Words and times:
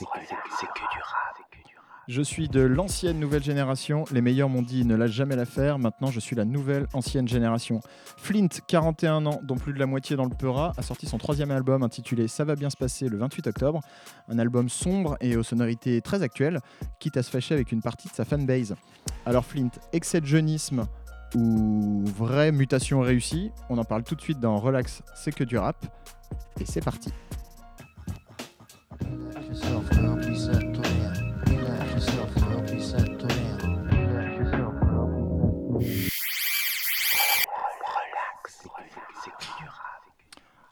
c'est 0.00 0.66
que, 0.66 0.80
du 0.80 1.02
rap. 1.02 1.36
Je 2.08 2.22
suis 2.22 2.48
de 2.48 2.60
l'ancienne 2.60 3.20
nouvelle 3.20 3.42
génération. 3.42 4.04
Les 4.10 4.20
meilleurs 4.20 4.48
m'ont 4.48 4.62
dit 4.62 4.84
ne 4.84 4.96
lâche 4.96 5.12
jamais 5.12 5.36
l'affaire. 5.36 5.78
Maintenant, 5.78 6.10
je 6.10 6.18
suis 6.18 6.34
la 6.34 6.44
nouvelle 6.44 6.88
ancienne 6.92 7.28
génération. 7.28 7.80
Flint, 8.16 8.48
41 8.66 9.26
ans, 9.26 9.40
dont 9.44 9.56
plus 9.56 9.72
de 9.72 9.78
la 9.78 9.86
moitié 9.86 10.16
dans 10.16 10.24
le 10.24 10.34
Peura, 10.34 10.72
a 10.76 10.82
sorti 10.82 11.06
son 11.06 11.18
troisième 11.18 11.50
album 11.50 11.82
intitulé 11.82 12.26
Ça 12.26 12.44
va 12.44 12.56
bien 12.56 12.70
se 12.70 12.76
passer 12.76 13.08
le 13.08 13.18
28 13.18 13.46
octobre. 13.48 13.80
Un 14.28 14.38
album 14.38 14.68
sombre 14.68 15.16
et 15.20 15.36
aux 15.36 15.42
sonorités 15.42 16.00
très 16.00 16.22
actuelles, 16.22 16.60
quitte 16.98 17.16
à 17.16 17.22
se 17.22 17.30
fâcher 17.30 17.54
avec 17.54 17.70
une 17.70 17.82
partie 17.82 18.08
de 18.08 18.14
sa 18.14 18.24
fanbase. 18.24 18.74
Alors 19.26 19.44
Flint, 19.44 19.70
excès 19.92 20.20
de 20.20 20.26
jeunisme 20.26 20.86
ou 21.36 22.02
vraie 22.06 22.50
mutation 22.50 23.00
réussie? 23.00 23.52
On 23.68 23.78
en 23.78 23.84
parle 23.84 24.02
tout 24.02 24.16
de 24.16 24.20
suite 24.20 24.40
dans 24.40 24.56
Relax, 24.56 25.02
c'est 25.14 25.32
que 25.32 25.44
du 25.44 25.58
rap. 25.58 25.76
Et 26.58 26.64
c'est 26.64 26.84
parti. 26.84 27.12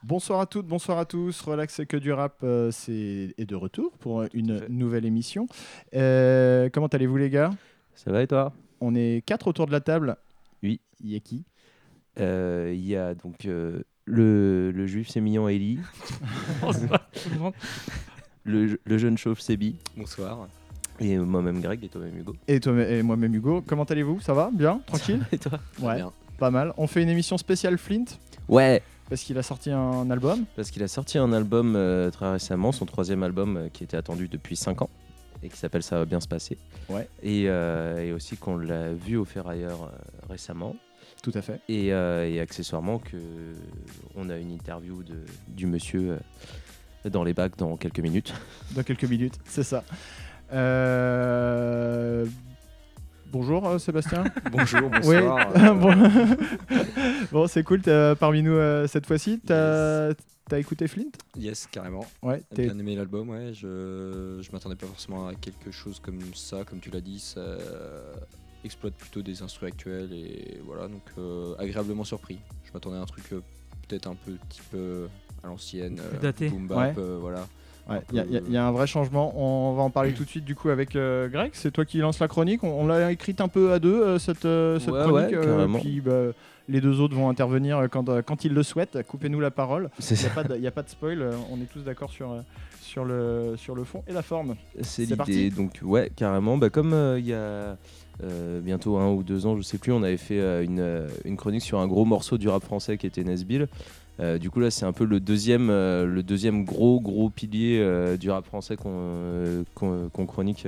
Bonsoir 0.08 0.40
à 0.40 0.46
toutes, 0.46 0.66
bonsoir 0.66 0.96
à 0.96 1.04
tous. 1.04 1.38
Relax 1.42 1.74
c'est 1.74 1.84
que 1.84 1.98
du 1.98 2.12
rap 2.12 2.38
euh, 2.42 2.70
c'est 2.70 3.34
est 3.36 3.44
de 3.44 3.54
retour 3.54 3.92
pour 3.98 4.24
une 4.32 4.64
nouvelle 4.70 5.04
émission. 5.04 5.46
Euh, 5.94 6.70
comment 6.72 6.86
allez-vous 6.86 7.18
les 7.18 7.28
gars? 7.28 7.50
Ça 7.94 8.10
va 8.10 8.22
et 8.22 8.26
toi? 8.26 8.54
On 8.80 8.94
est 8.94 9.22
quatre 9.26 9.48
autour 9.48 9.66
de 9.66 9.72
la 9.72 9.82
table. 9.82 10.16
Oui. 10.62 10.80
Il 11.04 11.10
y 11.12 11.16
a 11.16 11.20
qui? 11.20 11.44
Euh, 12.20 12.72
Il 12.74 12.86
y 12.86 12.96
a 12.96 13.14
donc 13.14 13.44
euh, 13.44 13.82
le, 14.06 14.70
le 14.70 14.86
juif 14.86 15.10
sémillant 15.10 15.46
Eli, 15.46 15.78
le, 18.44 18.80
le 18.82 18.98
jeune 18.98 19.18
chauve 19.18 19.38
Sébi, 19.40 19.76
Bonsoir. 19.94 20.48
et 21.00 21.18
moi-même 21.18 21.60
Greg 21.60 21.84
et 21.84 21.88
toi-même 21.90 22.16
Hugo. 22.16 22.34
Et, 22.48 22.60
toi, 22.60 22.72
et 22.82 23.02
moi-même 23.02 23.34
Hugo. 23.34 23.62
Comment 23.66 23.84
allez-vous? 23.84 24.20
Ça 24.22 24.32
va? 24.32 24.48
Bien? 24.54 24.80
Tranquille? 24.86 25.20
Et 25.32 25.36
toi? 25.38 25.60
Ouais, 25.82 25.96
bien. 25.96 26.12
pas 26.38 26.50
mal. 26.50 26.72
On 26.78 26.86
fait 26.86 27.02
une 27.02 27.10
émission 27.10 27.36
spéciale 27.36 27.76
Flint? 27.76 28.06
Ouais 28.48 28.82
parce 29.08 29.22
qu'il 29.22 29.38
a 29.38 29.42
sorti 29.42 29.70
un 29.70 30.10
album. 30.10 30.44
Parce 30.56 30.70
qu'il 30.70 30.82
a 30.82 30.88
sorti 30.88 31.18
un 31.18 31.32
album 31.32 31.74
euh, 31.76 32.10
très 32.10 32.30
récemment, 32.32 32.72
son 32.72 32.86
troisième 32.86 33.22
album 33.22 33.56
euh, 33.56 33.68
qui 33.68 33.84
était 33.84 33.96
attendu 33.96 34.28
depuis 34.28 34.56
5 34.56 34.82
ans 34.82 34.90
et 35.42 35.48
qui 35.48 35.56
s'appelle 35.56 35.82
Ça 35.82 35.98
va 35.98 36.04
bien 36.04 36.20
se 36.20 36.28
passer. 36.28 36.58
Ouais. 36.88 37.08
Et, 37.22 37.44
euh, 37.46 38.04
et 38.04 38.12
aussi 38.12 38.36
qu'on 38.36 38.56
l'a 38.56 38.92
vu 38.92 39.16
au 39.16 39.24
Ferrailleur 39.24 39.92
récemment. 40.28 40.74
Tout 41.22 41.32
à 41.34 41.42
fait. 41.42 41.60
Et, 41.68 41.86
et 41.88 42.40
accessoirement 42.40 42.98
que 42.98 43.16
on 44.14 44.30
a 44.30 44.36
une 44.36 44.52
interview 44.52 45.02
de, 45.02 45.16
du 45.48 45.66
monsieur 45.66 46.18
dans 47.04 47.24
les 47.24 47.34
bacs 47.34 47.56
dans 47.56 47.76
quelques 47.76 48.00
minutes. 48.00 48.32
Dans 48.76 48.82
quelques 48.82 49.04
minutes, 49.04 49.38
c'est 49.44 49.64
ça. 49.64 49.82
Euh, 50.52 52.24
Bonjour 53.30 53.66
euh, 53.68 53.78
Sébastien. 53.78 54.24
Bonjour, 54.52 54.90
Oui. 55.04 55.16
bonsoir. 55.20 55.74
bon, 55.76 55.92
Bon, 57.30 57.46
c'est 57.46 57.62
cool, 57.62 57.82
t'es 57.82 58.14
parmi 58.18 58.42
nous 58.42 58.52
euh, 58.52 58.86
cette 58.86 59.06
fois-ci. 59.06 59.40
T'as 59.46 60.58
écouté 60.58 60.88
Flint? 60.88 61.10
Yes, 61.36 61.68
carrément. 61.70 62.06
Ouais, 62.22 62.42
J'ai 62.56 62.64
bien 62.64 62.78
aimé 62.78 62.96
l'album, 62.96 63.28
ouais. 63.28 63.52
Je, 63.52 64.38
je 64.40 64.50
m'attendais 64.52 64.76
pas 64.76 64.86
forcément 64.86 65.26
à 65.28 65.34
quelque 65.34 65.70
chose 65.70 66.00
comme 66.00 66.20
ça, 66.34 66.64
comme 66.64 66.80
tu 66.80 66.90
l'as 66.90 67.02
dit. 67.02 67.18
Ça 67.20 67.42
exploite 68.64 68.94
plutôt 68.94 69.22
des 69.22 69.42
instruments 69.42 69.68
actuels 69.72 70.12
et 70.12 70.60
voilà, 70.66 70.88
donc 70.88 71.02
euh, 71.18 71.54
agréablement 71.58 72.02
surpris. 72.04 72.38
Je 72.64 72.70
m'attendais 72.72 72.96
à 72.96 73.00
un 73.00 73.06
truc 73.06 73.24
euh, 73.32 73.40
peut-être 73.86 74.08
un 74.08 74.14
peu 74.16 74.32
type 74.48 74.64
euh, 74.74 75.06
à 75.44 75.46
l'ancienne, 75.46 76.00
boom 76.50 76.66
bap, 76.66 76.96
Ouais. 76.96 77.02
euh, 77.02 77.18
Ouais, 77.88 78.02
il 78.12 78.16
y, 78.16 78.20
a- 78.20 78.24
y 78.26 78.36
a- 78.36 78.40
y 78.50 78.56
a 78.56 78.66
un 78.66 78.70
vrai 78.72 78.86
changement. 78.86 79.32
On 79.36 79.74
va 79.74 79.82
en 79.82 79.90
parler 79.90 80.12
tout 80.12 80.24
de 80.24 80.28
suite 80.28 80.44
du 80.44 80.54
coup 80.54 80.68
avec 80.68 80.94
euh, 80.94 81.28
Greg. 81.28 81.50
C'est 81.54 81.70
toi 81.70 81.84
qui 81.84 81.98
lance 81.98 82.18
la 82.20 82.28
chronique. 82.28 82.62
On, 82.64 82.82
on 82.82 82.86
l'a 82.86 83.10
écrite 83.12 83.40
un 83.40 83.48
peu 83.48 83.72
à 83.72 83.78
deux 83.78 84.02
euh, 84.02 84.18
cette, 84.18 84.44
euh, 84.44 84.78
cette 84.78 84.90
Ouais, 84.92 85.04
chronique. 85.04 85.36
ouais, 85.36 85.80
puis 85.80 86.00
bah, 86.00 86.32
les 86.68 86.80
deux 86.82 87.00
autres 87.00 87.14
vont 87.14 87.30
intervenir 87.30 87.86
quand, 87.90 88.04
quand 88.22 88.44
ils 88.44 88.52
le 88.52 88.62
souhaitent. 88.62 88.98
Coupez-nous 89.06 89.40
la 89.40 89.50
parole. 89.50 89.88
Il 90.10 90.16
n'y 90.18 90.26
a, 90.26 90.30
pas 90.30 90.44
de- 90.44 90.56
y 90.58 90.66
a 90.66 90.70
pas 90.70 90.82
de 90.82 90.90
spoil. 90.90 91.30
On 91.50 91.56
est 91.62 91.72
tous 91.72 91.80
d'accord 91.80 92.10
sur, 92.10 92.28
sur, 92.82 93.04
le, 93.06 93.54
sur 93.56 93.74
le 93.74 93.84
fond 93.84 94.02
et 94.06 94.12
la 94.12 94.22
forme. 94.22 94.54
C'est 94.82 95.06
l'idée. 95.06 95.48
Donc 95.50 95.78
ouais, 95.82 96.10
carrément. 96.14 96.58
Bah, 96.58 96.68
comme 96.68 96.94
il 97.18 97.26
y 97.26 97.32
a 97.32 97.76
bientôt 98.62 98.98
un 98.98 99.10
ou 99.12 99.22
deux 99.22 99.46
ans, 99.46 99.56
je 99.56 99.62
sais 99.62 99.78
plus, 99.78 99.92
on 99.92 100.02
avait 100.02 100.16
fait 100.18 100.62
une, 100.64 101.06
une 101.24 101.36
chronique 101.38 101.62
sur 101.62 101.78
un 101.78 101.86
gros 101.86 102.04
morceau 102.04 102.36
du 102.36 102.48
rap 102.50 102.62
français 102.64 102.98
qui 102.98 103.06
était 103.06 103.24
Nesbill. 103.24 103.68
Euh, 104.20 104.38
du 104.38 104.50
coup 104.50 104.60
là, 104.60 104.70
c'est 104.70 104.84
un 104.84 104.92
peu 104.92 105.04
le 105.04 105.20
deuxième, 105.20 105.70
euh, 105.70 106.04
le 106.04 106.22
deuxième 106.22 106.64
gros 106.64 107.00
gros 107.00 107.30
pilier 107.30 107.78
euh, 107.80 108.16
du 108.16 108.30
rap 108.30 108.44
français 108.44 108.76
qu'on 108.76 110.26
chronique. 110.26 110.66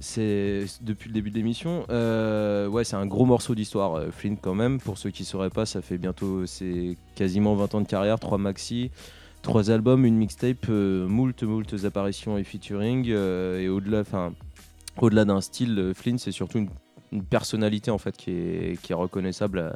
c'est 0.00 0.64
depuis 0.80 1.08
le 1.08 1.14
début 1.14 1.30
de 1.30 1.36
l'émission. 1.36 1.84
Ouais, 1.88 2.84
c'est 2.84 2.96
un 2.96 3.06
gros 3.06 3.26
morceau 3.26 3.54
d'histoire, 3.54 4.02
Flint 4.12 4.36
quand 4.36 4.54
même. 4.54 4.80
Pour 4.80 4.98
ceux 4.98 5.10
qui 5.10 5.22
ne 5.22 5.26
sauraient 5.26 5.50
pas, 5.50 5.66
ça 5.66 5.82
fait 5.82 5.98
bientôt, 5.98 6.46
c'est 6.46 6.96
quasiment 7.14 7.54
20 7.54 7.74
ans 7.74 7.80
de 7.80 7.88
carrière, 7.88 8.18
3 8.20 8.38
maxi, 8.38 8.90
3 9.42 9.70
albums, 9.70 10.04
une 10.04 10.16
mixtape, 10.16 10.68
moult, 10.68 11.42
moult 11.42 11.84
apparitions 11.84 12.38
et 12.38 12.44
featuring. 12.44 13.08
et 13.08 13.68
au-delà, 13.68 14.00
enfin, 14.00 14.32
au-delà 15.00 15.24
d'un 15.24 15.40
style, 15.40 15.92
Flint, 15.94 16.18
c'est 16.18 16.32
surtout 16.32 16.58
une, 16.58 16.68
personnalité 17.30 17.92
en 17.92 17.98
fait 17.98 18.16
qui 18.16 18.32
est, 18.32 18.94
reconnaissable 18.94 19.72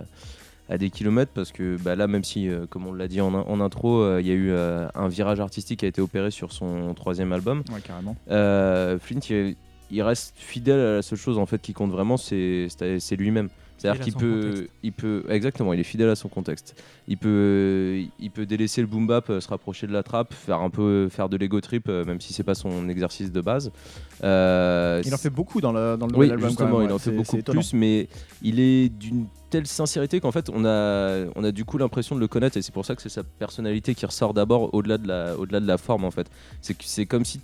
à 0.69 0.77
des 0.79 0.91
kilomètres 0.91 1.33
parce 1.35 1.51
que 1.53 1.77
bah, 1.83 1.97
là, 1.97 2.07
même 2.07 2.25
si, 2.25 2.49
euh, 2.49 2.67
comme 2.69 2.87
on 2.87 2.93
l'a 2.93 3.09
dit 3.09 3.21
en, 3.21 3.35
in- 3.35 3.45
en 3.49 3.61
intro, 3.61 4.03
euh, 4.03 4.21
il 4.21 4.27
y 4.27 4.31
a 4.31 4.35
eu 4.35 4.51
euh, 4.51 4.87
un 4.95 5.09
virage 5.09 5.41
artistique 5.41 5.81
qui 5.81 5.85
a 5.87 5.89
été 5.89 6.01
opéré 6.01 6.31
sur 6.31 6.53
son 6.53 6.93
troisième 6.95 7.33
album. 7.33 7.63
Ouais, 7.73 7.81
carrément. 7.81 8.15
Flint, 8.27 9.21
il, 9.31 9.57
il 9.91 10.03
reste 10.03 10.35
fidèle 10.37 10.79
à 10.81 10.93
la 10.97 11.03
seule 11.03 11.19
chose 11.19 11.39
en 11.39 11.47
fait 11.47 11.61
qui 11.63 11.73
compte 11.73 11.91
vraiment, 11.91 12.17
c'est 12.19 12.69
lui-même. 13.17 13.49
C'est-à-dire 13.79 14.03
qu'il 14.03 14.15
peut, 14.15 14.43
contexte. 14.51 14.73
il 14.83 14.93
peut, 14.93 15.25
exactement, 15.29 15.73
il 15.73 15.81
est 15.81 15.85
fidèle 15.85 16.09
à 16.11 16.17
son 16.17 16.29
contexte. 16.29 16.75
Il 17.07 17.17
peut, 17.17 18.01
il 18.19 18.31
peut 18.31 18.45
délaisser 18.45 18.81
le 18.81 18.87
boom 18.89 19.07
bap, 19.07 19.31
euh, 19.31 19.41
se 19.41 19.49
rapprocher 19.49 19.87
de 19.87 19.93
la 19.93 20.03
trappe, 20.03 20.35
faire 20.35 20.61
un 20.61 20.69
peu, 20.71 21.09
faire 21.09 21.29
de 21.29 21.37
l'ego 21.37 21.61
trip, 21.61 21.89
euh, 21.89 22.05
même 22.05 22.21
si 22.21 22.33
c'est 22.33 22.43
pas 22.43 22.55
son 22.57 22.89
exercice 22.89 23.31
de 23.33 23.41
base. 23.41 23.71
Euh, 24.25 25.01
Il 25.07 25.15
en 25.15 25.19
fait 25.19 25.31
beaucoup 25.31 25.61
dans 25.61 25.73
le, 25.73 25.97
dans 25.97 26.07
le 26.07 26.17
oui, 26.17 26.31
album. 26.31 26.49
justement, 26.49 26.83
il 26.83 26.91
en 26.91 26.99
fait 26.99 27.13
beaucoup 27.13 27.37
plus, 27.39 27.73
mais 27.73 28.09
il 28.43 28.59
est 28.61 28.89
d'une 28.89 29.27
telle 29.51 29.67
sincérité 29.67 30.21
qu'en 30.21 30.33
fait, 30.33 30.51
on 30.51 30.65
a, 30.67 31.25
on 31.37 31.45
a 31.45 31.53
du 31.53 31.65
coup 31.65 31.79
l'impression 31.79 32.15
de 32.15 32.21
le 32.21 32.27
connaître, 32.29 32.57
et 32.57 32.63
c'est 32.63 32.75
pour 32.75 32.85
ça 32.85 32.95
que 32.97 33.01
c'est 33.03 33.09
sa 33.09 33.23
personnalité 33.23 33.95
qui 33.95 34.05
ressort 34.05 34.35
d'abord 34.35 34.75
au-delà 34.75 34.99
de 34.99 35.09
la, 35.09 35.37
au-delà 35.39 35.61
de 35.61 35.67
la 35.67 35.79
forme 35.79 36.05
en 36.05 36.11
fait. 36.11 36.29
C'est 36.61 36.77
c'est 36.83 37.07
comme 37.07 37.25
si 37.25 37.41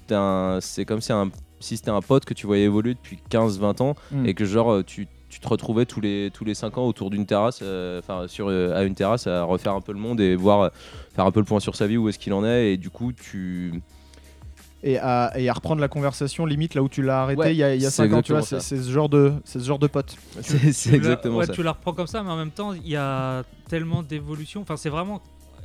c'est 0.60 0.84
comme 0.84 1.00
si 1.00 1.12
un, 1.12 1.30
si 1.60 1.76
c'était 1.76 1.90
un 1.90 2.02
pote 2.02 2.24
que 2.26 2.34
tu 2.34 2.46
voyais 2.46 2.64
évoluer 2.64 2.94
depuis 2.94 3.18
15-20 3.30 3.82
ans 3.82 3.94
Mm. 4.10 4.26
et 4.26 4.34
que 4.34 4.44
genre 4.44 4.84
tu 4.84 5.06
tu 5.34 5.40
te 5.40 5.48
retrouvais 5.48 5.84
tous 5.84 6.00
les 6.00 6.30
tous 6.32 6.44
les 6.44 6.54
5 6.54 6.78
ans 6.78 6.86
autour 6.86 7.10
d'une 7.10 7.26
terrasse 7.26 7.58
euh, 7.60 7.98
enfin 7.98 8.28
sur 8.28 8.46
euh, 8.48 8.72
à 8.72 8.84
une 8.84 8.94
terrasse 8.94 9.26
à 9.26 9.42
refaire 9.42 9.74
un 9.74 9.80
peu 9.80 9.92
le 9.92 9.98
monde 9.98 10.20
et 10.20 10.36
voir 10.36 10.60
euh, 10.60 10.68
faire 11.12 11.26
un 11.26 11.32
peu 11.32 11.40
le 11.40 11.44
point 11.44 11.58
sur 11.58 11.74
sa 11.74 11.88
vie 11.88 11.96
où 11.96 12.08
est-ce 12.08 12.20
qu'il 12.20 12.32
en 12.32 12.44
est 12.44 12.72
et 12.72 12.76
du 12.76 12.88
coup 12.88 13.12
tu 13.12 13.82
et 14.84 14.96
à, 14.98 15.32
et 15.36 15.48
à 15.48 15.52
reprendre 15.52 15.80
la 15.80 15.88
conversation 15.88 16.46
limite 16.46 16.76
là 16.76 16.84
où 16.84 16.88
tu 16.88 17.02
l'as 17.02 17.22
arrêté 17.22 17.40
Ouais, 17.40 17.52
il 17.52 17.56
y 17.56 17.64
a, 17.64 17.74
il 17.74 17.82
y 17.82 17.86
a 17.86 17.90
c'est 17.90 18.08
5 18.08 18.12
ans 18.12 18.22
tu 18.22 18.30
vois 18.30 18.42
c'est 18.42 18.60
ce 18.60 18.90
genre 18.92 19.08
de 19.08 19.32
c'est 19.44 19.58
ce 19.58 19.64
genre 19.64 19.80
de 19.80 19.88
pote 19.88 20.16
c'est 20.40 20.94
exactement 20.94 21.38
ouais, 21.38 21.46
ça 21.46 21.52
Tu 21.52 21.64
la 21.64 21.72
reprends 21.72 21.94
comme 21.94 22.06
ça, 22.06 22.22
mais 22.22 22.30
en 22.30 22.36
même 22.36 22.52
temps, 22.52 22.72
il 22.72 22.86
y 22.88 22.94
a 22.96 23.42
tellement 23.68 24.04
d'évolution. 24.04 24.60
Enfin, 24.60 24.76
c'est 24.76 24.90
vraiment. 24.90 25.20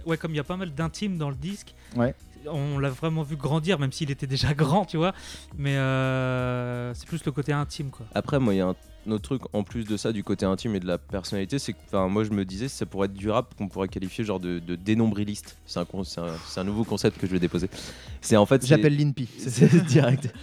Ouais, 0.06 0.18
comme 0.18 0.32
il 0.32 0.38
y 0.38 0.40
a 0.40 0.44
pas 0.44 0.58
mal 0.58 0.74
d'intimes 0.74 1.18
dans 1.18 1.30
le 1.30 1.36
disque. 1.36 1.76
Ouais. 1.96 2.16
On 2.48 2.80
l'a 2.80 2.90
vraiment 2.90 3.24
vu 3.24 3.36
grandir, 3.36 3.80
même 3.80 3.92
s'il 3.92 4.12
était 4.12 4.28
déjà 4.28 4.54
grand, 4.56 4.86
tu 4.86 4.98
vois. 4.98 5.14
Mais 5.58 5.78
euh, 5.78 6.94
c'est 6.94 7.08
plus 7.08 7.24
le 7.26 7.32
côté 7.32 7.54
intime, 7.54 7.90
quoi. 7.90 8.06
Après, 8.16 8.40
moi, 8.40 8.54
il 8.54 8.58
y 8.58 8.62
a 8.62 8.68
un 8.68 9.12
autre 9.12 9.24
truc 9.24 9.42
en 9.54 9.64
plus 9.64 9.86
de 9.86 9.98
ça, 9.98 10.12
du 10.12 10.24
côté 10.24 10.46
intime 10.46 10.76
et 10.76 10.80
de 10.80 10.88
la 10.88 10.98
personnalité, 10.98 11.60
c'est 11.60 11.74
que, 11.74 11.80
enfin, 11.88 12.08
moi, 12.08 12.24
je 12.24 12.32
me 12.32 12.46
disais, 12.46 12.68
ça 12.68 12.86
pourrait 12.86 13.06
être 13.06 13.14
du 13.14 13.30
rap 13.30 13.56
qu'on 13.56 13.68
pourrait 13.68 13.88
qualifier 13.88 14.24
genre 14.24 14.40
de, 14.40 14.60
de 14.60 14.76
dénombriliste. 14.76 15.58
C'est 15.66 15.80
un, 15.80 15.86
un, 16.58 16.64
nouveau 16.64 16.84
concept 16.84 17.18
que 17.18 17.28
je 17.28 17.32
vais 17.32 17.40
déposer. 17.40 17.70
C'est 18.22 18.38
en 18.38 18.46
fait, 18.46 18.66
j'appelle 18.66 18.98
l'INPI 18.98 19.28
c'est 19.38 19.86
direct. 19.86 20.34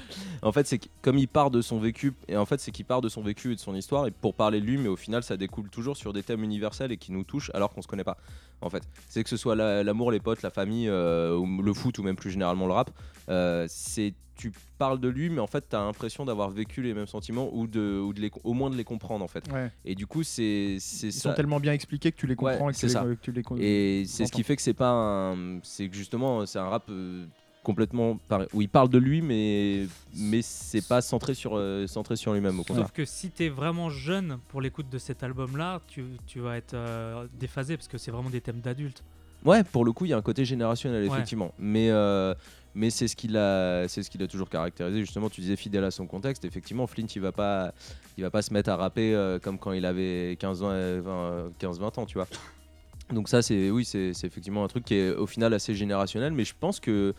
En 0.43 0.53
fait, 0.53 0.67
c'est 0.67 0.81
comme 1.03 1.19
il 1.19 1.29
part 1.29 1.51
de 1.51 1.61
son 1.63 1.79
vécu, 1.79 2.13
et 2.29 2.37
en 2.37 2.47
fait, 2.47 2.61
c'est 2.61 2.71
qu'il 2.71 2.85
part 2.85 3.01
de 3.01 3.09
son 3.09 3.23
vécu 3.23 3.53
et 3.53 3.55
de 3.55 3.61
son 3.61 3.75
histoire, 3.75 4.07
et 4.07 4.11
pour 4.11 4.35
parler 4.35 4.61
de 4.61 4.67
lui, 4.67 4.77
mais 4.79 4.89
au 4.89 4.97
final, 4.97 5.23
ça 5.23 5.37
découle 5.37 5.69
toujours 5.71 5.97
sur 5.97 6.13
des 6.13 6.23
thèmes 6.23 6.43
universels 6.45 6.93
et 6.93 6.97
qui 6.97 7.13
nous 7.13 7.25
touchent 7.25 7.51
alors 7.55 7.71
qu'on 7.73 7.83
se 7.83 7.89
connaît 7.89 8.05
pas. 8.05 8.17
En 8.61 8.71
fait, 8.71 8.83
c'est 9.09 9.23
que 9.23 9.29
ce 9.31 9.37
soit 9.37 9.55
la- 9.57 9.83
l'amour, 9.83 10.11
les 10.11 10.21
potes, 10.21 10.43
la 10.43 10.51
famille, 10.51 10.89
euh, 10.89 11.37
ou 11.37 11.63
le 11.63 11.73
foot, 11.75 11.99
ou 11.99 12.03
même 12.03 12.17
plus 12.17 12.31
généralement 12.31 12.67
le 12.67 12.73
rap, 12.73 12.91
euh, 13.29 13.67
c'est 13.69 14.15
tu 14.39 14.53
parles 14.77 15.01
de 15.01 15.09
lui, 15.09 15.31
mais 15.31 15.41
en 15.41 15.47
fait, 15.47 15.67
tu 15.71 15.75
as 15.77 15.79
l'impression 15.79 16.27
d'avoir 16.27 16.51
vécu 16.51 16.83
les 16.83 16.93
mêmes 16.93 17.07
sentiments 17.07 17.49
ou, 17.55 17.67
de, 17.67 17.99
ou 17.99 18.13
de 18.13 18.21
les, 18.21 18.31
au 18.45 18.53
moins 18.53 18.69
de 18.69 18.77
les 18.77 18.85
comprendre 18.85 19.25
en 19.25 19.29
fait. 19.29 19.51
Ouais. 19.51 19.71
Et 19.87 19.95
du 19.95 20.07
coup, 20.07 20.23
c'est 20.25 20.75
ils 20.75 20.81
ça. 20.81 21.31
sont 21.31 21.33
tellement 21.33 21.59
bien 21.59 21.73
expliqués 21.73 22.13
que 22.13 22.19
tu 22.19 22.27
les 22.27 22.37
comprends 22.37 22.67
Ouais, 22.67 22.73
et 22.73 22.75
que 22.75 22.79
tu 22.79 22.87
les, 22.87 22.93
que 23.17 23.21
tu 23.23 23.33
les 23.33 23.43
con- 23.43 23.57
Et 23.59 24.05
c'est 24.07 24.27
ce 24.27 24.33
qui 24.33 24.43
fait 24.43 24.55
que 24.55 24.61
c'est 24.61 24.75
pas 24.75 24.91
un. 24.91 25.59
C'est 25.63 25.89
que 25.89 25.97
justement, 25.97 26.45
c'est 26.45 26.59
un 26.59 26.69
rap 26.69 26.85
euh, 26.91 27.25
complètement. 27.67 28.17
par- 28.29 28.43
où 28.55 28.63
il 28.63 28.69
parle 28.69 28.89
de 28.89 28.99
lui, 28.99 29.21
mais, 29.23 29.87
mais 30.15 30.41
c'est 30.41 30.87
pas 30.87 31.01
centré 31.03 31.35
sur, 31.35 31.57
euh, 31.57 31.87
centré 31.89 32.15
sur 32.15 32.33
lui-même, 32.33 32.61
au 32.61 32.63
contraire. 32.63 32.87
Sauf 32.87 32.93
que 32.93 33.05
si 33.05 33.31
t'es 33.31 33.49
vraiment 33.49 33.91
jeune 33.91 34.39
pour 34.49 34.61
l'écoute 34.61 34.89
de 34.89 34.99
cet 34.99 35.25
album-là, 35.25 35.81
tu, 35.89 36.05
tu 36.29 36.39
vas 36.39 36.57
être 36.57 36.75
euh, 36.75 37.27
déphasé 37.39 37.77
parce 37.77 37.89
que 37.89 37.99
c'est 37.99 38.13
vraiment 38.13 38.31
des 38.31 38.41
thèmes 38.41 38.61
d'adultes. 38.61 39.03
Ouais, 39.45 39.65
pour 39.65 39.85
le 39.85 39.93
coup, 39.93 40.05
il 40.05 40.09
y 40.11 40.13
a 40.13 40.17
un 40.17 40.23
côté 40.23 40.45
générationnel, 40.45 41.03
Ouais. 41.03 41.13
effectivement. 41.15 41.53
Mais, 41.59 41.91
euh, 41.91 42.35
mais 42.77 42.91
c'est 42.91 43.09
ce 43.09 43.17
qu'il 43.17 43.37
a, 43.37 43.89
c'est 43.89 44.03
ce 44.05 44.11
qu'il 44.11 44.23
a 44.23 44.29
toujours 44.29 44.49
caractérisé. 44.49 45.01
Justement, 45.01 45.29
tu 45.29 45.41
disais 45.41 45.57
fidèle 45.57 45.85
à 45.85 45.91
son 45.91 46.07
contexte. 46.07 46.45
Effectivement, 46.45 46.87
Flint, 46.87 47.07
il 47.17 47.21
va 47.21 47.33
pas, 47.33 47.73
il 48.17 48.23
va 48.23 48.31
pas 48.31 48.43
se 48.43 48.53
mettre 48.53 48.71
à 48.71 48.77
rapper 48.77 49.39
comme 49.43 49.59
quand 49.59 49.73
il 49.73 49.85
avait 49.85 50.37
15 50.39 50.63
ans, 50.63 50.69
euh, 50.71 51.01
20, 51.05 51.53
15, 51.59 51.81
20 51.81 51.99
ans, 51.99 52.07
tu 52.07 52.15
vois. 52.15 52.29
Donc 53.13 53.29
ça, 53.29 53.43
c'est 53.43 53.71
oui, 53.71 53.85
c'est 53.85 54.11
effectivement 54.25 54.65
un 54.65 54.69
truc 54.69 54.85
qui 54.85 54.95
est 54.95 55.11
au 55.15 55.27
final 55.27 55.53
assez 55.55 55.75
générationnel, 55.75 56.33
mais 56.33 56.45
je 56.45 56.55
pense 56.59 56.81
que 56.81 57.15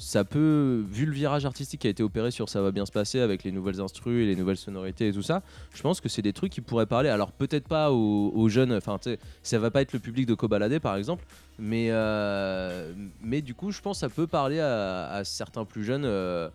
ça 0.00 0.24
peut, 0.24 0.82
vu 0.90 1.04
le 1.04 1.12
virage 1.12 1.44
artistique 1.44 1.82
qui 1.82 1.86
a 1.86 1.90
été 1.90 2.02
opéré 2.02 2.30
sur 2.30 2.48
ça 2.48 2.62
va 2.62 2.70
bien 2.70 2.86
se 2.86 2.90
passer 2.90 3.20
avec 3.20 3.44
les 3.44 3.52
nouvelles 3.52 3.82
instrus 3.82 4.22
et 4.22 4.26
les 4.26 4.34
nouvelles 4.34 4.56
sonorités 4.56 5.08
et 5.08 5.12
tout 5.12 5.22
ça, 5.22 5.42
je 5.74 5.82
pense 5.82 6.00
que 6.00 6.08
c'est 6.08 6.22
des 6.22 6.32
trucs 6.32 6.50
qui 6.52 6.62
pourraient 6.62 6.86
parler. 6.86 7.10
Alors 7.10 7.32
peut-être 7.32 7.68
pas 7.68 7.92
aux, 7.92 8.48
jeunes, 8.48 8.72
enfin 8.72 8.98
ça 9.42 9.58
va 9.58 9.70
pas 9.70 9.82
être 9.82 9.92
le 9.92 9.98
public 9.98 10.26
de 10.26 10.34
Kobalade 10.34 10.78
par 10.78 10.96
exemple, 10.96 11.24
mais 11.58 11.88
euh, 11.90 12.92
mais 13.20 13.42
du 13.42 13.54
coup 13.54 13.72
je 13.72 13.80
pense 13.82 13.98
que 13.98 14.00
ça 14.00 14.08
peut 14.08 14.26
parler 14.26 14.58
à, 14.58 15.10
à 15.10 15.24
certains 15.24 15.66
plus 15.66 15.84
jeunes, 15.84 16.06
euh, 16.06 16.48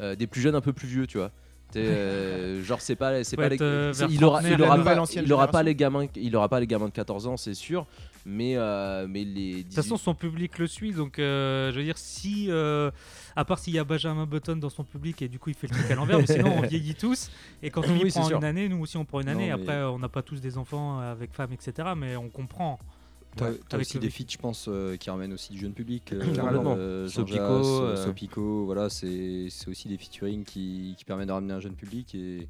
euh, 0.00 0.16
des 0.16 0.26
plus 0.26 0.40
jeunes 0.40 0.54
un 0.54 0.62
peu 0.62 0.72
plus 0.72 0.88
vieux, 0.88 1.06
tu 1.06 1.18
vois. 1.18 1.30
Euh, 1.76 2.62
genre 2.64 2.80
c'est 2.80 2.96
pas 2.96 3.22
c'est 3.24 3.36
pas 3.36 3.48
les, 3.48 3.60
euh, 3.60 3.92
il 4.08 4.24
aura 4.24 4.42
il 4.42 4.60
aura 4.62 4.82
pas 4.82 4.96
il 5.14 5.32
aura 5.32 5.48
pas 5.48 5.62
les 5.62 5.74
gamins 5.74 6.06
il 6.16 6.34
aura 6.34 6.48
pas 6.48 6.60
les 6.60 6.66
gamins 6.66 6.86
de 6.86 6.92
14 6.92 7.26
ans 7.26 7.36
c'est 7.36 7.52
sûr 7.52 7.86
mais 8.24 8.56
euh, 8.56 9.06
mais 9.08 9.24
les 9.24 9.56
De 9.58 9.62
toute 9.62 9.74
façon, 9.74 9.96
son 9.96 10.14
public 10.14 10.58
le 10.58 10.66
suit, 10.66 10.92
donc 10.92 11.18
euh, 11.18 11.70
je 11.72 11.78
veux 11.78 11.84
dire, 11.84 11.96
si, 11.96 12.48
euh, 12.50 12.90
à 13.34 13.44
part 13.46 13.58
s'il 13.58 13.72
y 13.74 13.78
a 13.78 13.84
Benjamin 13.84 14.26
Button 14.26 14.56
dans 14.56 14.68
son 14.68 14.84
public 14.84 15.22
et 15.22 15.28
du 15.28 15.38
coup 15.38 15.48
il 15.48 15.54
fait 15.56 15.66
le 15.66 15.74
truc 15.74 15.90
à 15.90 15.94
l'envers, 15.94 16.18
mais 16.18 16.26
sinon 16.26 16.52
on 16.58 16.60
vieillit 16.66 16.94
tous. 16.94 17.30
Et 17.62 17.70
quand 17.70 17.80
lui 17.86 18.02
Oui, 18.02 18.10
prend 18.10 18.24
sûr. 18.24 18.36
une 18.36 18.44
année, 18.44 18.68
nous 18.68 18.80
aussi 18.80 18.98
on 18.98 19.06
prend 19.06 19.20
une 19.20 19.26
Non, 19.26 19.32
année. 19.32 19.46
mais- 19.46 19.52
Après, 19.52 19.82
on 19.84 19.98
n'a 19.98 20.10
pas 20.10 20.20
tous 20.22 20.40
des 20.42 20.58
enfants 20.58 20.98
avec 21.00 21.32
femmes, 21.32 21.52
etc. 21.52 21.88
Mais 21.96 22.16
on 22.16 22.28
comprend. 22.28 22.78
T'as 23.36 23.50
Ouais, 23.50 23.60
avec 23.72 23.80
aussi 23.86 23.94
le 23.94 24.00
des 24.00 24.10
feats, 24.10 24.24
je 24.30 24.38
pense, 24.38 24.66
euh, 24.68 24.96
qui 24.96 25.10
ramènent 25.10 25.32
aussi 25.32 25.52
du 25.52 25.60
jeune 25.60 25.72
public. 25.74 26.12
euh, 26.12 26.20
euh, 26.22 27.08
Sopico, 27.08 27.38
euh, 27.40 27.96
Sopico, 27.96 28.64
voilà, 28.64 28.90
c'est 28.90 29.46
c'est 29.50 29.68
aussi 29.68 29.88
des 29.88 29.96
featuring 29.98 30.44
qui, 30.44 30.94
qui 30.98 31.04
permettent 31.04 31.28
de 31.28 31.32
ramener 31.32 31.54
un 31.54 31.60
jeune 31.60 31.74
public. 31.76 32.14
Et 32.16 32.48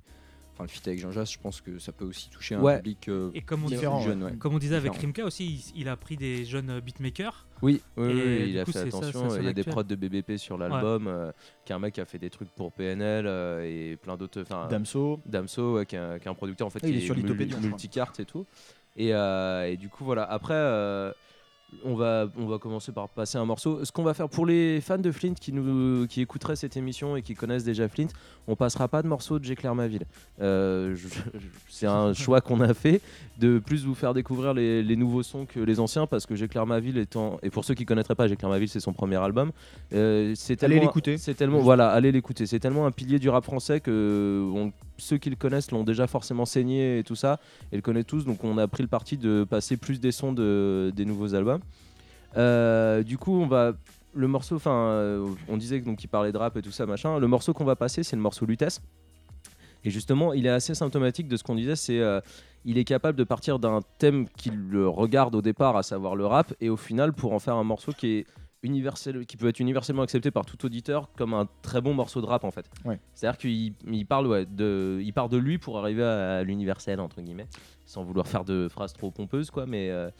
enfin, 0.55 0.65
le 0.65 0.69
feat 0.69 0.87
avec 0.89 1.01
Jean 1.01 1.11
Jass, 1.11 1.31
je 1.33 1.39
pense 1.39 1.61
que 1.61 1.79
ça 1.79 1.93
peut 1.93 2.05
aussi 2.07 2.31
toucher 2.31 2.55
un 2.55 2.63
Ouais. 2.63 2.77
public 2.79 3.09
euh, 3.09 3.31
Et 3.35 3.43
comme 3.43 3.65
on, 3.65 3.69
Différent, 3.69 4.01
jeune. 4.01 4.23
ouais. 4.23 4.33
comme 4.37 4.55
on 4.55 4.59
disait 4.59 4.77
avec. 4.77 4.95
Rimka 4.97 5.25
aussi, 5.27 5.47
il, 5.75 5.81
il 5.83 5.89
a 5.89 5.97
pris 5.97 6.17
des 6.17 6.45
jeunes 6.47 6.71
euh, 6.71 6.81
beatmakers. 6.81 7.47
Oui, 7.61 7.83
il 7.97 8.57
a 8.59 8.65
coup, 8.65 8.71
fait 8.73 8.89
ça, 8.91 8.99
attention. 8.99 9.31
ça 9.31 9.39
il 9.41 9.45
y 9.45 9.49
a 9.49 9.53
des 9.53 9.65
prods 9.65 9.83
de 9.83 9.97
BBP 9.97 10.37
sur 10.37 10.57
l'album, 10.57 11.09
euh, 11.09 11.33
qui 11.65 11.73
est 11.73 11.75
un 11.75 11.81
mec 11.81 11.95
qui 11.95 12.01
a 12.01 12.05
fait 12.05 12.19
des 12.19 12.31
trucs 12.31 12.51
pour 12.51 12.73
PNL 12.73 13.27
euh, 13.27 13.65
et 13.65 13.97
plein 13.97 14.17
d'autres. 14.17 14.45
Damso. 14.71 15.19
Damso, 15.27 15.75
ouais, 15.75 15.85
qui, 15.85 15.97
est 15.97 15.99
un, 15.99 16.19
qui 16.21 16.29
est 16.29 16.31
un 16.31 16.35
producteur 16.35 16.69
en 16.69 16.71
fait, 16.71 16.79
Ah, 16.85 16.87
il 16.89 16.93
qui 16.99 17.03
est 17.03 17.07
sur 17.07 17.17
multicarte 17.61 18.21
et 18.21 18.25
tout. 18.25 18.47
Et, 18.99 19.15
euh, 19.15 19.71
et 19.71 19.77
du 19.79 19.89
coup, 19.89 20.05
voilà. 20.05 20.25
Après, 20.25 20.55
euh, 20.55 21.11
on 21.85 21.95
va, 21.95 22.27
on 22.39 22.47
va 22.47 22.59
commencer 22.59 22.93
par 22.93 23.09
passer 23.11 23.37
un 23.39 23.45
morceau. 23.45 23.85
Ce 23.85 23.93
qu'on 23.93 24.03
va 24.03 24.15
faire 24.15 24.29
pour 24.31 24.45
les 24.47 24.81
fans 24.81 24.97
de 24.99 25.13
Flint 25.13 25.35
qui, 25.35 25.53
nous, 25.53 26.07
qui 26.09 26.23
écouteraient 26.23 26.57
cette 26.57 26.77
émission 26.79 27.15
et 27.15 27.21
qui 27.23 27.35
connaissent 27.35 27.63
déjà 27.63 27.87
Flint, 27.89 28.07
on 28.49 28.57
passera 28.57 28.89
pas 28.89 29.03
de 29.03 29.07
morceau 29.07 29.39
de 29.39 29.45
J'éclaire 29.45 29.75
ma 29.75 29.87
ville. 29.87 30.05
Euh, 30.41 30.97
c'est 31.69 31.87
un 31.87 32.13
choix 32.15 32.41
qu'on 32.41 32.61
a 32.63 32.73
fait 32.75 33.01
de 33.39 33.59
plus 33.59 33.85
vous 33.85 33.95
faire 33.95 34.15
découvrir 34.15 34.55
les, 34.55 34.83
les 34.83 34.97
nouveaux 34.97 35.23
sons 35.23 35.45
que 35.47 35.61
les 35.61 35.79
anciens 35.79 36.07
parce 36.07 36.25
que 36.27 36.35
J'éclaire 36.35 36.67
ma 36.67 36.81
ville 36.81 36.97
étant. 36.99 37.39
Et 37.43 37.51
pour 37.51 37.65
ceux 37.67 37.75
qui 37.75 37.85
connaîtraient 37.85 38.15
pas, 38.15 38.29
J'éclaire 38.29 38.51
ma 38.51 38.59
ville, 38.59 38.69
c'est 38.71 38.81
son 38.81 38.95
premier 38.95 39.17
album. 39.17 39.53
Euh, 39.93 40.33
c'est 40.37 40.63
Allez 40.65 40.75
tellement- 40.77 40.87
l'écouter. 40.89 41.19
C'est 41.19 41.35
tellement. 41.35 41.59
Voilà, 41.61 41.91
allez 41.91 42.11
l'écouter. 42.13 42.47
C'est 42.47 42.59
tellement 42.61 42.87
un 42.87 42.91
pilier 42.93 43.19
du 43.19 43.29
rap 43.29 43.45
français 43.45 43.81
que 43.81 44.51
on- 44.55 44.73
ceux 44.99 45.19
qui 45.19 45.31
le 45.31 45.37
connaissent 45.37 45.71
l'ont 45.71 45.85
déjà 45.85 46.07
forcément 46.07 46.45
saigné 46.45 46.99
et 46.99 47.05
tout 47.05 47.17
ça 47.17 47.41
et 47.73 47.77
le 47.77 47.83
connaissent 47.83 48.07
tous. 48.07 48.25
Donc 48.25 48.45
on 48.45 48.59
a 48.59 48.69
pris 48.69 48.83
le 48.83 48.89
parti 48.89 49.17
de 49.17 49.47
passer 49.49 49.77
plus 49.77 50.01
des 50.01 50.13
sons 50.13 50.33
de, 50.33 50.93
des 50.95 51.05
nouveaux 51.05 51.35
albums. 51.35 51.61
Euh, 52.37 53.03
du 53.03 53.19
coup, 53.19 53.41
on 53.41 53.47
va. 53.47 53.73
Le 54.15 54.27
morceau, 54.27 54.57
enfin, 54.57 54.75
euh, 54.75 55.29
on 55.49 55.57
disait 55.57 55.81
que 55.81 55.85
donc 55.85 56.03
il 56.03 56.09
parlait 56.09 56.33
de 56.33 56.39
rap 56.39 56.57
et 56.57 56.63
tout 56.63 56.73
ça, 56.73 56.87
machin. 56.87 57.19
Le 57.19 57.27
morceau 57.29 57.53
qu'on 57.53 57.65
va 57.65 57.77
passer, 57.77 58.03
c'est 58.03 58.17
le 58.17 58.23
morceau 58.23 58.47
Lutèce. 58.47 58.81
Et 59.85 59.91
justement, 59.91 60.33
il 60.33 60.47
est 60.47 60.51
assez 60.51 60.75
symptomatique 60.75 61.29
de 61.29 61.37
ce 61.37 61.45
qu'on 61.45 61.55
disait. 61.55 61.77
C'est, 61.77 62.01
euh, 62.01 62.21
il 62.65 62.79
est 62.79 62.85
capable 62.85 63.17
de 63.17 63.25
partir 63.25 63.59
d'un 63.59 63.81
thème 63.99 64.27
qui 64.37 64.51
le 64.51 64.89
regarde 64.89 65.35
au 65.35 65.43
départ, 65.43 65.77
à 65.77 65.83
savoir 65.83 66.17
le 66.17 66.27
rap, 66.27 66.53
et 66.61 66.69
au 66.69 66.77
final 66.77 67.13
pour 67.13 67.33
en 67.33 67.39
faire 67.39 67.55
un 67.55 67.65
morceau 67.65 67.93
qui 67.93 68.09
est 68.09 68.27
universel, 68.63 69.25
qui 69.27 69.37
peut 69.37 69.49
être 69.49 69.61
universellement 69.61 70.03
accepté 70.03 70.31
par 70.31 70.45
tout 70.45 70.65
auditeur 70.67 71.11
comme 71.17 71.35
un 71.35 71.49
très 71.63 71.81
bon 71.81 71.95
morceau 71.95 72.21
de 72.21 72.27
rap 72.27 72.45
en 72.45 72.51
fait. 72.51 72.69
Ouais. 72.85 72.99
C'est-à-dire 73.15 73.39
qu'il 73.39 73.75
il 73.87 74.07
parle, 74.07 74.27
ouais, 74.27 74.47
de, 74.47 74.99
il 75.03 75.13
part 75.13 75.29
de 75.29 75.37
lui 75.37 75.59
pour 75.59 75.79
arriver 75.79 76.03
à, 76.03 76.43
l'universel 76.43 77.01
entre 77.01 77.21
guillemets, 77.21 77.47
sans 77.87 78.03
vouloir 78.03 78.27
faire 78.27 78.45
de 78.45 78.69
phrases 78.69 78.93
trop 78.93 79.11
pompeuses 79.11 79.51
quoi, 79.51 79.67
mais 79.67 79.91
euh, 79.91 80.11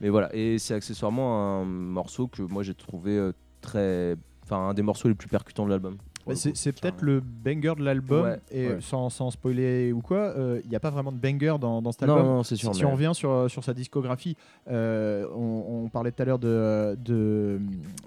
mais 0.00 0.08
voilà. 0.08 0.34
Et 0.34 0.58
c'est 0.58 0.74
accessoirement 0.74 1.60
un 1.60 1.64
morceau 1.64 2.26
que 2.28 2.42
moi 2.42 2.62
j'ai 2.62 2.74
trouvé 2.74 3.16
euh, 3.16 3.32
très, 3.60 4.16
enfin 4.44 4.68
un 4.68 4.74
des 4.74 4.82
morceaux 4.82 5.08
les 5.08 5.14
plus 5.14 5.28
percutants 5.28 5.64
de 5.64 5.70
l'album. 5.70 5.98
C'est 6.34 6.56
c'est 6.56 6.72
peut-être 6.72 7.02
le 7.02 7.20
banger 7.20 7.74
de 7.78 7.84
l'album, 7.84 8.24
Ouais, 8.24 8.40
et 8.50 8.68
ouais. 8.68 8.76
Sans, 8.80 9.10
sans 9.10 9.30
spoiler 9.30 9.92
ou 9.92 10.00
quoi, 10.00 10.34
il 10.64 10.68
n'y 10.68 10.76
a 10.76 10.80
pas 10.80 10.90
vraiment 10.90 11.12
de 11.12 11.18
banger 11.18 11.56
dans, 11.60 11.80
dans 11.82 11.92
cet 11.92 12.02
Non, 12.02 12.14
album. 12.16 12.26
non, 12.30 12.42
c'est 12.42 12.56
Si, 12.56 12.62
sûr. 12.62 12.74
si 12.74 12.82
mais- 12.82 12.88
on 12.88 12.92
revient 12.92 13.12
sur, 13.14 13.50
sur 13.50 13.64
sa 13.64 13.74
discographie, 13.74 14.36
euh, 14.70 15.26
on, 15.34 15.84
on 15.84 15.88
parlait 15.88 16.12
tout 16.12 16.22
à 16.22 16.24
l'heure 16.24 16.38
de, 16.38 16.96
de, 17.04 17.60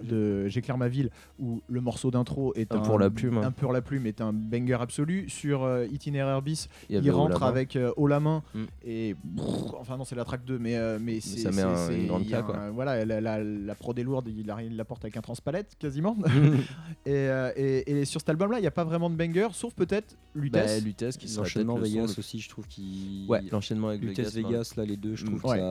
de 0.03 0.47
J'éclaire 0.47 0.77
ma 0.77 0.87
ville, 0.87 1.09
où 1.39 1.61
le 1.67 1.81
morceau 1.81 2.11
d'intro 2.11 2.53
est 2.55 2.71
Un 2.73 2.77
un, 2.77 2.81
pour 2.81 2.99
la 2.99 3.09
plume, 3.09 3.37
un 3.39 3.51
pour 3.51 3.73
la 3.73 3.81
plume 3.81 4.05
est 4.07 4.21
un 4.21 4.33
banger 4.33 4.77
absolu. 4.81 5.27
Sur 5.29 5.63
euh, 5.63 5.85
Itinéraire 5.91 6.41
bis, 6.41 6.69
il, 6.89 7.09
rentre 7.11 7.43
avec 7.43 7.75
euh, 7.75 7.91
haut 7.97 8.07
la 8.07 8.19
main 8.19 8.41
Mm. 8.53 8.63
et 8.85 9.15
brrr, 9.23 9.75
enfin 9.79 9.97
non 9.97 10.03
c'est 10.05 10.15
la 10.15 10.25
track 10.25 10.43
2 10.45 10.57
mais 10.59 10.75
euh, 10.75 10.97
mais 11.01 11.19
c'est 11.19 11.39
ça 11.39 11.49
met 11.49 11.55
c'est- 11.57 11.61
un- 11.63 11.75
c'est- 11.75 11.99
une 11.99 12.07
grande 12.07 12.25
claque, 12.27 12.45
voilà 12.73 13.05
la, 13.05 13.21
la, 13.21 13.43
la 13.43 13.75
prod 13.75 13.97
est 13.97 14.03
lourde 14.03 14.27
il, 14.27 14.45
la 14.75 14.85
porte 14.85 15.03
avec 15.05 15.17
un 15.17 15.21
transpalette 15.21 15.75
quasiment 15.79 16.15
et, 17.05 17.11
euh, 17.11 17.51
et, 17.55 18.02
et 18.03 18.05
sur 18.05 18.19
cet 18.21 18.29
album 18.29 18.51
là 18.51 18.59
il 18.59 18.61
n'y 18.61 18.67
a 18.67 18.71
pas 18.71 18.83
vraiment 18.83 19.09
de 19.09 19.15
banger 19.15 19.47
sauf 19.53 19.73
peut-être 19.73 20.15
Lutèce 20.35 20.79
Bah, 20.79 20.85
Lutèce 20.85 21.17
qui 21.17 21.27
L'enchaînement 21.35 21.75
Vegas 21.75 22.13
le- 22.15 22.19
aussi, 22.19 22.39
je 22.39 22.49
trouve 22.49 22.67
qu'il. 22.67 23.25
Ouais, 23.29 23.41
l'enchaînement 23.51 23.89
avec 23.89 24.01
Lutèce 24.01 24.33
Vegas. 24.33 24.49
Vegas, 24.49 24.73
là 24.77 24.83
les 24.85 24.97
deux, 24.97 25.15
je 25.15 25.25
trouve 25.25 25.43
Ouais. 25.45 25.57
que 25.57 25.61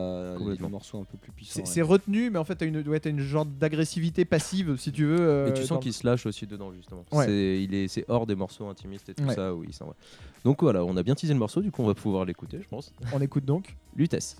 ça 0.55 0.55
deux 0.61 0.67
morceaux 0.67 0.99
un 0.99 1.03
peu 1.03 1.17
plus 1.17 1.31
puissants. 1.31 1.61
c'est 1.65 1.81
ouais. 1.81 1.87
retenu 1.87 2.29
mais 2.29 2.39
en 2.39 2.43
fait 2.43 2.55
t'as 2.55 2.65
une 2.65 2.77
ouais, 2.87 2.99
t'as 2.99 3.09
une 3.09 3.19
genre 3.19 3.45
d'agressivité 3.45 4.25
passive 4.25 4.75
si 4.77 4.91
tu 4.91 5.05
veux 5.05 5.19
euh, 5.19 5.49
Et 5.49 5.53
tu 5.53 5.61
dans- 5.61 5.67
sens 5.67 5.83
qu'il 5.83 5.93
se 5.93 6.05
lâche 6.05 6.25
aussi 6.25 6.45
dedans 6.47 6.71
justement. 6.73 7.05
Ouais. 7.11 7.25
C'est 7.25 7.63
il 7.63 7.73
est 7.73 7.87
c'est 7.87 8.05
hors 8.07 8.25
des 8.25 8.35
morceaux 8.35 8.67
intimistes 8.67 9.09
et 9.09 9.13
tout 9.13 9.23
Ouais. 9.23 9.35
ça 9.35 9.53
où 9.53 9.63
il 9.63 9.73
s'en 9.73 9.85
va. 9.87 9.95
Donc 10.43 10.61
voilà, 10.63 10.83
on 10.83 10.95
a 10.97 11.03
bien 11.03 11.15
teasé 11.15 11.33
le 11.33 11.39
morceau, 11.39 11.61
du 11.61 11.71
coup 11.71 11.81
on 11.83 11.87
va 11.87 11.93
pouvoir 11.93 12.25
l'écouter, 12.25 12.59
je 12.61 12.67
pense. 12.67 12.91
on 13.13 13.21
écoute 13.21 13.45
donc 13.45 13.75
Lutèce. 13.95 14.37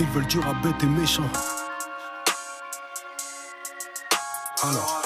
Ils 0.00 0.06
veulent 0.06 0.26
du 0.26 0.38
bête 0.38 0.82
et 0.82 0.86
méchant. 0.86 1.28
Alors. 4.62 5.02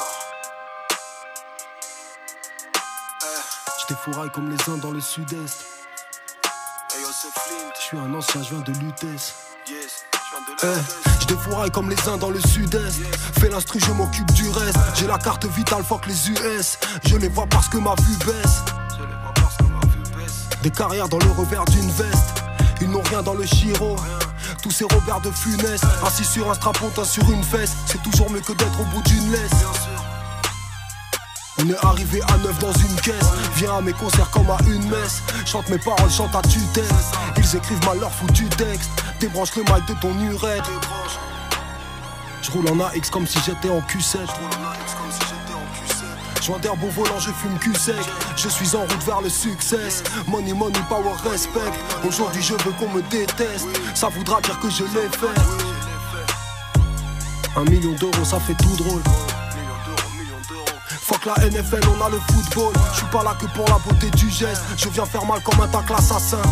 Je 3.81 3.95
défouraille 3.95 4.31
comme 4.31 4.51
les 4.51 4.71
uns 4.71 4.77
dans 4.77 4.91
le 4.91 5.01
sud-est. 5.01 5.65
Je 7.75 7.81
suis 7.81 7.99
un 7.99 8.15
ancien, 8.15 8.43
je 8.43 8.55
viens 8.55 8.61
de 8.61 8.73
Lutèce. 8.81 9.35
Eh, 10.63 10.67
je 11.21 11.27
défouraille 11.27 11.71
comme 11.71 11.91
les 11.91 12.09
uns 12.09 12.17
dans 12.17 12.31
le 12.31 12.41
sud-est. 12.41 13.01
Fais 13.39 13.49
l'instru, 13.49 13.81
je 13.81 13.93
m'occupe 13.93 14.31
du 14.33 14.49
reste. 14.49 14.79
J'ai 14.95 15.07
la 15.07 15.19
carte 15.19 15.47
vitale, 15.47 15.85
fuck 15.85 16.07
les 16.07 16.31
US. 16.31 16.79
Je 17.07 17.17
les 17.17 17.29
vois 17.29 17.47
parce 17.47 17.69
que 17.69 17.79
ma 17.79 17.95
vue 17.95 18.17
baisse. 18.27 18.63
Des 20.63 20.71
carrières 20.71 21.09
dans 21.09 21.19
le 21.19 21.31
revers 21.31 21.65
d'une 21.67 21.91
veste. 21.91 22.43
Ils 22.81 22.91
n'ont 22.91 23.03
rien 23.03 23.23
dans 23.23 23.35
le 23.35 23.45
chiro. 23.45 23.97
Tous 24.63 24.71
ces 24.71 24.85
Robert 24.85 25.21
de 25.21 25.31
Funès, 25.33 25.81
assis 26.07 26.25
sur 26.25 26.49
un 26.49 26.55
strapontin 26.55 27.05
sur 27.05 27.29
une 27.33 27.43
fesse. 27.43 27.75
C'est 27.87 28.01
toujours 28.03 28.31
mieux 28.31 28.41
que 28.41 28.53
d'être 28.53 28.81
au 28.81 28.85
bout 28.85 29.03
d'une 29.03 29.33
laisse. 29.33 29.51
On 31.59 31.69
est 31.69 31.85
arrivé 31.85 32.21
à 32.29 32.37
neuf 32.39 32.59
dans 32.61 32.73
une 32.73 32.95
caisse. 33.01 33.31
Viens 33.57 33.79
à 33.79 33.81
mes 33.81 33.93
concerts 33.93 34.31
comme 34.31 34.49
à 34.49 34.59
une 34.67 34.89
messe. 34.89 35.21
Chante 35.47 35.69
mes 35.69 35.79
paroles, 35.79 36.11
chante 36.11 36.35
à 36.37 36.43
tue-tête. 36.43 36.95
Ils 37.37 37.57
écrivent 37.57 37.85
mal 37.85 37.99
leur 37.99 38.13
foutu 38.13 38.45
texte. 38.51 38.91
Débranche 39.19 39.55
le 39.57 39.63
mic 39.63 39.85
de 39.89 39.95
ton 39.95 40.17
urètre. 40.21 40.71
Je 42.41 42.51
roule 42.53 42.69
en 42.71 42.79
AX 42.81 43.11
comme 43.11 43.27
si 43.27 43.41
j'étais 43.45 43.69
en 43.69 43.81
Q7. 43.81 44.19
D'air 46.43 46.73
au 46.73 46.89
volant, 46.89 47.21
je 47.21 47.31
fume 47.31 47.57
cul 47.61 47.73
sec. 47.77 47.95
Je 48.37 48.49
suis 48.49 48.75
en 48.75 48.81
route 48.81 49.05
vers 49.07 49.21
le 49.21 49.29
succès. 49.29 50.03
Money, 50.27 50.53
money, 50.53 50.81
power, 50.89 51.15
respect. 51.31 51.61
Aujourd'hui, 52.05 52.43
je 52.43 52.55
veux 52.55 52.73
qu'on 52.73 52.89
me 52.89 53.01
déteste. 53.03 53.69
Ça 53.95 54.09
voudra 54.09 54.41
dire 54.41 54.59
que 54.59 54.69
je 54.69 54.83
l'ai 54.83 55.09
fait. 55.09 55.41
Un 57.55 57.63
million 57.71 57.93
d'euros, 57.93 58.25
ça 58.25 58.41
fait 58.41 58.55
tout 58.55 58.77
drôle. 58.77 59.03
Fuck 60.89 61.27
la 61.27 61.35
NFL, 61.49 61.81
on 61.97 62.05
a 62.05 62.11
le 62.11 62.19
football. 62.19 62.73
Je 62.93 62.97
suis 62.99 63.07
pas 63.07 63.23
là 63.23 63.37
que 63.41 63.47
pour 63.47 63.67
la 63.69 63.79
beauté 63.79 64.11
du 64.11 64.29
geste. 64.29 64.63
Je 64.77 64.89
viens 64.89 65.07
faire 65.07 65.25
mal 65.25 65.41
comme 65.43 65.61
un 65.61 65.69
tacle 65.69 65.95
assassin. 65.95 66.43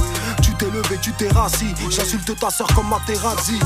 T'es 0.61 0.67
levé, 0.67 0.99
tu 1.01 1.11
t'es 1.13 1.31
rassis. 1.31 1.75
J'insulte 1.89 2.39
ta 2.39 2.51
soeur 2.51 2.67
comme 2.75 2.87
Materazzi. 2.91 3.59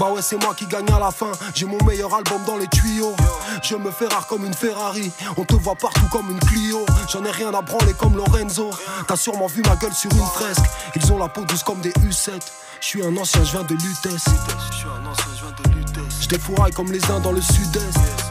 Bah 0.00 0.10
ouais, 0.10 0.22
c'est 0.22 0.42
moi 0.42 0.54
qui 0.54 0.66
gagne 0.66 0.90
à 0.90 0.98
la 0.98 1.10
fin. 1.10 1.30
J'ai 1.54 1.66
mon 1.66 1.76
meilleur 1.84 2.14
album 2.14 2.42
dans 2.46 2.56
les 2.56 2.66
tuyaux. 2.68 3.14
Je 3.62 3.76
me 3.76 3.90
fais 3.90 4.06
rare 4.06 4.26
comme 4.26 4.46
une 4.46 4.54
Ferrari. 4.54 5.12
On 5.36 5.44
te 5.44 5.54
voit 5.56 5.74
partout 5.74 6.06
comme 6.10 6.30
une 6.30 6.40
Clio. 6.40 6.86
J'en 7.12 7.22
ai 7.26 7.30
rien 7.32 7.52
à 7.52 7.60
branler 7.60 7.92
comme 7.92 8.16
Lorenzo. 8.16 8.70
T'as 9.06 9.16
sûrement 9.16 9.46
vu 9.46 9.60
ma 9.66 9.76
gueule 9.76 9.92
sur 9.92 10.10
une 10.10 10.24
fresque. 10.24 10.64
Ils 10.96 11.12
ont 11.12 11.18
la 11.18 11.28
peau 11.28 11.44
douce 11.44 11.62
comme 11.62 11.80
des 11.80 11.90
U7. 11.90 12.40
Je 12.80 12.86
suis 12.86 13.04
un 13.04 13.14
ancien, 13.18 13.44
je 13.44 13.50
viens 13.50 13.64
de 13.64 13.74
Lutèce. 13.74 14.24
Je 14.70 14.74
suis 14.74 14.86
un 14.86 15.06
ancien, 15.06 15.26
je 15.36 15.44
viens 15.44 15.54
de 15.64 15.76
Lutèce. 15.76 16.22
Je 16.22 16.28
défouraille 16.28 16.72
comme 16.72 16.90
les 16.90 17.04
uns 17.10 17.20
dans 17.20 17.32
le 17.32 17.42
sud-est. 17.42 18.27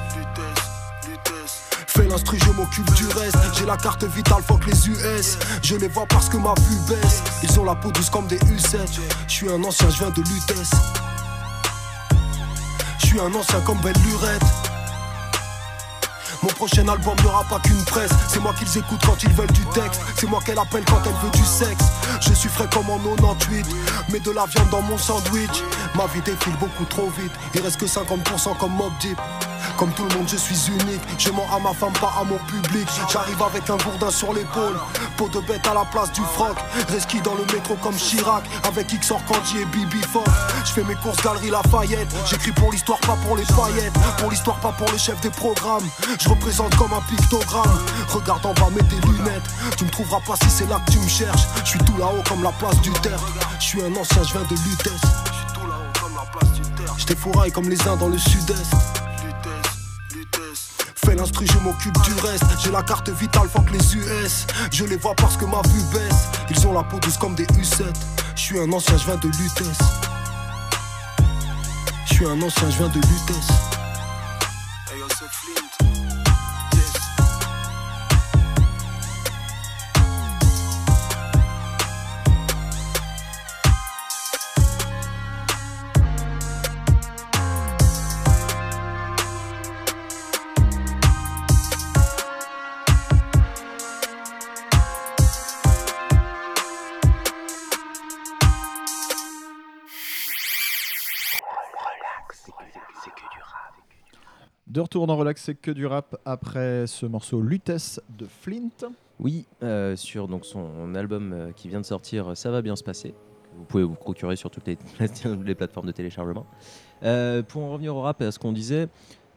Je 2.25 2.51
m'occupe 2.51 2.91
du 2.95 3.07
reste. 3.07 3.37
J'ai 3.57 3.65
la 3.65 3.77
carte 3.77 4.03
vitale, 4.03 4.41
fuck 4.47 4.65
les 4.65 4.89
US. 4.89 5.37
Je 5.61 5.75
les 5.75 5.87
vois 5.87 6.05
parce 6.07 6.29
que 6.29 6.37
ma 6.37 6.53
vue 6.61 6.77
baisse. 6.87 7.21
Ils 7.43 7.59
ont 7.59 7.63
la 7.63 7.75
peau 7.75 7.91
douce 7.91 8.09
comme 8.09 8.25
des 8.27 8.39
U7. 8.39 8.77
Je 9.27 9.31
suis 9.31 9.49
un 9.49 9.63
ancien, 9.63 9.89
je 9.89 9.99
viens 9.99 10.09
de 10.09 10.21
Lutèce. 10.21 10.71
Je 12.99 13.05
suis 13.05 13.19
un 13.19 13.33
ancien 13.33 13.61
comme 13.61 13.77
Belle 13.81 13.95
Lurette. 14.05 14.41
Mon 16.41 16.49
prochain 16.49 16.87
album 16.87 17.15
n'aura 17.23 17.43
pas 17.43 17.59
qu'une 17.59 17.83
presse. 17.85 18.11
C'est 18.29 18.39
moi 18.39 18.53
qu'ils 18.57 18.77
écoutent 18.77 19.05
quand 19.05 19.21
ils 19.21 19.33
veulent 19.33 19.51
du 19.51 19.65
texte. 19.67 20.01
C'est 20.15 20.27
moi 20.27 20.39
qu'elle 20.43 20.59
appelle 20.59 20.85
quand 20.85 21.01
elle 21.05 21.15
veut 21.23 21.31
du 21.37 21.45
sexe. 21.45 21.85
Je 22.21 22.33
suis 22.33 22.49
frais 22.49 22.67
comme 22.71 22.89
en 22.89 22.97
98. 22.97 23.65
Mets 24.09 24.19
de 24.19 24.31
la 24.31 24.45
viande 24.45 24.69
dans 24.69 24.81
mon 24.81 24.97
sandwich. 24.97 25.63
Ma 25.95 26.07
vie 26.07 26.21
défile 26.21 26.55
beaucoup 26.59 26.85
trop 26.85 27.11
vite. 27.19 27.31
Il 27.53 27.61
reste 27.61 27.77
que 27.77 27.85
50% 27.85 28.57
comme 28.57 28.73
Mob 28.73 28.91
Deep. 29.01 29.19
Comme 29.77 29.91
tout 29.91 30.03
le 30.09 30.15
monde, 30.15 30.27
je 30.27 30.37
suis 30.37 30.67
unique. 30.67 31.01
Je 31.17 31.29
mens 31.29 31.47
à 31.53 31.59
ma 31.59 31.73
femme, 31.73 31.93
pas 31.93 32.13
à 32.19 32.23
mon 32.23 32.37
public. 32.45 32.87
J'arrive 33.11 33.41
avec 33.41 33.69
un 33.69 33.77
gourdin 33.77 34.11
sur 34.11 34.33
l'épaule. 34.33 34.75
Peau 35.17 35.29
de 35.29 35.39
bête 35.41 35.65
à 35.67 35.73
la 35.73 35.85
place 35.85 36.11
du 36.11 36.21
froc. 36.21 36.57
Reski 36.89 37.21
dans 37.21 37.35
le 37.35 37.45
métro 37.53 37.75
comme 37.81 37.95
Chirac. 37.95 38.43
Avec 38.67 38.87
Xor 38.87 39.23
Candy 39.25 39.59
et 39.61 39.65
Bibi 39.65 40.01
Fox. 40.01 40.29
Je 40.65 40.71
fais 40.71 40.83
mes 40.83 40.95
courses 40.95 41.21
Galerie 41.23 41.49
Lafayette. 41.49 42.13
J'écris 42.25 42.51
pour 42.51 42.71
l'histoire, 42.71 42.99
pas 42.99 43.17
pour 43.25 43.37
les 43.37 43.45
paillettes. 43.45 43.93
Pour 44.17 44.31
l'histoire, 44.31 44.57
pas 44.59 44.71
pour 44.71 44.89
le 44.91 44.97
chef 44.97 45.19
des 45.21 45.29
programmes. 45.29 45.87
Je 46.19 46.29
représente 46.29 46.75
comme 46.75 46.93
un 46.93 47.01
pictogramme. 47.01 47.79
Regarde 48.09 48.45
en 48.45 48.53
bas, 48.53 48.69
mets 48.71 48.83
tes 48.83 49.07
lunettes. 49.07 49.49
Tu 49.77 49.85
me 49.85 49.89
trouveras 49.89 50.21
pas 50.21 50.35
si 50.41 50.49
c'est 50.49 50.69
là 50.69 50.79
que 50.85 50.91
tu 50.91 50.99
me 50.99 51.07
cherches. 51.07 51.47
Je 51.63 51.69
suis 51.69 51.79
tout 51.79 51.97
là-haut 51.97 52.23
comme 52.27 52.43
la 52.43 52.51
place 52.53 52.79
du 52.81 52.91
terre. 52.91 53.19
Je 53.59 53.65
suis 53.65 53.81
un 53.81 53.95
ancien, 53.95 54.23
je 54.23 54.33
viens 54.33 54.43
de 54.43 54.55
Lutèce. 54.55 54.93
Je 54.93 55.29
suis 55.29 55.53
tout 55.53 55.67
là-haut 55.67 55.91
comme 57.51 57.51
comme 57.51 57.69
les 57.69 57.87
uns 57.87 57.95
dans 57.95 58.09
le 58.09 58.17
sud-est. 58.17 59.06
Je 61.09 61.57
m'occupe 61.59 61.93
du 62.01 62.13
reste. 62.21 62.43
J'ai 62.61 62.69
la 62.69 62.83
carte 62.83 63.07
vitale, 63.09 63.47
fuck 63.47 63.71
les 63.71 63.95
US. 63.95 64.45
Je 64.71 64.83
les 64.83 64.97
vois 64.97 65.15
parce 65.15 65.37
que 65.37 65.45
ma 65.45 65.61
vue 65.69 65.81
baisse. 65.93 66.27
Ils 66.49 66.67
ont 66.67 66.73
la 66.73 66.83
peau 66.83 66.99
douce 66.99 67.17
comme 67.17 67.33
des 67.33 67.45
U7. 67.45 67.83
Je 68.35 68.41
suis 68.41 68.59
un 68.59 68.69
ancien, 68.73 68.97
je 68.97 69.05
de 69.11 69.27
Lutèce. 69.27 69.77
Je 72.05 72.13
suis 72.13 72.25
un 72.25 72.41
ancien, 72.41 72.69
je 72.69 72.83
de 72.83 72.95
Lutèce. 72.95 73.76
Retour 104.81 105.07
dans 105.07 105.15
Relax, 105.15 105.41
c'est 105.43 105.55
que 105.55 105.71
du 105.71 105.85
rap 105.85 106.17
après 106.25 106.87
ce 106.87 107.05
morceau 107.05 107.41
Lutèce 107.41 108.01
de 108.17 108.25
Flint. 108.25 108.91
Oui, 109.19 109.45
euh, 109.63 109.95
sur 109.95 110.27
donc 110.27 110.45
son 110.45 110.93
album 110.95 111.33
euh, 111.33 111.51
qui 111.51 111.67
vient 111.69 111.81
de 111.81 111.85
sortir, 111.85 112.35
Ça 112.35 112.51
va 112.51 112.61
bien 112.61 112.75
se 112.75 112.83
passer. 112.83 113.13
Vous 113.57 113.65
pouvez 113.65 113.83
vous 113.83 113.95
procurer 113.95 114.35
sur 114.35 114.51
toutes 114.51 114.67
les, 115.45 115.55
plateformes 115.55 115.87
de 115.87 115.91
téléchargement. 115.91 116.45
Euh, 117.03 117.41
pour 117.41 117.63
en 117.63 117.71
revenir 117.71 117.95
au 117.95 118.01
rap 118.01 118.21
et 118.21 118.25
à 118.25 118.31
ce 118.31 118.39
qu'on 118.39 118.51
disait, 118.51 118.87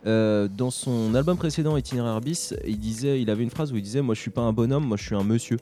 euh, 0.07 0.49
dans 0.49 0.71
son 0.71 1.15
album 1.15 1.37
précédent, 1.37 1.77
Itinéraire 1.77 2.21
bis, 2.21 2.55
il 2.67 2.79
disait, 2.79 3.21
il 3.21 3.31
avait 3.31 3.43
une 3.43 3.51
phrase 3.51 3.73
où 3.73 3.77
il 3.77 3.83
disait, 3.83 4.03
moi 4.03 4.15
je 4.15 4.21
suis 4.21 4.31
pas 4.31 4.43
un 4.43 4.53
bonhomme, 4.53 4.85
moi 4.85 4.97
je 4.97 5.05
suis 5.05 5.15
un 5.15 5.25
monsieur. 5.25 5.59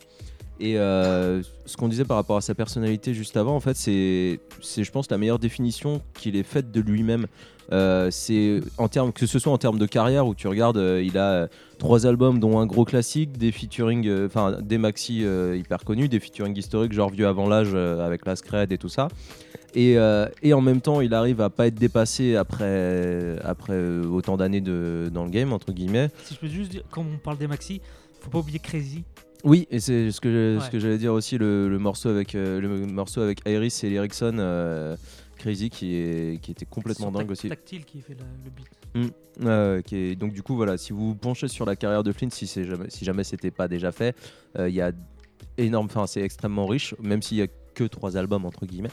Et 0.60 0.76
euh, 0.78 1.42
ce 1.66 1.76
qu'on 1.76 1.88
disait 1.88 2.04
par 2.04 2.16
rapport 2.16 2.36
à 2.36 2.40
sa 2.40 2.54
personnalité 2.54 3.14
juste 3.14 3.36
avant, 3.36 3.54
en 3.54 3.60
fait, 3.60 3.76
c'est, 3.76 4.40
je 4.60 4.90
pense, 4.90 5.10
la 5.10 5.18
meilleure 5.18 5.38
définition 5.38 6.02
qu'il 6.14 6.36
ait 6.36 6.42
faite 6.42 6.70
de 6.70 6.80
lui-même. 6.80 7.26
Euh, 7.70 8.10
que 8.10 9.26
ce 9.26 9.38
soit 9.38 9.52
en 9.52 9.58
termes 9.58 9.78
de 9.78 9.84
carrière 9.84 10.26
où 10.26 10.34
tu 10.34 10.48
regardes, 10.48 10.78
euh, 10.78 11.02
il 11.04 11.18
a 11.18 11.48
trois 11.78 12.06
albums 12.06 12.40
dont 12.40 12.58
un 12.58 12.66
gros 12.66 12.86
classique, 12.86 13.36
des 13.36 13.52
featuring, 13.52 14.10
enfin 14.24 14.56
des 14.62 14.78
maxi 14.78 15.24
hyper 15.54 15.84
connus, 15.84 16.08
des 16.08 16.18
featuring 16.18 16.56
historiques 16.56 16.92
genre 16.92 17.10
vieux 17.10 17.26
avant 17.26 17.46
l'âge 17.46 17.74
avec 17.74 18.24
la 18.26 18.36
Scred 18.36 18.72
et 18.72 18.78
tout 18.78 18.88
ça. 18.88 19.08
Et, 19.74 19.96
et 20.42 20.54
en 20.54 20.60
même 20.60 20.80
temps, 20.80 21.02
il 21.02 21.14
arrive 21.14 21.40
à 21.40 21.50
pas 21.50 21.66
être 21.68 21.76
dépassé 21.76 22.34
après, 22.34 23.36
après 23.44 23.78
autant 24.10 24.36
d'années 24.38 24.62
dans 24.62 25.24
le 25.24 25.30
game 25.30 25.52
entre 25.52 25.70
guillemets. 25.72 26.08
Si 26.24 26.34
je 26.34 26.40
peux 26.40 26.48
juste 26.48 26.70
dire, 26.70 26.82
quand 26.90 27.02
on 27.02 27.18
parle 27.18 27.36
des 27.36 27.46
maxi, 27.46 27.80
faut 28.20 28.30
pas 28.30 28.38
oublier 28.38 28.58
Crazy. 28.58 29.04
Oui, 29.44 29.66
et 29.70 29.78
c'est 29.80 30.10
ce 30.10 30.20
que 30.20 30.58
ce 30.60 30.68
que 30.70 30.78
j'allais 30.78 30.98
dire 30.98 31.12
aussi 31.12 31.38
le, 31.38 31.68
le 31.68 31.78
morceau 31.78 32.08
avec 32.08 32.34
euh, 32.34 32.60
le 32.60 32.68
morceau 32.86 33.20
avec 33.20 33.40
Iris 33.46 33.84
et 33.84 33.90
Erickson 33.92 34.36
euh, 34.38 34.96
Crazy 35.36 35.70
qui 35.70 35.94
est 35.94 36.40
qui 36.42 36.50
était 36.50 36.64
complètement 36.66 37.12
dingue 37.12 37.30
aussi. 37.30 37.48
Tactile 37.48 37.84
qui 37.84 38.00
fait 38.00 38.14
la- 38.14 38.24
le 38.44 38.50
beat. 38.50 39.12
Euh, 39.44 39.80
qui 39.82 39.96
est- 39.96 40.16
donc 40.16 40.32
du 40.32 40.42
coup 40.42 40.56
voilà, 40.56 40.76
si 40.76 40.92
vous 40.92 41.10
vous 41.10 41.14
penchez 41.14 41.46
sur 41.46 41.64
la 41.66 41.76
carrière 41.76 42.02
de 42.02 42.10
Flint, 42.12 42.30
si 42.30 42.46
c'est 42.48 42.64
jamais 42.64 42.90
si 42.90 43.04
jamais 43.04 43.22
c'était 43.22 43.52
pas 43.52 43.68
déjà 43.68 43.92
fait, 43.92 44.16
euh, 44.58 44.68
il 44.68 44.74
y 44.74 44.80
a 44.80 44.90
énorme, 45.56 45.86
enfin 45.86 46.06
c'est 46.08 46.22
extrêmement 46.22 46.66
riche, 46.66 46.94
même 47.00 47.22
s'il 47.22 47.36
y 47.36 47.42
a 47.42 47.46
trois 47.84 48.16
albums 48.16 48.44
entre 48.44 48.66
guillemets. 48.66 48.90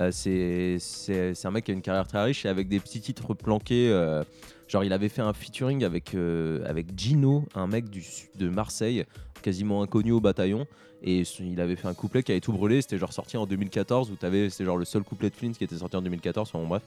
Euh, 0.00 0.10
c'est 0.12 0.76
c'est 0.78 1.34
c'est 1.34 1.48
un 1.48 1.50
mec 1.50 1.64
qui 1.64 1.70
a 1.70 1.74
une 1.74 1.82
carrière 1.82 2.06
très 2.06 2.22
riche 2.22 2.44
et 2.46 2.48
avec 2.48 2.68
des 2.68 2.80
petits 2.80 3.00
titres 3.00 3.34
planqués. 3.34 3.90
euh, 3.90 4.22
genre 4.68 4.84
il 4.84 4.92
avait 4.92 5.08
fait 5.08 5.22
un 5.22 5.32
featuring 5.32 5.84
avec 5.84 6.14
euh, 6.14 6.64
avec 6.66 6.98
Gino, 6.98 7.44
un 7.54 7.66
mec 7.66 7.88
du 7.88 8.02
sud 8.02 8.30
de 8.36 8.48
Marseille, 8.48 9.04
quasiment 9.42 9.82
inconnu 9.82 10.12
au 10.12 10.20
bataillon. 10.20 10.66
Et 11.02 11.22
il 11.40 11.60
avait 11.60 11.76
fait 11.76 11.86
un 11.86 11.94
couplet 11.94 12.24
qui 12.24 12.32
avait 12.32 12.40
tout 12.40 12.52
brûlé. 12.52 12.82
C'était 12.82 12.98
genre 12.98 13.12
sorti 13.12 13.36
en 13.36 13.46
2014 13.46 14.10
où 14.10 14.16
t'avais 14.16 14.50
c'était 14.50 14.64
genre 14.64 14.76
le 14.76 14.84
seul 14.84 15.04
couplet 15.04 15.30
de 15.30 15.34
Flint 15.34 15.52
qui 15.52 15.62
était 15.62 15.76
sorti 15.76 15.96
en 15.96 16.02
2014. 16.02 16.48
Enfin 16.48 16.58
bon, 16.58 16.68
bref, 16.68 16.82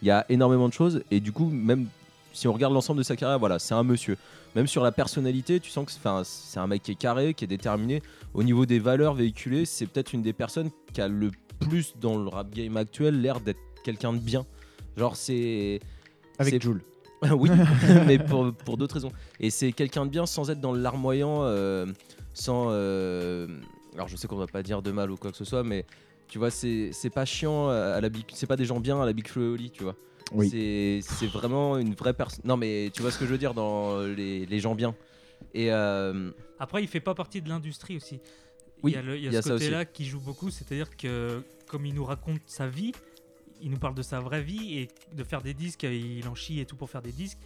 il 0.00 0.08
y 0.08 0.10
a 0.10 0.24
énormément 0.30 0.68
de 0.68 0.72
choses 0.72 1.02
et 1.10 1.20
du 1.20 1.30
coup 1.30 1.46
même 1.50 1.86
si 2.32 2.48
on 2.48 2.52
regarde 2.52 2.72
l'ensemble 2.74 2.98
de 2.98 3.02
sa 3.04 3.16
carrière, 3.16 3.38
voilà, 3.38 3.58
c'est 3.58 3.74
un 3.74 3.82
monsieur. 3.82 4.16
Même 4.56 4.66
sur 4.66 4.82
la 4.82 4.90
personnalité, 4.92 5.60
tu 5.60 5.70
sens 5.70 5.86
que 5.86 5.92
c'est- 6.24 6.58
un 6.58 6.66
mec 6.66 6.82
qui 6.82 6.92
est 6.92 6.96
carré, 6.96 7.34
qui 7.34 7.44
est 7.44 7.48
déterminé. 7.48 8.02
Au 8.34 8.42
niveau 8.42 8.66
des 8.66 8.78
valeurs 8.78 9.14
véhiculées, 9.14 9.64
c'est 9.64 9.86
peut-être 9.86 10.12
une 10.12 10.22
des 10.22 10.32
personnes 10.32 10.70
qui 10.92 11.00
a 11.00 11.08
le 11.08 11.30
plus 11.60 11.94
dans 12.00 12.16
le 12.18 12.28
rap 12.28 12.50
game 12.50 12.76
actuel 12.76 13.20
l'air 13.20 13.40
d'être 13.40 13.60
quelqu'un 13.84 14.12
de 14.12 14.18
bien. 14.18 14.44
Genre 14.96 15.14
c'est 15.16 15.80
Avec 16.38 16.54
c'est- 16.54 16.62
Jules. 16.62 16.82
oui, 17.32 17.50
mais 18.06 18.18
pour, 18.18 18.52
pour 18.52 18.76
d'autres 18.76 18.94
raisons. 18.94 19.12
Et 19.40 19.50
c'est 19.50 19.72
quelqu'un 19.72 20.06
de 20.06 20.10
bien 20.10 20.26
sans 20.26 20.50
être 20.50 20.60
dans 20.60 20.72
le 20.72 20.80
larmoyant, 20.80 21.40
euh, 21.42 21.86
sans. 22.34 22.68
euh, 22.70 23.46
alors 23.94 24.08
je 24.08 24.16
sais 24.16 24.26
qu'on 24.26 24.36
va 24.36 24.46
pas 24.46 24.62
dire 24.62 24.80
de 24.82 24.90
mal 24.90 25.10
ou 25.10 25.16
quoi 25.16 25.30
que 25.30 25.36
ce 25.36 25.44
soit, 25.44 25.62
mais 25.62 25.84
tu 26.28 26.38
vois, 26.38 26.50
c'est 26.50 26.90
pas 27.12 27.24
chiant 27.24 27.68
à 27.68 28.00
la 28.00 28.08
big. 28.08 28.24
C'est 28.34 28.46
pas 28.46 28.56
des 28.56 28.64
gens 28.64 28.80
bien 28.80 29.00
à 29.02 29.04
la 29.06 29.12
Big 29.12 29.26
Flo 29.28 29.42
et 29.42 29.48
Oli, 29.48 29.70
tu 29.70 29.82
vois. 29.84 29.96
Oui. 30.32 30.48
C'est 30.50 31.00
c'est 31.02 31.26
vraiment 31.26 31.76
une 31.78 31.94
vraie 31.94 32.14
personne. 32.14 32.42
Non, 32.44 32.56
mais 32.56 32.90
tu 32.94 33.02
vois 33.02 33.10
ce 33.10 33.18
que 33.18 33.26
je 33.26 33.30
veux 33.30 33.38
dire 33.38 33.54
dans 33.54 34.00
les, 34.02 34.46
les 34.46 34.60
gens 34.60 34.74
bien. 34.74 34.94
Et 35.54 35.72
euh, 35.72 36.30
Après, 36.58 36.82
il 36.82 36.88
fait 36.88 37.00
pas 37.00 37.14
partie 37.14 37.40
de 37.42 37.48
l'industrie 37.48 37.96
aussi. 37.96 38.20
Oui, 38.82 38.92
il 38.92 38.94
y 38.94 38.98
a, 38.98 39.02
le- 39.02 39.16
il 39.16 39.22
y 39.22 39.26
a 39.26 39.30
il 39.30 39.34
y 39.34 39.36
a 39.36 39.42
ce 39.42 39.50
aussi. 39.52 39.64
côté-là 39.66 39.84
qui 39.84 40.04
joue 40.06 40.20
beaucoup, 40.20 40.50
c'est-à-dire 40.50 40.96
que 40.96 41.42
comme 41.66 41.84
il 41.86 41.94
nous 41.94 42.04
raconte 42.04 42.40
sa 42.46 42.66
vie, 42.66 42.92
il 43.62 43.70
nous 43.70 43.78
parle 43.78 43.94
de 43.94 44.02
sa 44.02 44.20
vraie 44.20 44.42
vie 44.42 44.78
et 44.78 44.88
de 45.14 45.22
faire 45.24 45.42
des 45.42 45.52
disques, 45.54 45.82
il 45.82 46.26
en 46.28 46.34
chie 46.34 46.60
et 46.60 46.64
tout 46.66 46.76
pour 46.76 46.88
faire 46.90 47.02
des 47.02 47.12
disques. 47.12 47.38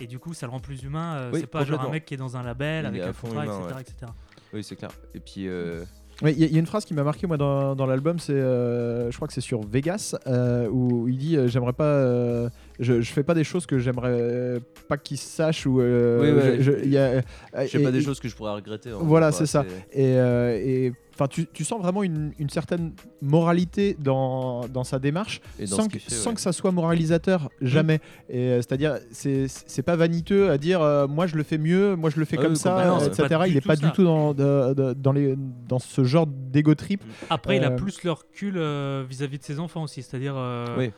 Et 0.00 0.06
du 0.06 0.18
coup, 0.18 0.32
ça 0.34 0.46
le 0.46 0.52
rend 0.52 0.60
plus 0.60 0.82
humain. 0.82 1.16
euh, 1.16 1.30
Oui, 1.32 1.40
c'est 1.40 1.46
pas 1.46 1.64
genre 1.64 1.80
un 1.82 1.90
mec 1.90 2.04
qui 2.06 2.14
est 2.14 2.16
dans 2.16 2.36
un 2.36 2.42
label 2.42 2.84
Il 2.84 2.86
avec 2.88 3.02
un 3.02 3.12
fond 3.12 3.28
contrat, 3.28 3.44
humain, 3.44 3.60
etc., 3.60 3.74
ouais. 3.76 3.80
etc. 3.82 4.12
oui, 4.54 4.64
c'est 4.64 4.76
clair. 4.76 4.90
Et 5.14 5.20
puis. 5.20 5.46
euh, 5.48 5.84
Il 6.22 6.38
y, 6.38 6.56
a- 6.56 6.58
une 6.58 6.66
phrase 6.66 6.84
qui 6.84 6.92
m'a 6.94 7.02
marqué 7.02 7.26
moi 7.26 7.36
dans, 7.38 7.74
dans 7.74 7.86
l'album, 7.86 8.18
c'est, 8.18 8.32
euh, 8.32 9.10
je 9.10 9.16
crois 9.16 9.26
que 9.26 9.32
c'est 9.34 9.40
sur 9.40 9.62
Vegas, 9.66 10.14
euh, 10.26 10.68
où 10.68 11.08
il 11.08 11.16
dit 11.16 11.36
euh, 11.36 11.48
j'aimerais 11.48 11.72
pas 11.72 11.84
euh, 11.84 12.50
je, 12.80 13.00
je 13.00 13.12
fais 13.12 13.22
pas 13.22 13.34
des 13.34 13.44
choses 13.44 13.66
que 13.66 13.78
j'aimerais 13.78 14.58
pas 14.88 14.96
qu'ils 14.98 15.18
sachent 15.18 15.66
ou. 15.66 15.80
euh, 15.80 16.20
Oui, 16.20 16.30
ouais. 16.32 16.56
je, 16.62 16.72
y 16.88 16.96
a- 16.98 17.20
Je 17.20 17.66
fais 17.68 17.80
et- 17.80 17.82
pas 17.84 17.92
des 17.92 17.98
et- 17.98 18.02
choses 18.02 18.18
que 18.20 18.28
je 18.28 18.34
pourrais 18.34 18.52
regretter. 18.54 18.92
en 18.92 19.04
Voilà, 19.04 19.30
c'est 19.32 19.46
ça. 19.46 19.64
Et, 19.92 20.16
euh, 20.16 20.56
et 20.58 20.92
enfin, 21.14 21.28
tu, 21.28 21.46
tu 21.52 21.62
sens 21.64 21.80
vraiment 21.80 22.02
une, 22.02 22.32
une 22.38 22.48
certaine 22.48 22.92
moralité 23.20 23.96
dans, 23.98 24.66
dans 24.68 24.84
sa 24.84 24.98
démarche, 24.98 25.40
Et 25.58 25.66
dans 25.66 25.76
sans, 25.76 25.82
ce 25.84 25.88
que, 25.88 25.92
qu'il 25.92 26.00
fait, 26.00 26.10
sans 26.14 26.30
ouais. 26.30 26.34
que 26.36 26.40
ça 26.40 26.52
soit 26.52 26.72
moralisateur, 26.72 27.50
jamais. 27.60 28.00
Et 28.28 28.38
euh, 28.48 28.56
c'est-à-dire, 28.56 28.98
c'est 29.12 29.46
c'est 29.48 29.82
pas 29.82 29.96
vaniteux 29.96 30.50
à 30.50 30.58
dire 30.58 30.80
euh, 30.82 31.06
moi 31.06 31.26
je 31.26 31.36
le 31.36 31.42
fais 31.42 31.58
mieux, 31.58 31.94
moi 31.96 32.10
je 32.10 32.18
le 32.18 32.24
fais 32.24 32.36
Ah 32.38 32.42
comme 32.42 32.52
oui, 32.52 32.58
ça, 32.58 32.96
euh, 32.98 33.06
etc. 33.06 33.40
Il 33.48 33.56
est 33.56 33.60
pas 33.66 33.76
ça. 33.76 33.86
du 33.86 33.92
tout 33.92 34.04
dans, 34.04 34.32
de- 34.34 34.74
de- 34.74 34.92
dans, 34.94 35.12
les, 35.12 35.36
dans 35.68 35.78
ce 35.78 36.02
genre 36.04 36.26
d'ego 36.26 36.74
trip. 36.74 37.02
Après, 37.28 37.56
il 37.56 37.64
a 37.64 37.70
Euh, 37.70 37.76
plus 37.76 38.02
le 38.02 38.12
recul 38.12 38.54
euh, 38.56 39.04
vis-à-vis 39.08 39.38
de 39.38 39.44
ses 39.44 39.60
enfants 39.60 39.82
aussi, 39.82 40.02
c'est-à-dire 40.02 40.34
euh, 40.36 40.64
Oui. 40.78 40.90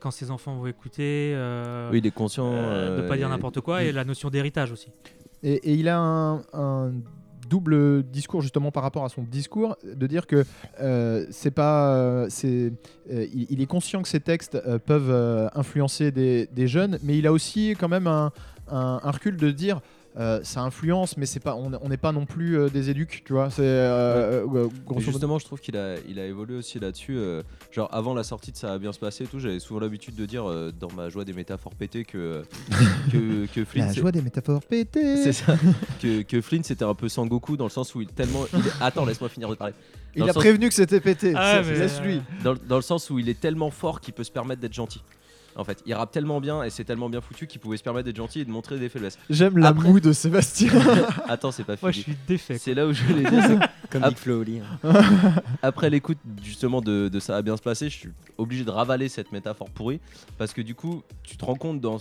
Quand 0.00 0.10
ses 0.10 0.30
enfants 0.30 0.56
vont 0.56 0.66
écouter, 0.66 1.32
euh, 1.34 1.90
Oui, 1.92 1.98
il 1.98 2.06
est 2.06 2.10
conscient. 2.10 2.50
euh, 2.52 2.96
de 2.98 3.02
euh, 3.02 3.08
pas 3.08 3.16
dire 3.16 3.28
n'importe 3.28 3.60
quoi, 3.60 3.82
et 3.84 3.92
la 3.92 4.04
notion 4.04 4.30
d'héritage 4.30 4.72
aussi. 4.72 4.88
Et, 5.42 5.54
et 5.54 5.74
il 5.74 5.88
a 5.88 5.98
un, 5.98 6.42
un 6.52 6.92
double 7.48 8.02
discours 8.04 8.42
justement 8.42 8.70
par 8.70 8.82
rapport 8.82 9.04
à 9.04 9.08
son 9.08 9.22
discours, 9.22 9.76
de 9.84 10.06
dire 10.06 10.26
que 10.26 10.44
euh, 10.80 11.26
c'est 11.30 11.50
pas, 11.50 11.94
euh, 11.96 12.26
c'est, 12.28 12.72
euh, 13.12 13.26
il, 13.34 13.46
il 13.50 13.60
est 13.60 13.66
conscient 13.66 14.02
que 14.02 14.08
ces 14.08 14.20
textes 14.20 14.54
euh, 14.54 14.78
peuvent 14.78 15.10
euh, 15.10 15.48
influencer 15.54 16.10
des, 16.12 16.46
des 16.52 16.66
jeunes, 16.68 16.98
mais 17.02 17.18
il 17.18 17.26
a 17.26 17.32
aussi 17.32 17.74
quand 17.78 17.88
même 17.88 18.06
un, 18.06 18.32
un- 18.68 19.00
un 19.02 19.10
recul 19.10 19.36
de 19.36 19.50
dire. 19.50 19.80
Euh, 20.18 20.40
ça 20.42 20.62
influence, 20.62 21.16
mais 21.16 21.24
c'est 21.26 21.38
pas, 21.40 21.54
on 21.54 21.88
n'est 21.88 21.96
pas 21.96 22.10
non 22.12 22.26
plus 22.26 22.58
euh, 22.58 22.68
des 22.68 22.90
éduques, 22.90 23.22
tu 23.24 23.32
vois. 23.32 23.48
C'est 23.50 23.62
euh, 23.62 24.44
euh, 24.54 24.68
justement, 24.98 25.38
je 25.38 25.44
trouve 25.44 25.60
qu'il 25.60 25.76
a, 25.76 25.94
il 26.08 26.18
a 26.18 26.26
évolué 26.26 26.56
aussi 26.56 26.80
là-dessus. 26.80 27.16
euh, 27.16 27.42
genre, 27.70 27.88
avant 27.92 28.12
la 28.14 28.24
sortie 28.24 28.50
de 28.50 28.56
Ça 28.56 28.68
va 28.68 28.78
bien 28.78 28.92
se 28.92 28.98
passer 28.98 29.24
et 29.24 29.26
tout, 29.28 29.38
j'avais 29.38 29.60
souvent 29.60 29.80
l'habitude 29.80 30.16
de 30.16 30.26
dire 30.26 30.48
euh, 30.50 30.72
dans 30.78 30.90
ma 30.96 31.08
joie 31.10 31.24
des 31.24 31.32
métaphores 31.32 31.74
pétées 31.74 32.04
que, 32.04 32.42
que, 33.12 33.46
que 33.46 33.64
Flynn. 33.64 33.86
La 33.86 33.92
joie 33.92 34.12
des 34.12 34.22
métaphores 34.22 34.62
pétées. 34.62 35.16
C'est 35.22 35.32
ça. 35.32 35.56
que, 36.02 36.22
que 36.22 36.40
Flynn 36.40 36.64
c'était 36.64 36.84
un 36.84 36.94
peu 36.94 37.08
Sangoku 37.08 37.56
dans 37.56 37.64
le 37.64 37.70
sens 37.70 37.94
où 37.94 38.00
il 38.00 38.08
tellement. 38.08 38.44
il 38.52 38.58
est- 38.58 38.72
Attends, 38.80 39.04
laisse-moi 39.04 39.28
finir 39.28 39.48
de 39.48 39.54
parler. 39.54 39.74
Il 40.16 40.24
a 40.24 40.32
sens- 40.32 40.36
prévenu 40.42 40.68
que 40.68 40.74
c'était 40.74 41.00
pété. 41.00 41.34
Ah, 41.36 41.60
C'est- 41.62 41.70
mais- 41.70 41.78
Laisse-lui. 41.78 42.20
Dans, 42.42 42.54
dans 42.68 42.76
le 42.76 42.82
sens 42.82 43.10
où 43.10 43.18
il 43.20 43.28
est 43.28 43.38
tellement 43.38 43.70
fort 43.70 44.00
qu'il 44.00 44.12
peut 44.12 44.24
se 44.24 44.32
permettre 44.32 44.60
d'être 44.60 44.74
gentil. 44.74 45.02
En 45.56 45.64
fait, 45.64 45.82
il 45.84 45.94
rappe 45.94 46.12
tellement 46.12 46.40
bien 46.40 46.62
et 46.62 46.70
c'est 46.70 46.84
tellement 46.84 47.08
bien 47.10 47.20
foutu 47.20 47.46
qu'il 47.46 47.60
pouvait 47.60 47.76
se 47.76 47.82
permettre 47.82 48.04
d'être 48.06 48.16
gentil 48.16 48.40
et 48.40 48.44
de 48.44 48.50
montrer 48.50 48.78
des 48.78 48.88
faiblesses. 48.88 49.18
J'aime 49.28 49.58
la 49.58 49.68
Après- 49.68 49.88
moue 49.88 49.98
de 50.00 50.12
Sébastien. 50.12 50.70
Attends, 51.28 51.50
c'est 51.50 51.64
pas 51.64 51.74
Moi, 51.82 51.90
fini. 51.92 52.04
je 52.06 52.10
suis 52.12 52.18
défait. 52.28 52.58
C'est 52.58 52.74
là 52.74 52.86
où 52.86 52.92
je 52.92 53.02
voulais 53.04 53.28
dire. 53.28 53.60
Comme. 53.90 54.02
Big 54.02 54.16
Flo 54.16 54.40
Oli. 54.40 54.60
hein. 54.60 54.92
Après 55.62 55.90
l'écoute 55.90 56.18
justement 56.42 56.80
de, 56.80 57.08
de 57.08 57.20
ça 57.20 57.32
va 57.34 57.42
bien 57.42 57.56
se 57.56 57.62
passer, 57.62 57.90
je 57.90 57.96
suis 57.96 58.10
obligé 58.38 58.64
de 58.64 58.70
ravaler 58.70 59.08
cette 59.08 59.32
métaphore 59.32 59.68
pourrie 59.70 60.00
parce 60.38 60.52
que 60.52 60.62
du 60.62 60.74
coup, 60.76 61.02
tu 61.24 61.36
te 61.36 61.44
rends 61.44 61.56
compte 61.56 61.80
dans, 61.80 61.98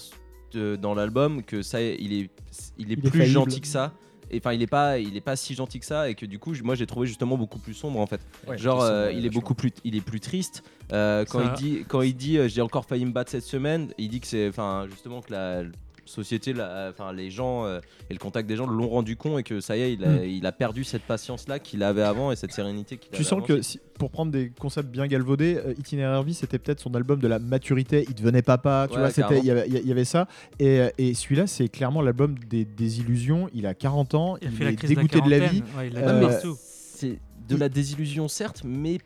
l'album 0.94 1.44
que 1.44 1.62
ça, 1.62 1.82
est- 1.82 1.98
il 2.00 2.14
est, 2.14 2.30
il 2.78 2.92
est 2.92 2.94
Il 2.94 2.94
est 2.94 2.96
plus 2.98 3.10
faillible. 3.20 3.34
gentil 3.34 3.62
que 3.62 3.68
ça. 3.68 3.94
Enfin, 4.36 4.54
il 4.54 4.62
est 4.62 4.68
pas, 4.68 5.00
il 5.00 5.16
est 5.18 5.22
pas 5.22 5.36
si 5.36 5.56
gentil 5.56 5.80
que 5.80 5.86
ça, 5.86 6.10
et 6.10 6.16
que 6.16 6.26
du 6.26 6.40
coup, 6.40 6.54
moi, 6.64 6.76
j'ai 6.76 6.86
trouvé 6.86 7.08
justement 7.08 7.38
beaucoup 7.38 7.60
plus 7.60 7.74
sombre 7.74 8.00
en 8.00 8.06
fait. 8.06 8.22
Genre, 8.56 8.82
euh, 8.82 9.12
il 9.12 9.26
est 9.26 9.30
beaucoup 9.30 9.56
plus, 9.56 9.72
il 9.84 9.96
est 9.96 10.02
plus 10.02 10.20
triste. 10.20 10.64
Euh, 10.92 11.26
quand 11.26 11.42
il 11.42 11.52
dit, 11.54 11.86
quand 11.88 12.02
il 12.02 12.16
dit, 12.16 12.38
euh, 12.38 12.48
j'ai 12.48 12.62
encore 12.62 12.86
failli 12.86 13.06
me 13.06 13.12
battre 13.12 13.32
cette 13.32 13.44
semaine, 13.44 13.90
il 13.98 14.10
dit 14.10 14.20
que 14.20 14.28
c'est, 14.28 14.48
enfin, 14.48 14.88
justement 14.90 15.22
que 15.22 15.32
la 15.32 15.64
société, 16.10 16.54
la- 16.54 16.90
enfin, 16.90 17.14
les 17.14 17.30
gens 17.32 17.66
euh, 17.66 17.80
et 18.10 18.14
le 18.14 18.20
contact 18.20 18.48
des 18.50 18.56
gens 18.56 18.66
l'ont 18.68 18.90
rendu 18.90 19.16
con 19.16 19.38
et 19.38 19.44
que 19.44 19.62
ça 19.62 19.78
y 19.78 19.82
est, 19.82 19.94
il 19.94 20.04
a, 20.04 20.10
Mm. 20.10 20.24
il 20.26 20.46
a 20.46 20.52
perdu 20.52 20.84
cette 20.84 21.04
patience 21.04 21.48
là 21.48 21.60
qu'il 21.60 21.84
avait 21.84 22.02
avant 22.02 22.32
et 22.32 22.36
cette 22.36 22.52
sérénité 22.52 22.98
qu'il 22.98 23.10
Tu 23.12 23.16
avait 23.18 23.24
sens 23.24 23.38
avant. 23.38 23.46
que 23.46 23.62
si- 23.62 23.80
pour 23.98 24.10
prendre 24.12 24.32
des 24.32 24.50
concepts 24.60 24.90
bien 24.90 25.08
galvaudés, 25.08 25.58
euh, 25.58 25.74
Itinéraire 25.78 26.24
Vie, 26.24 26.34
c'était 26.34 26.58
peut-être 26.60 26.80
son 26.80 26.94
album 26.96 27.20
de 27.20 27.28
la 27.28 27.38
maturité. 27.40 28.06
Il 28.10 28.16
devenait 28.16 28.42
papa, 28.42 28.88
tu 28.90 28.96
Ouais, 28.96 29.02
vois, 29.02 29.10
c'était, 29.12 29.40
il 29.40 29.46
y 29.46 29.52
avait- 29.52 29.68
il 29.68 29.88
y, 29.88 29.92
avait 29.92 30.06
ça. 30.06 30.28
Et, 30.60 30.80
euh, 30.80 30.90
et 30.98 31.14
celui-là, 31.14 31.48
c'est 31.48 31.68
clairement 31.70 32.02
l'album 32.02 32.36
des, 32.50 32.66
des 32.66 33.00
illusions. 33.00 33.50
Il 33.54 33.66
a 33.68 33.74
40 33.74 34.16
ans, 34.16 34.38
Il 34.42 34.48
est 34.48 34.76
crise 34.76 34.90
de 34.92 34.96
la 34.96 35.02
dégoûté 35.04 35.22
de 35.22 35.30
la 35.30 35.40
vie. 35.48 35.64
Ouais, 35.78 35.88
il 35.90 35.98
a 35.98 36.00
Euh, 36.10 36.28
partout. 36.28 36.56
c'est 36.60 37.20
de 37.48 37.56
la 37.56 37.68
désillusion 37.70 38.28
certes, 38.28 38.62
mais 38.64 39.00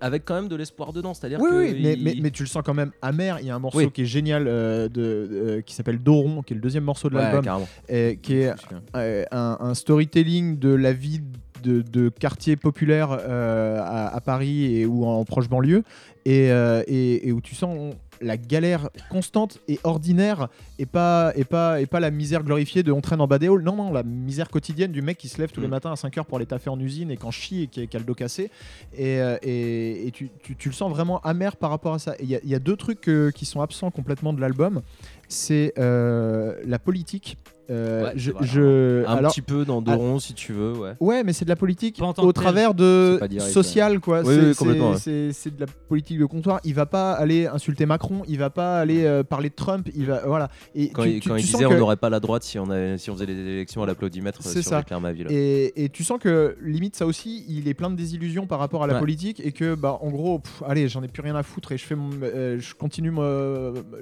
avec 0.00 0.24
quand 0.24 0.34
même 0.34 0.48
de 0.48 0.56
l'espoir 0.56 0.92
dedans. 0.92 1.14
C'est-à-dire 1.14 1.40
Oui, 1.40 1.48
que 1.50 1.54
oui, 1.72 1.80
mais, 1.82 1.92
il- 1.94 2.02
mais, 2.04 2.14
mais 2.22 2.30
tu 2.30 2.42
le 2.42 2.48
sens 2.48 2.62
quand 2.64 2.74
même 2.74 2.92
amer. 3.02 3.38
Il 3.40 3.46
y 3.46 3.50
a 3.50 3.54
un 3.54 3.58
morceau 3.58 3.78
Oui. 3.78 3.90
qui 3.90 4.02
est 4.02 4.06
génial 4.06 4.46
euh, 4.46 4.88
de, 4.88 5.28
euh, 5.32 5.60
qui 5.62 5.74
s'appelle 5.74 5.98
Doron, 5.98 6.42
qui 6.42 6.52
est 6.52 6.56
le 6.56 6.60
deuxième 6.62 6.84
morceau 6.84 7.08
de 7.10 7.16
Ouais, 7.16 7.22
l'album, 7.32 7.64
et 7.88 8.18
qui 8.22 8.34
est 8.38 8.52
euh, 8.94 9.24
un, 9.32 9.56
un 9.60 9.74
storytelling 9.74 10.58
de 10.58 10.68
la 10.74 10.92
vie 10.92 11.20
de, 11.62 11.82
de 11.82 12.08
quartiers 12.10 12.56
populaires 12.56 13.10
euh, 13.18 13.80
à, 13.80 14.14
à 14.14 14.20
Paris 14.20 14.76
et 14.76 14.86
ou 14.86 15.04
en 15.06 15.24
proche 15.24 15.48
banlieue 15.48 15.82
et, 16.24 16.48
et- 16.86 17.28
et 17.28 17.32
où 17.32 17.40
tu 17.40 17.54
sens 17.54 17.94
la 18.20 18.36
galère 18.36 18.88
constante 19.10 19.58
et 19.68 19.78
ordinaire 19.84 20.48
et 20.78 20.86
pas, 20.86 21.32
et 21.36 21.44
pas, 21.44 21.80
et 21.80 21.86
pas 21.86 22.00
la 22.00 22.10
misère 22.10 22.42
glorifiée 22.42 22.82
de 22.82 22.92
on 22.92 23.00
traîne 23.00 23.20
en 23.20 23.26
bas 23.26 23.38
des 23.38 23.48
halls. 23.48 23.62
Non, 23.62 23.76
non, 23.76 23.92
la 23.92 24.02
misère 24.02 24.48
quotidienne 24.48 24.92
du 24.92 25.02
mec 25.02 25.18
qui 25.18 25.28
se 25.28 25.38
lève 25.38 25.50
tous 25.52 25.60
les 25.60 25.66
Mm. 25.66 25.70
matins 25.70 25.92
à 25.92 25.96
5h 25.96 26.24
pour 26.24 26.36
aller 26.38 26.46
taffer 26.46 26.70
en 26.70 26.78
usine 26.80 27.10
et 27.10 27.16
qu'en 27.16 27.30
chie 27.30 27.62
et 27.62 27.66
qui, 27.68 27.80
a- 27.96 27.98
le 27.98 28.04
dos 28.04 28.14
cassé. 28.14 28.50
Et, 28.96 29.20
euh, 29.20 29.36
et, 29.42 30.06
et 30.06 30.10
tu, 30.12 30.30
tu- 30.42 30.56
tu 30.56 30.68
le 30.68 30.74
sens 30.74 30.90
vraiment 30.90 31.20
amer 31.20 31.56
par 31.56 31.70
rapport 31.70 31.94
à 31.94 31.98
ça. 31.98 32.14
Et 32.18 32.24
Il 32.24 32.28
y, 32.30 32.36
a- 32.36 32.40
il 32.44 32.50
y 32.50 32.54
a 32.54 32.58
deux 32.58 32.76
trucs 32.76 33.08
euh, 33.08 33.30
qui 33.30 33.44
sont 33.46 33.60
absents 33.60 33.90
complètement 33.90 34.32
de 34.32 34.40
l'album. 34.40 34.82
C'est 35.28 35.72
euh, 35.78 36.54
la 36.64 36.78
politique. 36.78 37.36
Euh, 37.70 38.04
Ouais, 38.04 38.12
je, 38.16 38.30
c'est 38.30 38.36
vrai. 38.36 38.46
je- 38.46 39.04
Un 39.06 39.16
alors, 39.16 39.32
petit 39.32 39.42
peu 39.42 39.64
dans 39.64 39.82
Doron 39.82 40.18
si 40.18 40.34
tu 40.34 40.52
veux, 40.52 40.72
ouais. 40.72 40.92
Ouais, 41.00 41.24
mais 41.24 41.32
c'est 41.32 41.44
de 41.44 41.50
la 41.50 41.56
politique 41.56 42.00
au 42.18 42.32
travers 42.32 42.74
de 42.74 43.18
social, 43.50 44.00
quoi. 44.00 44.20
Oui, 44.24 44.34
C'est- 44.34 44.40
oui, 44.48 44.54
complètement, 44.54 44.94
c'est- 44.96 45.32
C'est 45.32 45.32
c'est 45.32 45.54
de 45.56 45.60
la 45.60 45.66
politique 45.88 46.18
de 46.18 46.24
comptoir. 46.26 46.60
Il 46.64 46.74
va 46.74 46.86
pas 46.86 47.12
aller 47.12 47.46
insulter 47.46 47.86
Macron, 47.86 48.22
il 48.28 48.38
va 48.38 48.50
pas 48.50 48.78
aller 48.78 49.04
euh, 49.04 49.22
parler 49.22 49.48
de 49.48 49.54
Trump, 49.54 49.88
il 49.94 50.06
va 50.06 50.22
voilà. 50.26 50.48
Et 50.74 50.90
Quand, 50.90 51.02
tu- 51.02 51.08
il, 51.10 51.20
tu- 51.20 51.28
quand 51.28 51.34
tu 51.36 51.40
il 51.42 51.46
sens 51.46 51.60
disait 51.60 51.68
que- 51.70 51.74
on 51.74 51.78
n'aurait 51.78 51.96
pas 51.96 52.10
la 52.10 52.20
droite 52.20 52.42
si 52.42 52.58
on, 52.58 52.68
avait, 52.70 52.98
si 52.98 53.10
on 53.10 53.14
faisait 53.14 53.26
les 53.26 53.38
élections 53.38 53.82
à 53.82 53.86
l'applaudimètre 53.86 54.42
C'est 54.42 54.62
sur 54.62 54.70
ça. 54.70 54.78
Leclerc 54.78 55.00
ma 55.00 55.12
ville. 55.12 55.26
Et, 55.30 55.84
et 55.84 55.88
tu 55.88 56.04
sens 56.04 56.18
que 56.20 56.56
limite 56.62 56.96
ça 56.96 57.06
aussi, 57.06 57.44
il 57.48 57.68
est 57.68 57.74
plein 57.74 57.90
de 57.90 57.96
désillusions 57.96 58.46
par 58.46 58.58
rapport 58.58 58.82
à 58.84 58.86
la 58.86 58.94
Ouais. 58.94 59.00
politique 59.00 59.40
et 59.44 59.52
que 59.52 59.74
bah 59.74 59.98
en 60.00 60.10
gros, 60.10 60.38
pff, 60.40 60.62
allez, 60.66 60.88
j'en 60.88 61.02
ai 61.02 61.08
plus 61.08 61.22
rien 61.22 61.34
à 61.36 61.42
foutre 61.42 61.72
et 61.72 61.78
je 61.78 61.84
fais 61.84 61.94
mon, 61.96 62.10
euh, 62.22 62.58
je 62.60 62.74
continue 62.74 63.10
ma, 63.10 63.22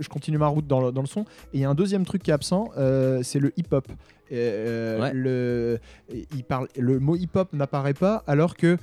je 0.00 0.08
continue 0.08 0.38
ma 0.38 0.46
route 0.48 0.66
dans 0.66 0.80
le, 0.80 0.92
dans 0.92 1.00
le 1.02 1.06
son. 1.06 1.20
Et 1.52 1.58
il 1.58 1.60
y 1.60 1.64
a 1.64 1.70
un 1.70 1.74
deuxième 1.74 2.04
truc 2.04 2.22
qui 2.22 2.30
est 2.30 2.34
absent, 2.34 2.70
euh, 2.76 3.20
c'est 3.22 3.38
le 3.38 3.52
hip 3.56 3.66
hop. 3.72 3.86
Ouais. 5.00 5.12
le, 5.14 5.78
il 6.34 6.44
parle, 6.44 6.68
le 6.78 6.98
mot 6.98 7.14
hip 7.16 7.30
hop 7.34 7.52
n'apparaît 7.52 7.94
pas 7.94 8.24
alors 8.26 8.56
que 8.56 8.76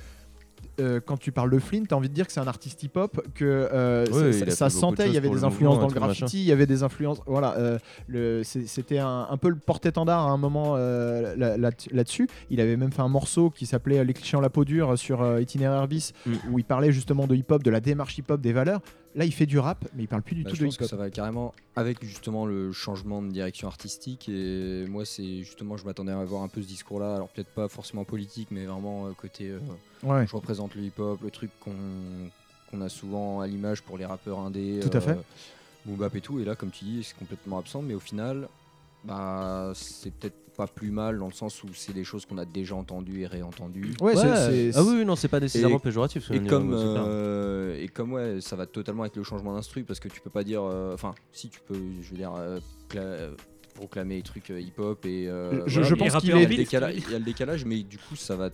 euh, 0.80 1.00
quand 1.04 1.18
tu 1.18 1.32
parles 1.32 1.50
de 1.50 1.58
Flynn, 1.58 1.86
tu 1.86 1.92
as 1.92 1.96
envie 1.98 2.08
de 2.08 2.14
dire 2.14 2.26
que 2.26 2.32
c'est 2.32 2.40
un 2.40 2.46
artiste 2.46 2.82
hip-hop, 2.82 3.20
que 3.34 3.44
euh, 3.44 4.06
ça- 4.50 4.70
sentait, 4.70 5.06
il 5.08 5.12
y 5.12 5.18
avait 5.18 5.28
des 5.28 5.44
influences 5.44 5.78
dans 5.80 5.88
le 5.88 5.92
graffiti, 5.92 6.40
il 6.40 6.46
y 6.46 6.52
avait 6.52 6.64
des 6.66 6.82
influences. 6.82 7.20
Voilà, 7.26 7.56
euh, 7.58 8.42
c'était 8.42 8.98
un, 8.98 9.26
un 9.28 9.36
peu 9.36 9.50
le 9.50 9.56
porte-étendard 9.56 10.26
à 10.26 10.30
un 10.30 10.38
moment 10.38 10.74
euh, 10.76 11.34
là- 11.36 11.58
là- 11.58 11.70
là-dessus. 11.90 12.26
il 12.48 12.60
avait 12.60 12.76
même 12.78 12.90
fait 12.92 13.02
un 13.02 13.08
morceau 13.08 13.50
qui 13.50 13.66
s'appelait 13.66 14.02
Les 14.02 14.14
clichés 14.14 14.36
en 14.36 14.40
la 14.40 14.48
peau 14.50 14.64
dure 14.64 14.96
sur 14.98 15.20
euh, 15.20 15.42
Itinéraire 15.42 15.86
Bis, 15.88 16.12
Mm. 16.24 16.32
où 16.50 16.58
il 16.58 16.64
parlait 16.64 16.92
justement 16.92 17.26
de 17.26 17.34
hip-hop, 17.34 17.62
de 17.62 17.70
la 17.70 17.80
démarche 17.80 18.16
hip-hop, 18.16 18.40
des 18.40 18.52
valeurs. 18.54 18.80
Là, 19.14 19.26
il 19.26 19.32
fait 19.32 19.44
du 19.46 19.58
rap, 19.58 19.86
mais 19.94 20.04
il 20.04 20.06
parle 20.08 20.22
plus 20.22 20.34
du 20.34 20.42
Bah, 20.42 20.50
tout 20.50 20.56
je 20.56 20.62
de 20.62 20.66
pense 20.66 20.76
que 20.78 20.86
ça 20.86 20.96
va 20.96 21.10
carrément 21.10 21.52
avec 21.76 22.02
justement 22.04 22.46
le 22.46 22.72
changement 22.72 23.20
de 23.20 23.28
direction 23.30 23.68
artistique. 23.68 24.28
Et 24.30 24.86
moi 24.88 25.04
c'est 25.04 25.42
justement 25.42 25.76
je 25.76 25.84
m'attendais 25.84 26.12
à 26.12 26.18
avoir 26.18 26.42
un 26.42 26.48
peu 26.48 26.62
ce 26.62 26.66
discours 26.66 26.98
là 27.00 27.16
alors 27.16 27.28
peut-être 27.28 27.48
pas 27.50 27.68
forcément 27.68 28.04
politique 28.04 28.48
mais 28.50 28.64
vraiment 28.64 29.06
euh, 29.06 29.10
côté 29.12 29.48
euh, 29.50 29.58
Ouais. 30.02 30.26
je 30.26 30.34
représente 30.34 30.74
le 30.74 30.82
hip-hop 30.82 31.20
le 31.22 31.30
truc 31.30 31.50
qu'on 31.60 32.80
a 32.80 32.88
souvent 32.88 33.40
à 33.40 33.46
l'image 33.46 33.82
pour 33.82 33.98
les 33.98 34.06
rappeurs 34.06 34.38
indés 34.40 34.80
Tout 34.80 34.96
à 34.96 35.00
fait. 35.02 35.18
boom 35.84 35.96
bap 35.96 36.14
et 36.16 36.20
tout. 36.22 36.40
Et 36.40 36.44
là 36.44 36.54
comme 36.56 36.70
tu 36.70 36.84
dis 36.84 37.04
c'est 37.04 37.16
complètement 37.16 37.58
absent. 37.58 37.82
Mais 37.82 37.94
au 37.94 38.00
final 38.00 38.48
bah 39.04 39.72
c'est 39.74 40.12
peut-être 40.14 40.36
pas 40.56 40.66
plus 40.66 40.90
mal 40.90 41.18
dans 41.18 41.26
le 41.26 41.32
sens 41.32 41.62
où 41.64 41.68
c'est 41.72 41.94
des 41.94 42.04
choses 42.04 42.26
qu'on 42.26 42.36
a 42.36 42.44
déjà 42.44 42.74
entendues 42.74 43.22
et 43.22 43.26
réentendues. 43.26 43.94
Ouais, 44.02 44.14
c'est- 44.14 44.70
c'est- 44.72 44.78
ah 44.78 44.82
oui, 44.82 44.96
oui, 44.98 45.04
non, 45.06 45.16
c'est 45.16 45.28
pas 45.28 45.40
nécessairement 45.40 45.76
Et- 45.78 45.80
péjoratif. 45.80 46.30
et 46.30 46.40
comme, 46.40 46.74
euh, 46.74 47.76
et 47.80 47.88
comme 47.88 48.12
ouais, 48.12 48.40
ça 48.40 48.54
va 48.54 48.66
totalement 48.66 49.02
avec 49.02 49.16
le 49.16 49.22
changement 49.22 49.54
d'instru 49.54 49.82
parce 49.84 49.98
que 49.98 50.08
tu 50.08 50.20
peux 50.20 50.30
pas 50.30 50.44
dire, 50.44 50.62
euh, 50.62 50.92
enfin, 50.92 51.14
si 51.32 51.48
tu 51.48 51.58
peux, 51.66 51.74
je 52.02 52.10
veux 52.10 52.16
dire, 52.18 52.34
euh, 52.36 52.60
cla- 52.90 52.98
euh, 53.00 53.34
proclamer 53.74 54.16
les 54.16 54.22
trucs 54.22 54.50
hip-hop 54.50 55.06
et 55.06 55.26
euh, 55.28 55.62
Je- 55.66 55.80
voilà, 55.80 55.88
je 55.88 55.94
pense 55.94 56.08
il 56.08 56.12
y 56.12 56.32
a 56.32 56.46
qu'il 56.46 57.10
y 57.10 57.14
a 57.14 57.18
le 57.18 57.24
décalage, 57.24 57.64
mais 57.64 57.82
du 57.82 57.96
coup 57.96 58.14
ça 58.16 58.36
va, 58.36 58.50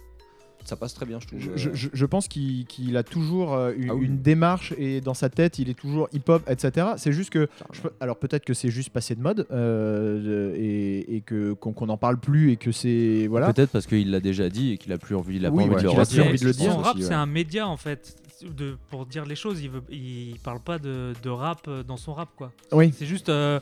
ça 0.64 0.76
passe 0.76 0.92
très 0.94 1.06
bien, 1.06 1.18
je 1.20 1.26
trouve. 1.26 1.38
Je, 1.40 1.50
je- 1.56 1.70
je- 1.74 1.88
je 1.92 2.06
pense 2.06 2.28
qu'il 2.28 2.96
a 2.96 3.02
toujours 3.02 3.54
euh, 3.54 3.72
une, 3.76 3.90
Ah 3.90 3.94
oui. 3.94 4.06
une 4.06 4.18
démarche 4.20 4.74
et 4.76 5.00
dans 5.00 5.14
sa 5.14 5.28
tête, 5.30 5.58
il 5.58 5.70
est 5.70 5.74
toujours 5.78 6.08
hip-hop, 6.12 6.42
etc. 6.48 6.88
C'est 6.96 7.12
juste 7.12 7.30
que. 7.30 7.48
Je 7.72 7.80
alors 8.00 8.16
peut-être 8.18 8.44
que 8.44 8.54
c'est 8.54 8.70
juste 8.70 8.90
passé 8.90 9.14
de 9.14 9.20
mode 9.22 9.46
euh, 9.50 10.54
et, 10.56 11.16
et 11.16 11.20
que 11.22 11.52
qu'on 11.54 11.86
n'en 11.86 11.96
parle 11.96 12.18
plus 12.18 12.50
et 12.52 12.56
que 12.56 12.72
c'est 12.72 13.26
voilà. 13.28 13.52
Peut-être 13.52 13.70
parce 13.70 13.86
qu'il 13.86 14.10
l'a 14.10 14.20
déjà 14.20 14.48
dit 14.48 14.72
et 14.72 14.78
qu'il 14.78 14.92
a 14.92 14.98
plus 14.98 15.14
envie, 15.14 15.36
il 15.36 15.46
a 15.46 15.50
Oui, 15.50 15.64
pas 15.68 15.74
envie 15.74 15.74
ouais, 15.76 15.82
de 15.82 15.86
le 15.86 15.90
qu'il 15.90 16.00
a 16.00 16.04
plus 16.04 16.18
redire. 16.18 16.26
envie 16.28 16.38
de 16.40 16.44
le 16.44 16.52
Son 16.52 16.60
dire 16.60 16.76
rap, 16.78 16.94
aussi, 16.96 17.02
c'est 17.04 17.08
ouais. 17.10 17.14
un 17.14 17.26
média 17.26 17.66
en 17.68 17.76
fait. 17.76 18.16
De, 18.42 18.76
pour 18.90 19.04
dire 19.04 19.24
les 19.24 19.34
choses, 19.34 19.60
il, 19.62 19.68
veut, 19.70 19.82
il 19.90 20.36
parle 20.44 20.60
pas 20.60 20.78
de, 20.78 21.12
de 21.22 21.28
rap 21.30 21.62
euh, 21.66 21.82
dans 21.82 21.96
son 21.96 22.14
rap 22.14 22.28
quoi. 22.36 22.52
Oui. 22.70 22.94
C'est 22.96 23.04
juste. 23.06 23.28
euh, 23.30 23.58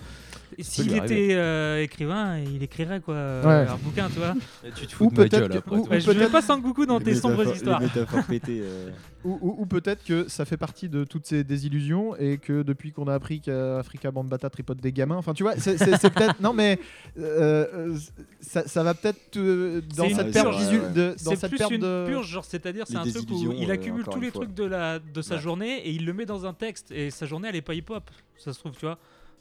S'il 0.58 0.94
était 0.94 1.30
euh, 1.34 1.82
écrivain, 1.82 2.38
il 2.38 2.62
écrirait 2.62 3.00
quoi, 3.00 3.14
Ouais. 3.14 3.66
un 3.68 3.76
bouquin, 3.76 4.08
tu 4.08 4.18
vois. 4.18 4.34
Tu 4.76 4.86
te 4.86 4.94
Ou 4.94 4.96
fous 4.96 5.10
de 5.10 5.20
ma 5.22 5.28
gueule 5.28 5.48
que- 5.48 5.56
après. 5.58 5.76
ou- 5.76 5.80
toi. 5.84 5.90
Ouais, 5.94 6.00
je 6.00 6.10
ne 6.10 6.18
mets 6.18 6.28
pas 6.28 6.42
Sangoku 6.42 6.84
dans 6.84 7.00
tes 7.00 7.14
sombres 7.14 7.50
histoires. 7.54 7.80
pétées. 8.28 8.62
Ou, 9.26 9.38
ou- 9.42 9.56
ou 9.62 9.66
peut-être 9.66 10.04
que 10.04 10.28
ça 10.28 10.44
fait 10.44 10.56
partie 10.56 10.88
de 10.88 11.02
toutes 11.04 11.26
ces 11.26 11.42
désillusions 11.42 12.14
et 12.16 12.38
que 12.38 12.62
depuis 12.62 12.92
qu'on 12.92 13.08
a 13.08 13.14
appris 13.14 13.40
qu'Africa 13.40 14.10
Bambata 14.12 14.48
tripote 14.50 14.78
des 14.78 14.92
gamins, 14.92 15.16
enfin 15.16 15.34
tu 15.34 15.42
vois, 15.42 15.56
c'est 15.56 15.76
peut-être. 16.12 16.40
Non 16.40 16.52
mais 16.52 16.78
euh, 17.18 17.66
euh, 17.74 17.96
ça, 18.40 18.66
ça 18.68 18.82
va 18.82 18.94
peut-être 18.94 19.36
euh, 19.36 19.80
dans 19.96 20.08
cette 20.08 20.32
perte, 20.32 20.46
de- 20.94 21.14
dans 21.24 21.30
C'est 21.30 21.36
cette 21.36 21.50
plus 21.50 21.74
une 21.74 21.80
de. 21.80 22.04
purge, 22.06 22.28
genre 22.28 22.44
c'est-à-dire 22.44 22.84
c'est 22.86 22.96
un 22.96 23.02
truc 23.02 23.28
où 23.30 23.52
il 23.52 23.70
accumule 23.70 24.04
tous 24.04 24.20
les 24.20 24.30
fois. 24.30 24.42
trucs 24.42 24.54
de 24.54 24.64
la 24.64 24.98
de 25.00 25.22
sa 25.22 25.34
Ouais. 25.34 25.40
journée 25.40 25.78
et 25.86 25.90
il 25.90 26.06
le 26.06 26.12
met 26.12 26.24
dans 26.26 26.46
un 26.46 26.54
texte 26.54 26.90
et 26.92 27.10
sa 27.10 27.26
journée 27.26 27.48
elle 27.48 27.56
est 27.56 27.62
pas 27.62 27.74
hip-hop, 27.74 28.08
ça 28.36 28.52
se 28.52 28.58
trouve 28.60 28.72
tu 28.72 28.86
vois. 28.86 28.98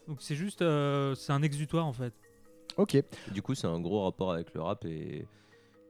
Donc 0.08 0.18
c'est 0.22 0.36
juste 0.36 0.62
euh, 0.64 1.14
c'est 1.16 1.32
un 1.34 1.42
exutoire 1.44 1.86
en 1.86 1.94
fait. 1.94 2.14
Ok. 2.78 2.98
Du 3.34 3.42
coup, 3.42 3.56
c'est 3.56 3.68
un 3.68 3.80
gros 3.80 4.04
rapport 4.04 4.34
avec 4.34 4.54
le 4.54 4.62
rap 4.62 4.84
et, 4.86 5.26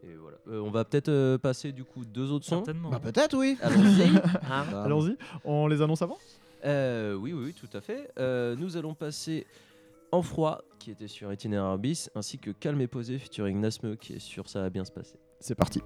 et 0.05 0.15
voilà. 0.15 0.37
Euh, 0.47 0.61
on 0.61 0.69
va 0.69 0.85
peut-être 0.85 1.09
euh, 1.09 1.37
passer 1.37 1.71
du 1.71 1.83
coup 1.83 2.05
deux 2.05 2.31
autres 2.31 2.45
sons. 2.45 2.63
Certainement. 2.63 2.89
Bah 2.89 2.99
peut-être 2.99 3.35
oui. 3.37 3.57
Allons-y. 3.61 4.11
Bah, 4.71 4.83
Allons-y. 4.83 5.17
On 5.43 5.67
les 5.67 5.81
annonce 5.81 6.01
avant? 6.01 6.17
Euh, 6.63 7.13
oui, 7.15 7.33
oui, 7.33 7.45
oui, 7.45 7.53
tout 7.53 7.75
à 7.75 7.81
fait. 7.81 8.09
Euh, 8.19 8.55
nous 8.57 8.77
allons 8.77 8.93
passer 8.93 9.45
En 10.11 10.21
Froid, 10.21 10.61
qui 10.79 10.91
était 10.91 11.07
sur 11.07 11.31
Itinéraire 11.31 11.77
Bis, 11.77 12.09
ainsi 12.15 12.37
que 12.37 12.51
Calme 12.51 12.81
et 12.81 12.87
Posé, 12.87 13.19
featuring 13.19 13.59
Nasme, 13.59 13.97
qui 13.97 14.13
est 14.13 14.19
sur 14.19 14.47
Ça 14.49 14.61
va 14.61 14.69
bien 14.69 14.85
se 14.85 14.91
passer. 14.91 15.17
C'est 15.39 15.55
parti. 15.55 15.81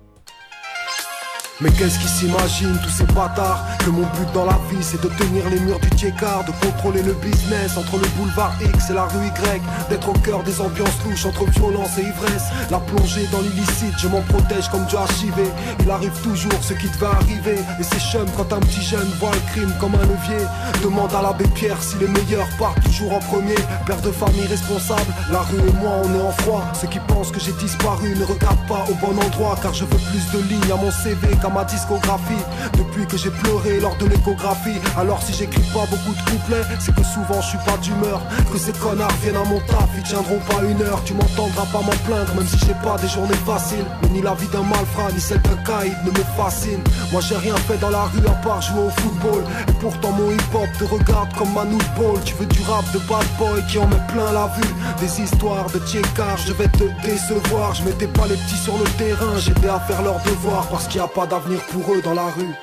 Mais 1.62 1.70
qu'est-ce 1.72 2.00
qu'ils 2.00 2.08
s'imaginent 2.08 2.80
tous 2.82 2.90
ces 2.90 3.04
bâtards? 3.14 3.66
Que 3.80 3.90
mon 3.90 4.04
but 4.04 4.32
dans 4.34 4.46
la 4.46 4.58
vie 4.72 4.82
c'est 4.82 5.02
de 5.02 5.10
tenir 5.10 5.50
les 5.50 5.60
murs 5.60 5.80
du 5.82 5.90
Tchekar 5.90 6.46
De 6.46 6.54
contrôler 6.66 7.02
le 7.04 7.12
business 7.12 7.76
entre 7.76 7.98
le 7.98 8.08
boulevard 8.16 8.54
X 8.62 8.92
et 8.92 8.94
la 8.94 9.04
rue 9.04 9.26
Y 9.26 9.62
D'être 9.90 10.08
au 10.08 10.14
cœur 10.14 10.42
des 10.44 10.62
ambiances 10.62 11.04
louches 11.04 11.26
entre 11.26 11.44
violence 11.52 11.98
et 11.98 12.04
ivresse. 12.04 12.46
La 12.72 12.80
plongée 12.80 13.28
dans 13.34 13.42
l'illicite 13.42 13.94
je 13.98 14.08
m'en 14.08 14.22
protège 14.22 14.70
comme 14.70 14.86
du 14.86 14.96
HIV 14.96 15.52
Il 15.82 15.92
arrive 15.92 16.18
toujours 16.24 16.64
ce 16.64 16.74
qui 16.76 16.88
devait 16.88 17.08
arriver 17.08 17.60
Et 17.78 17.84
c'est 17.84 18.00
chum 18.00 18.26
quand 18.38 18.54
un 18.54 18.62
petit 18.62 18.82
jeune 18.82 19.10
voit 19.20 19.32
le 19.34 19.52
crime 19.52 19.74
comme 19.82 19.96
un 19.96 20.06
levier. 20.06 20.46
Demande 20.82 21.14
à 21.14 21.22
l'abbé 21.22 21.44
Pierre 21.56 21.84
si 21.84 21.98
les 21.98 22.08
meilleurs 22.08 22.48
partent 22.58 22.82
toujours 22.84 23.16
en 23.16 23.20
premier. 23.20 23.60
Père 23.86 24.02
de 24.02 24.12
famille 24.12 24.48
responsable, 24.48 25.12
la 25.30 25.42
rue 25.42 25.60
et 25.60 25.74
moi 25.74 25.92
on 26.06 26.14
est 26.16 26.22
en 26.22 26.32
froid. 26.32 26.64
Ceux 26.80 26.88
qui 26.88 27.00
pensent 27.00 27.32
que 27.32 27.40
j'ai 27.42 27.54
disparu 27.54 28.16
ne 28.16 28.24
regardent 28.24 28.66
pas 28.68 28.86
au 28.90 28.94
bon 28.94 29.20
endroit 29.20 29.58
Car 29.62 29.74
je 29.74 29.84
veux 29.84 29.98
plus 29.98 30.40
de 30.40 30.48
lignes 30.48 30.72
à 30.72 30.78
mon 30.78 30.92
CV 30.92 31.28
ma 31.50 31.64
discographie. 31.66 32.44
Depuis 32.78 33.06
que 33.06 33.18
j'ai 33.18 33.32
pleuré 33.32 33.80
lors 33.80 33.96
de 33.98 34.06
l'échographie. 34.06 34.80
Alors 34.98 35.22
si 35.22 35.34
j'écris 35.34 35.68
pas 35.74 35.86
beaucoup 35.90 36.14
de 36.14 36.30
couplets 36.30 36.64
C'est 36.80 36.94
que 36.96 37.04
souvent 37.04 37.42
je 37.42 37.48
suis 37.48 37.64
pas 37.66 37.78
d'humeur. 37.78 38.22
Que 38.52 38.58
ces 38.58 38.74
connards 38.74 39.12
viennent 39.22 39.38
à 39.38 39.44
mon 39.44 39.60
taf 39.62 39.90
Ils 39.98 40.04
tiendront 40.04 40.40
pas 40.40 40.64
une 40.64 40.82
heure. 40.82 41.02
Tu 41.06 41.14
m'entendras 41.14 41.66
pas 41.72 41.82
m'en 41.82 41.98
plaindre 42.06 42.34
Même 42.36 42.48
si 42.48 42.58
j'ai 42.66 42.78
pas 42.84 42.98
des 42.98 43.08
journées 43.08 43.42
faciles. 43.46 43.86
Mais 44.02 44.10
ni 44.10 44.22
la 44.22 44.34
vie 44.36 44.48
d'un 44.48 44.64
malfrat 44.64 45.12
ni 45.14 45.20
celle 45.20 45.42
d'un 45.42 45.58
caïd 45.64 45.96
ne 46.06 46.12
me 46.12 46.24
fascine. 46.38 46.82
Moi 47.12 47.22
j'ai 47.22 47.38
rien 47.38 47.56
fait 47.68 47.78
dans 47.78 47.90
la 47.90 48.04
rue 48.04 48.26
à 48.28 48.36
part 48.44 48.62
jouer 48.62 48.84
au 48.88 48.90
football. 49.02 49.44
Et 49.68 49.74
pourtant 49.80 50.12
mon 50.12 50.32
hip-hop 50.32 50.70
te 50.78 50.84
regarde 50.86 51.34
comme 51.38 51.54
Manu 51.54 51.78
Ball 51.98 52.22
Tu 52.26 52.34
veux 52.36 52.46
du 52.46 52.62
rap 52.64 52.86
de 52.94 53.00
bad 53.10 53.26
boy 53.38 53.64
qui 53.68 53.78
en 53.78 53.88
met 53.88 54.04
plein 54.12 54.32
la 54.32 54.48
vue. 54.58 54.74
Des 55.00 55.22
histoires 55.22 55.70
de 55.72 55.80
tchekar 55.80 56.38
Je 56.38 56.54
vais 56.54 56.68
te 56.68 56.86
décevoir. 57.06 57.74
Je 57.76 57.84
mettais 57.84 58.08
pas 58.08 58.28
les 58.28 58.36
petits 58.36 58.58
sur 58.58 58.78
le 58.78 58.86
terrain 58.98 59.38
J'aidais 59.38 59.70
à 59.70 59.80
faire 59.80 60.02
leurs 60.02 60.22
devoirs. 60.24 60.68
Parce 60.68 60.88
qu'il 60.88 61.00
n'y 61.02 61.06
a 61.06 61.10
pas 61.10 61.26
pour 61.72 61.94
eux 61.94 62.02
dans 62.02 62.14
la 62.14 62.26
rue. 62.26 62.54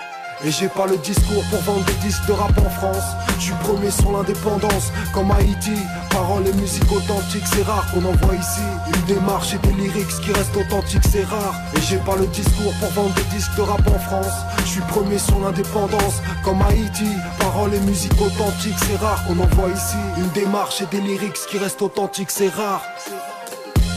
Et 0.44 0.50
j'ai 0.50 0.68
pas 0.68 0.86
le 0.86 0.98
discours 0.98 1.42
pour 1.50 1.60
vendre 1.62 1.84
des 1.86 2.06
disques 2.06 2.26
de 2.26 2.32
rap 2.32 2.52
en 2.58 2.68
France. 2.68 3.04
Je 3.38 3.44
suis 3.44 3.54
premier 3.64 3.90
sur 3.90 4.12
l'indépendance 4.12 4.92
comme 5.14 5.30
Haïti. 5.30 5.76
Paroles 6.10 6.46
et 6.46 6.52
musique 6.52 6.90
authentiques 6.92 7.46
c'est 7.46 7.62
rare 7.62 7.86
qu'on 7.90 8.04
en 8.04 8.12
voit 8.12 8.34
ici. 8.34 8.60
Une 8.94 9.14
démarche 9.14 9.54
et 9.54 9.58
des 9.66 9.72
lyrics 9.72 10.20
qui 10.22 10.32
restent 10.32 10.56
authentiques 10.56 11.08
c'est 11.10 11.24
rare. 11.24 11.54
Et 11.74 11.80
j'ai 11.80 11.96
pas 11.98 12.16
le 12.16 12.26
discours 12.26 12.72
pour 12.80 12.90
vendre 12.90 13.14
des 13.14 13.36
disques 13.36 13.56
de 13.56 13.62
rap 13.62 13.80
en 13.88 13.98
France. 13.98 14.36
Je 14.58 14.70
suis 14.72 14.80
premier 14.82 15.18
sur 15.18 15.40
l'indépendance 15.40 16.20
comme 16.44 16.60
Haïti. 16.60 17.08
Paroles 17.38 17.74
et 17.74 17.80
musique 17.80 18.20
authentiques 18.20 18.78
c'est 18.86 18.96
rare 18.96 19.24
qu'on 19.26 19.38
en 19.40 19.46
voit 19.46 19.70
ici. 19.70 19.96
Une 20.18 20.28
démarche 20.30 20.82
et 20.82 20.86
des 20.86 21.00
lyrics 21.00 21.46
qui 21.48 21.56
restent 21.56 21.82
authentiques 21.82 22.30
c'est 22.30 22.50
rare 22.50 22.82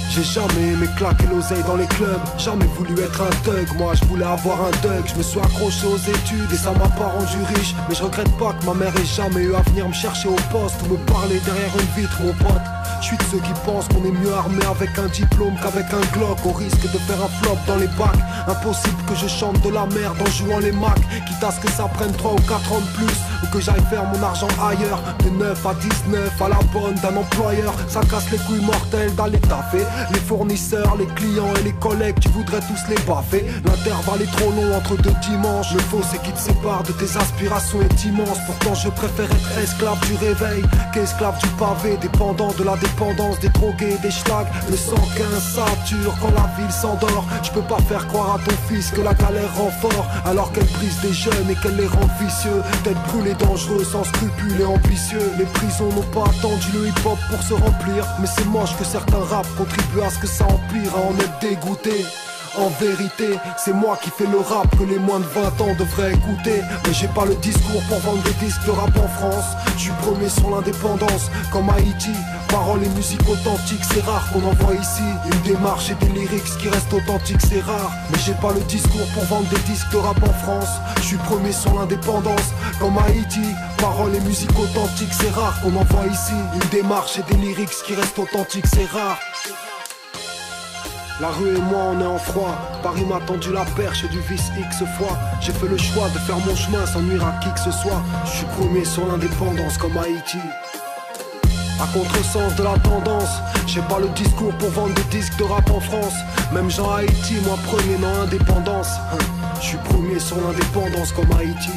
j'ai 0.09 0.23
jamais 0.23 0.73
aimé 0.73 0.87
claquer 0.97 1.27
l'oseille 1.27 1.63
dans 1.63 1.75
les 1.75 1.85
clubs, 1.87 2.21
jamais 2.37 2.65
voulu 2.65 2.99
être 2.99 3.21
un 3.21 3.29
thug, 3.43 3.67
moi 3.77 3.93
je 3.93 4.05
voulais 4.05 4.25
avoir 4.25 4.65
un 4.65 4.71
thug, 4.81 5.05
je 5.05 5.15
me 5.15 5.23
suis 5.23 5.39
accroché 5.39 5.85
aux 5.85 5.97
études 5.97 6.51
et 6.51 6.57
ça 6.57 6.71
m'a 6.71 6.89
pas 6.89 7.07
rendu 7.07 7.37
riche, 7.55 7.75
mais 7.87 7.95
je 7.95 8.03
regrette 8.03 8.31
pas 8.37 8.53
que 8.53 8.65
ma 8.65 8.73
mère 8.73 8.95
ait 8.95 9.05
jamais 9.05 9.41
eu 9.41 9.55
à 9.55 9.61
venir 9.61 9.87
me 9.87 9.93
chercher 9.93 10.27
au 10.29 10.37
poste 10.51 10.77
ou 10.83 10.93
me 10.93 10.97
parler 11.05 11.39
derrière 11.45 11.73
une 11.75 12.01
vitre 12.01 12.17
mon 12.23 12.33
pote. 12.33 12.78
Je 13.01 13.05
suis 13.05 13.17
de 13.17 13.23
ceux 13.31 13.39
qui 13.39 13.53
pensent 13.65 13.87
qu'on 13.87 14.03
est 14.03 14.11
mieux 14.11 14.33
armé 14.33 14.63
avec 14.65 14.97
un 14.99 15.07
diplôme 15.07 15.55
qu'avec 15.61 15.85
un 15.93 16.17
Glock. 16.17 16.37
Au 16.45 16.51
risque 16.51 16.81
de 16.81 16.97
faire 16.99 17.23
un 17.23 17.29
flop 17.41 17.57
dans 17.65 17.77
les 17.77 17.87
bacs. 17.87 18.19
Impossible 18.47 19.01
que 19.07 19.15
je 19.15 19.27
chante 19.27 19.61
de 19.61 19.69
la 19.69 19.85
merde 19.85 20.17
en 20.21 20.29
jouant 20.31 20.59
les 20.59 20.71
Macs 20.71 20.99
Quitte 21.25 21.43
à 21.43 21.51
ce 21.51 21.59
que 21.61 21.71
ça 21.71 21.85
prenne 21.85 22.11
3 22.11 22.33
ou 22.33 22.41
4 22.41 22.73
ans 22.73 22.81
de 22.81 22.97
plus. 22.97 23.15
Ou 23.43 23.47
que 23.53 23.61
j'aille 23.61 23.83
faire 23.89 24.03
mon 24.03 24.21
argent 24.21 24.47
ailleurs. 24.61 25.01
De 25.23 25.29
9 25.29 25.65
à 25.65 25.73
19 25.75 26.41
à 26.41 26.49
la 26.49 26.59
bonne 26.73 26.95
d'un 26.95 27.15
employeur. 27.15 27.73
Ça 27.87 28.01
casse 28.01 28.29
les 28.31 28.37
couilles 28.39 28.65
mortelles 28.65 29.15
d'aller 29.15 29.39
taffer. 29.39 29.85
Les 30.11 30.19
fournisseurs, 30.19 30.97
les 30.97 31.07
clients 31.07 31.53
et 31.59 31.63
les 31.63 31.73
collègues 31.73 32.19
Tu 32.19 32.29
voudrais 32.29 32.59
tous 32.59 32.89
les 32.89 32.99
baffer. 33.07 33.45
L'intervalle 33.63 34.23
est 34.23 34.37
trop 34.37 34.51
long 34.51 34.75
entre 34.75 34.97
deux 34.97 35.15
dimanches. 35.21 35.73
Le 35.73 35.79
faux 35.79 36.01
c'est 36.11 36.21
qui 36.21 36.33
te 36.33 36.39
sépare 36.39 36.83
de 36.83 36.91
tes 36.91 37.17
aspirations 37.17 37.79
est 37.81 38.03
immense 38.03 38.39
Pourtant 38.45 38.75
je 38.75 38.89
préfère 38.89 39.31
être 39.31 39.57
esclave 39.57 39.99
du 40.05 40.15
réveil 40.15 40.63
Qu'esclave 40.93 41.39
du 41.39 41.47
pavé. 41.57 41.97
Dépendant 42.01 42.51
de 42.57 42.63
la 42.63 42.75
dépendance 42.89 43.39
des 43.39 43.49
drogués 43.49 43.97
des 44.01 44.11
schlags. 44.11 44.47
Le 44.69 44.75
115 44.75 45.55
sature 45.55 46.15
quand 46.21 46.31
la 46.31 46.49
ville 46.57 46.71
s'endort. 46.71 47.25
Je 47.43 47.51
peux 47.51 47.61
pas 47.61 47.79
faire 47.87 48.07
croire 48.07 48.35
à 48.35 48.39
ton 48.39 48.55
fils 48.67 48.91
que 48.91 49.01
la 49.01 49.13
galère 49.13 49.53
rend 49.55 49.71
fort. 49.71 50.07
Alors 50.25 50.51
qu'elle 50.51 50.67
brise 50.77 50.99
des 51.01 51.13
jeunes 51.13 51.49
et 51.49 51.55
qu'elle 51.55 51.75
les 51.75 51.87
rend 51.87 52.09
vicieux. 52.19 52.61
D'être 52.83 53.01
brûlé 53.11 53.33
dangereux 53.33 53.83
sans 53.83 54.03
scrupules 54.03 54.61
et 54.61 54.65
ambitieux. 54.65 55.31
Les 55.37 55.45
prisons 55.45 55.89
n'ont 55.93 56.11
pas 56.13 56.29
attendu 56.29 56.67
le 56.73 56.87
hip-hop 56.87 57.19
pour 57.29 57.41
se 57.43 57.53
remplir. 57.53 58.05
Mais 58.19 58.27
c'est 58.27 58.47
moche 58.47 58.75
que 58.77 58.83
certains 58.83 59.23
rap 59.29 59.47
contribuent 59.57 60.01
à 60.05 60.09
ce 60.09 60.19
que 60.19 60.27
ça 60.27 60.45
empire 60.45 60.91
À 60.95 60.99
en 60.99 61.15
être 61.17 61.39
dégoûté 61.41 62.05
en 62.57 62.69
vérité, 62.81 63.37
c'est 63.57 63.73
moi 63.73 63.97
qui 64.01 64.09
fais 64.09 64.25
le 64.25 64.39
rap 64.39 64.67
que 64.77 64.83
les 64.83 64.99
moins 64.99 65.19
de 65.19 65.25
20 65.25 65.61
ans 65.61 65.75
devraient 65.77 66.13
écouter. 66.13 66.61
Mais 66.85 66.93
j'ai 66.93 67.07
pas 67.07 67.25
le 67.25 67.35
discours 67.35 67.81
pour 67.87 67.99
vendre 67.99 68.23
des 68.23 68.45
disques 68.45 68.65
de 68.65 68.71
rap 68.71 68.95
en 68.97 69.07
France. 69.07 69.45
Je 69.75 69.83
suis 69.83 69.91
premier 70.01 70.29
sur 70.29 70.49
l'indépendance, 70.49 71.29
comme 71.51 71.69
Haïti. 71.69 72.11
Paroles 72.49 72.83
et 72.83 72.89
musique 72.89 73.21
authentiques, 73.29 73.83
c'est 73.93 74.03
rare 74.03 74.27
qu'on 74.31 74.43
en 74.43 74.53
voit 74.53 74.75
ici. 74.75 75.03
Une 75.25 75.53
démarche 75.53 75.91
et 75.91 76.05
des 76.05 76.11
lyrics 76.11 76.57
qui 76.59 76.69
restent 76.69 76.93
authentiques, 76.93 77.41
c'est 77.41 77.61
rare. 77.61 77.91
Mais 78.11 78.19
j'ai 78.25 78.33
pas 78.33 78.53
le 78.53 78.61
discours 78.61 79.07
pour 79.13 79.23
vendre 79.25 79.49
des 79.49 79.71
disques 79.71 79.91
de 79.91 79.97
rap 79.97 80.21
en 80.23 80.33
France. 80.33 80.69
Je 80.97 81.03
suis 81.03 81.17
premier 81.17 81.51
sur 81.51 81.73
l'indépendance, 81.73 82.53
comme 82.79 82.97
Haïti. 82.97 83.53
Paroles 83.77 84.15
et 84.15 84.21
musique 84.21 84.57
authentiques, 84.57 85.13
c'est 85.13 85.31
rare 85.31 85.61
qu'on 85.61 85.75
en 85.75 85.83
voit 85.83 86.07
ici. 86.07 86.33
Une 86.53 86.69
démarche 86.69 87.19
et 87.19 87.33
des 87.33 87.39
lyrics 87.39 87.69
qui 87.85 87.95
restent 87.95 88.19
authentiques, 88.19 88.67
c'est 88.67 88.89
rare. 88.89 89.19
La 91.19 91.29
rue 91.29 91.49
et 91.49 91.61
moi 91.61 91.91
on 91.91 92.01
est 92.01 92.05
en 92.05 92.17
froid 92.17 92.55
Paris 92.81 93.05
m'a 93.05 93.19
tendu 93.19 93.51
la 93.51 93.65
perche 93.65 94.09
du 94.09 94.19
vice 94.21 94.51
X 94.57 94.83
fois 94.97 95.17
J'ai 95.41 95.51
fait 95.51 95.67
le 95.67 95.77
choix 95.77 96.07
de 96.09 96.19
faire 96.19 96.37
mon 96.39 96.55
chemin 96.55 96.85
sans 96.85 97.01
nuire 97.01 97.25
à 97.25 97.33
qui 97.43 97.51
que 97.51 97.59
ce 97.59 97.71
soit 97.71 98.01
Je 98.25 98.29
suis 98.29 98.45
premier 98.57 98.85
sur 98.85 99.05
l'indépendance 99.05 99.77
comme 99.77 99.97
Haïti 99.97 100.37
à 101.81 101.87
contresens 101.93 102.53
de 102.57 102.63
la 102.63 102.77
tendance, 102.79 103.39
j'ai 103.65 103.79
pas 103.83 103.99
le 103.99 104.09
discours 104.09 104.51
pour 104.55 104.69
vendre 104.71 104.93
des 104.95 105.17
disques 105.17 105.37
de 105.37 105.45
rap 105.45 105.71
en 105.71 105.79
France. 105.79 106.13
Même 106.51 106.69
Jean 106.69 106.91
Haïti, 106.91 107.35
moi 107.45 107.57
premier 107.63 107.95
dans 107.95 108.11
l'indépendance. 108.19 108.89
Je 109.61 109.65
suis 109.65 109.77
premier 109.77 110.19
sur 110.19 110.35
l'indépendance 110.41 111.13
comme 111.13 111.31
Haïti. 111.39 111.71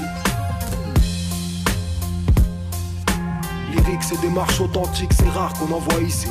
Lyrics 3.70 4.12
et 4.12 4.26
démarches 4.26 4.60
authentiques, 4.60 5.12
c'est 5.12 5.28
rare 5.28 5.52
qu'on 5.52 5.72
en 5.72 5.78
voit 5.78 6.00
ici. 6.00 6.30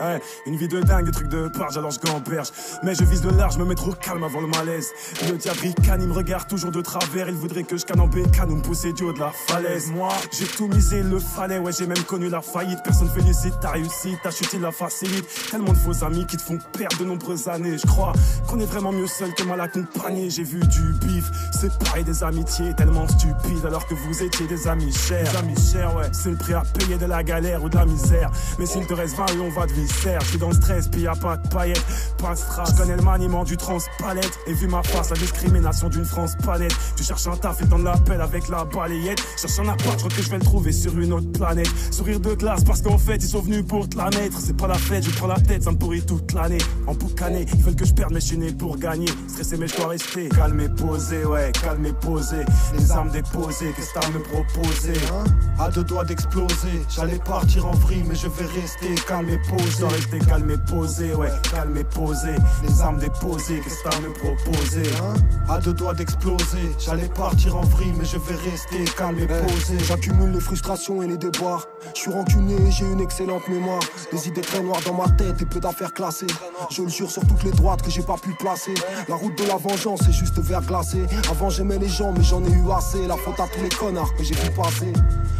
Ouais, 0.00 0.20
une 0.46 0.56
vie 0.56 0.68
de 0.68 0.80
dingue, 0.80 1.06
des 1.06 1.10
trucs 1.10 1.28
de 1.28 1.48
barge, 1.48 1.76
alors 1.76 1.90
je 1.90 1.98
gamberge. 1.98 2.50
Mais 2.84 2.94
je 2.94 3.02
vise 3.02 3.20
de 3.20 3.30
large, 3.30 3.54
je 3.54 3.58
me 3.58 3.64
mets 3.64 3.74
trop 3.74 3.92
calme 3.92 4.22
avant 4.22 4.40
le 4.40 4.46
malaise. 4.46 4.92
Le 5.28 5.36
diable 5.36 5.58
il 6.00 6.08
me 6.08 6.12
regarde 6.12 6.46
toujours 6.46 6.70
de 6.70 6.80
travers. 6.80 7.28
Il 7.28 7.34
voudrait 7.34 7.64
que 7.64 7.76
je 7.76 7.84
canne 7.84 8.00
en 8.00 8.06
bécane 8.06 8.50
ou 8.52 8.56
me 8.56 8.62
pousser 8.62 8.92
du 8.92 9.04
haut 9.04 9.12
de 9.12 9.18
la 9.18 9.30
falaise. 9.30 9.90
Moi, 9.90 10.12
j'ai 10.30 10.46
tout 10.46 10.68
misé, 10.68 11.02
le 11.02 11.18
fallait. 11.18 11.58
Ouais, 11.58 11.72
j'ai 11.72 11.86
même 11.86 12.02
connu 12.04 12.28
la 12.28 12.40
faillite. 12.40 12.78
Personne 12.84 13.08
félicite 13.08 13.58
ta 13.60 13.70
réussite, 13.70 14.22
ta 14.22 14.30
chute, 14.30 14.52
il 14.52 14.60
la 14.60 14.70
facilite. 14.70 15.26
Tellement 15.50 15.72
de 15.72 15.78
faux 15.78 16.04
amis 16.04 16.26
qui 16.26 16.36
te 16.36 16.42
font 16.42 16.58
perdre 16.72 16.98
de 16.98 17.04
nombreuses 17.04 17.48
années. 17.48 17.76
Je 17.76 17.86
crois 17.86 18.12
qu'on 18.46 18.60
est 18.60 18.66
vraiment 18.66 18.92
mieux 18.92 19.08
seul 19.08 19.34
que 19.34 19.42
mal 19.42 19.60
accompagné. 19.60 20.30
J'ai 20.30 20.44
vu 20.44 20.60
du 20.60 20.92
bif, 21.04 21.24
c'est 21.58 21.76
pareil 21.78 22.04
des 22.04 22.22
amitiés 22.22 22.72
tellement 22.74 23.08
stupides 23.08 23.66
alors 23.66 23.86
que 23.86 23.94
vous 23.94 24.22
étiez 24.22 24.46
des 24.46 24.68
amis 24.68 24.92
chers. 24.92 25.30
Des 25.32 25.38
amis 25.38 25.56
chers, 25.72 25.94
ouais, 25.96 26.08
c'est 26.12 26.30
le 26.30 26.36
prix 26.36 26.54
à 26.54 26.62
payer 26.78 26.96
de 26.96 27.06
la 27.06 27.22
galère 27.24 27.64
ou 27.64 27.68
de 27.68 27.76
la 27.76 27.84
misère. 27.84 28.30
Mais 28.58 28.66
s'il 28.66 28.86
te 28.86 28.94
reste 28.94 29.16
20 29.16 29.26
et 29.26 29.40
on 29.40 29.50
va 29.50 29.66
de 29.66 29.72
je 29.88 30.26
suis 30.26 30.38
dans 30.38 30.48
le 30.48 30.54
stress, 30.54 30.88
puis 30.88 31.02
y 31.02 31.06
a 31.06 31.14
pas 31.14 31.36
de 31.36 31.48
paillettes, 31.48 31.84
pas 32.18 32.32
de 32.32 32.38
strass. 32.38 32.72
Je 32.72 32.82
connais 32.82 32.96
le 32.96 33.02
maniement 33.02 33.44
du 33.44 33.56
transpalette 33.56 34.38
et 34.46 34.52
vu 34.52 34.66
ma 34.66 34.82
face, 34.82 35.10
la 35.10 35.16
discrimination 35.16 35.88
d'une 35.88 36.04
France 36.04 36.32
palette. 36.44 36.74
Tu 36.96 37.02
cherches 37.02 37.26
un 37.26 37.36
taf 37.36 37.60
et 37.62 37.66
t'en 37.66 37.84
appelles 37.86 38.20
avec 38.20 38.48
la 38.48 38.64
balayette. 38.64 39.22
Cherche 39.36 39.58
un 39.60 39.68
appart, 39.68 39.92
je 39.92 40.04
crois 40.04 40.16
que 40.16 40.22
je 40.22 40.30
vais 40.30 40.38
le 40.38 40.44
trouver 40.44 40.72
sur 40.72 40.98
une 40.98 41.12
autre 41.12 41.30
planète. 41.32 41.68
Sourire 41.90 42.20
de 42.20 42.34
glace 42.34 42.64
parce 42.64 42.82
qu'en 42.82 42.98
fait 42.98 43.16
ils 43.16 43.28
sont 43.28 43.40
venus 43.40 43.64
pour 43.66 43.88
te 43.88 43.96
la 43.96 44.10
mettre. 44.10 44.38
C'est 44.40 44.56
pas 44.56 44.68
la 44.68 44.78
fête, 44.78 45.04
je 45.04 45.10
prends 45.10 45.26
la 45.26 45.40
tête, 45.40 45.64
ça 45.64 45.72
me 45.72 45.78
pourrit 45.78 46.04
toute 46.04 46.32
l'année. 46.32 46.58
En 46.86 46.94
boucané, 46.94 47.46
ils 47.54 47.62
veulent 47.62 47.76
que 47.76 47.84
je 47.84 47.94
perde, 47.94 48.12
mais 48.12 48.20
je 48.20 48.26
suis 48.26 48.38
pour 48.52 48.76
gagner. 48.76 49.08
Stressé, 49.28 49.56
mais 49.56 49.68
je 49.68 49.76
dois 49.76 49.88
rester 49.88 50.28
calme 50.28 50.60
et 50.60 50.68
posé, 50.68 51.24
ouais, 51.24 51.50
calme 51.62 51.86
et 51.86 51.92
posé. 51.92 52.36
Les 52.76 52.90
armes 52.90 53.10
déposées, 53.10 53.72
qu'est-ce 53.76 53.92
que 53.92 54.00
t'as 54.00 54.06
à 54.06 54.10
me 54.10 54.20
proposer? 54.20 54.92
Hein 55.12 55.24
À 55.58 55.70
deux 55.70 55.84
doigts 55.84 56.04
d'exploser, 56.04 56.82
j'allais 56.88 57.18
partir 57.18 57.66
en 57.66 57.72
vrille, 57.72 58.04
mais 58.08 58.14
je 58.14 58.28
vais 58.28 58.46
rester 58.60 58.94
calme 59.06 59.28
et 59.28 59.38
posé. 59.48 59.77
Je 59.78 59.84
dois 59.84 59.92
rester 59.92 60.18
calme 60.18 60.50
et 60.50 60.56
posé, 60.56 61.14
ouais, 61.14 61.30
calme 61.52 61.76
et 61.76 61.84
posé. 61.84 62.34
Les 62.64 62.80
armes 62.80 62.98
déposées, 62.98 63.60
qu'est-ce 63.62 63.84
que 63.84 63.88
t'as 63.88 63.96
à 63.96 64.00
me 64.00 64.12
proposer? 64.12 64.82
Hein? 65.00 65.14
À 65.48 65.60
deux 65.60 65.72
doigts 65.72 65.94
d'exploser, 65.94 66.74
j'allais 66.80 67.06
partir 67.06 67.56
en 67.56 67.60
vrille, 67.60 67.94
mais 67.96 68.04
je 68.04 68.16
vais 68.18 68.34
rester 68.50 68.82
calme 68.96 69.20
et 69.20 69.28
posé. 69.28 69.78
J'accumule 69.86 70.32
les 70.32 70.40
frustrations 70.40 71.00
et 71.04 71.06
les 71.06 71.16
déboires. 71.16 71.64
Je 71.94 72.00
suis 72.00 72.10
rancunier, 72.10 72.56
j'ai 72.72 72.86
une 72.86 73.00
excellente 73.00 73.46
mémoire. 73.48 73.78
Des 74.10 74.26
idées 74.26 74.40
très 74.40 74.60
noires 74.64 74.80
dans 74.84 74.94
ma 74.94 75.08
tête 75.10 75.40
et 75.42 75.46
peu 75.46 75.60
d'affaires 75.60 75.94
classées. 75.94 76.26
Je 76.72 76.82
le 76.82 76.88
jure 76.88 77.08
sur 77.08 77.24
toutes 77.28 77.44
les 77.44 77.52
droites 77.52 77.82
que 77.82 77.90
j'ai 77.92 78.02
pas 78.02 78.16
pu 78.16 78.34
placer. 78.34 78.74
La 79.08 79.14
route 79.14 79.38
de 79.38 79.46
la 79.46 79.58
vengeance 79.58 80.00
est 80.08 80.12
juste 80.12 80.40
vert 80.40 80.62
glacé. 80.62 81.04
Avant 81.30 81.50
j'aimais 81.50 81.78
les 81.78 81.88
gens, 81.88 82.12
mais 82.12 82.24
j'en 82.24 82.42
ai 82.42 82.50
eu 82.50 82.72
assez. 82.76 83.06
La 83.06 83.16
faute 83.16 83.38
à 83.38 83.46
tous 83.46 83.62
les 83.62 83.68
connards 83.68 84.12
que 84.16 84.24
j'ai 84.24 84.34
vu 84.34 84.50
passer. 84.56 84.92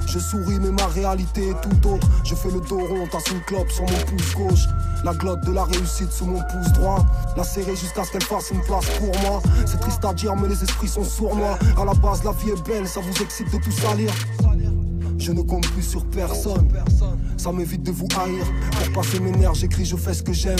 Je 0.07 0.21
souris, 0.21 0.61
mais 0.61 0.71
ma 0.71 0.87
réalité 0.87 1.49
est 1.49 1.61
tout 1.61 1.89
autre. 1.89 2.07
Je 2.25 2.37
fais 2.37 2.51
le 2.51 2.61
dos 2.61 2.79
rond, 2.79 3.07
tasse 3.11 3.31
une 3.33 3.41
clope 3.41 3.71
sur 3.71 3.83
mon 3.83 3.99
pouce 4.07 4.28
La 5.05 5.13
glotte 5.15 5.45
de 5.45 5.53
la 5.53 5.65
réussite 5.65 6.11
sous 6.11 6.27
mon 6.27 6.41
pouce 6.41 6.73
droit. 6.73 7.05
La 7.37 7.45
serrer 7.45 7.77
jusqu'à 7.77 8.05
ce 8.05 8.13
qu'elle 8.13 8.25
fasse 8.25 8.51
une 8.51 8.61
place 8.63 8.87
pour 8.99 9.21
moi. 9.23 9.41
C'est 9.67 9.81
triste 9.81 10.05
à 10.05 10.13
dire, 10.13 10.35
mais 10.37 10.49
les 10.49 10.63
esprits 10.63 10.89
sont 10.89 11.05
sournois. 11.05 11.59
À 11.77 11.85
la 11.85 11.95
base, 11.95 12.25
la 12.25 12.33
vie 12.33 12.51
est 12.51 12.67
belle, 12.67 12.87
ça 12.87 13.01
vous 13.01 13.23
excite 13.23 13.53
de 13.53 13.59
tout 13.59 13.71
salir. 13.71 14.11
Je 15.19 15.33
ne 15.33 15.43
compte 15.43 15.67
plus 15.73 15.83
sur 15.83 16.05
personne. 16.07 16.69
Ça 17.37 17.53
m'évite 17.53 17.83
de 17.83 17.91
vous 17.91 18.09
haïr. 18.21 18.45
Pour 18.93 19.03
passer 19.03 19.21
mes 19.21 19.33
nerfs, 19.33 19.55
j'écris, 19.55 19.85
je 19.85 19.97
fais 19.97 20.15
ce 20.15 20.23
que 20.23 20.33
j'aime. 20.33 20.59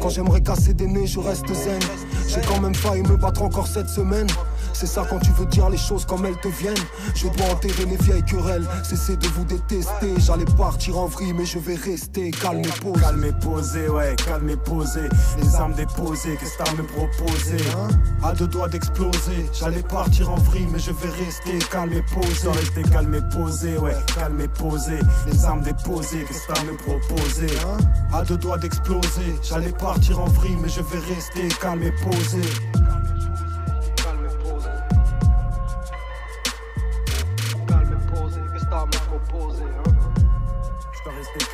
Quand 0.00 0.08
j'aimerais 0.08 0.40
casser 0.40 0.74
des 0.74 0.86
nez, 0.86 1.06
je 1.06 1.20
reste 1.20 1.46
zen. 1.46 1.80
J'ai 2.28 2.40
quand 2.42 2.60
même 2.60 2.74
failli 2.74 3.02
me 3.02 3.16
battre 3.16 3.42
encore 3.42 3.66
cette 3.66 3.88
semaine. 3.88 4.26
C'est 4.74 4.86
ça 4.86 5.06
quand 5.08 5.20
tu 5.20 5.30
veux 5.30 5.46
dire 5.46 5.70
les 5.70 5.78
choses 5.78 6.04
comme 6.04 6.26
elles 6.26 6.38
te 6.40 6.48
viennent. 6.48 6.74
Je 7.14 7.28
dois 7.28 7.46
enterrer 7.52 7.86
les 7.86 7.96
vieilles 7.96 8.24
querelles. 8.24 8.66
Cessez 8.82 9.16
de 9.16 9.26
vous 9.28 9.44
détester. 9.44 10.14
J'allais 10.18 10.44
partir 10.56 10.98
en 10.98 11.06
vrille, 11.06 11.32
mais 11.32 11.46
je 11.46 11.58
vais 11.58 11.76
rester 11.76 12.32
calme 12.32 12.60
et 12.60 12.80
posé. 12.82 13.00
Calme 13.00 13.24
et 13.24 13.32
posé, 13.32 13.88
ouais, 13.88 14.16
calme 14.26 14.50
et 14.50 14.56
posé. 14.56 15.00
Les 15.40 15.54
armes 15.54 15.74
déposées, 15.74 16.36
qu'est-ce 16.36 16.58
que 16.58 16.64
t'as 16.64 16.70
à 16.70 16.74
me 16.74 16.82
proposer? 16.82 17.56
Hein? 17.78 17.88
À 18.22 18.32
deux 18.34 18.48
doigts 18.48 18.68
d'exploser. 18.68 19.48
J'allais 19.52 19.82
partir 19.82 20.30
en 20.30 20.36
vrille, 20.36 20.66
mais 20.70 20.78
je 20.78 20.90
vais 20.90 21.24
rester 21.24 21.58
calme 21.70 21.92
et 21.92 22.02
posé. 22.12 22.48
Rester 22.48 22.82
calme 22.82 23.14
et 23.14 23.34
posé, 23.34 23.78
ouais, 23.78 23.96
calme 24.14 24.40
et 24.40 24.48
posé. 24.48 24.98
Les 25.30 25.44
armes 25.44 25.62
déposées, 25.62 26.24
qu'est-ce 26.26 26.46
que 26.46 26.52
t'as 26.52 26.60
à 26.60 26.64
me 26.64 26.76
proposer? 26.76 27.46
Hein? 27.66 27.78
À 28.12 28.22
deux 28.24 28.36
doigts 28.36 28.58
d'exploser. 28.58 29.36
J'allais 29.42 29.72
partir 29.72 30.20
en 30.20 30.26
vrille, 30.26 30.56
mais 30.60 30.68
je 30.68 30.80
vais 30.80 31.14
rester 31.14 31.48
calme 31.60 31.82
et 31.84 31.92
posé. 31.92 32.40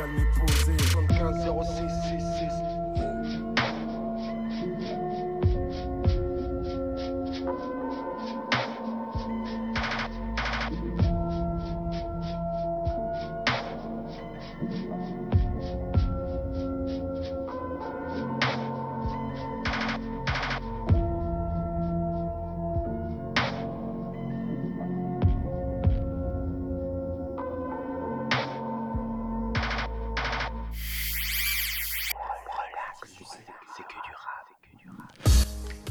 Calme 0.01 0.19
et 0.19 0.41
posé. 0.41 0.77
75 0.79 1.37
06 1.45 1.90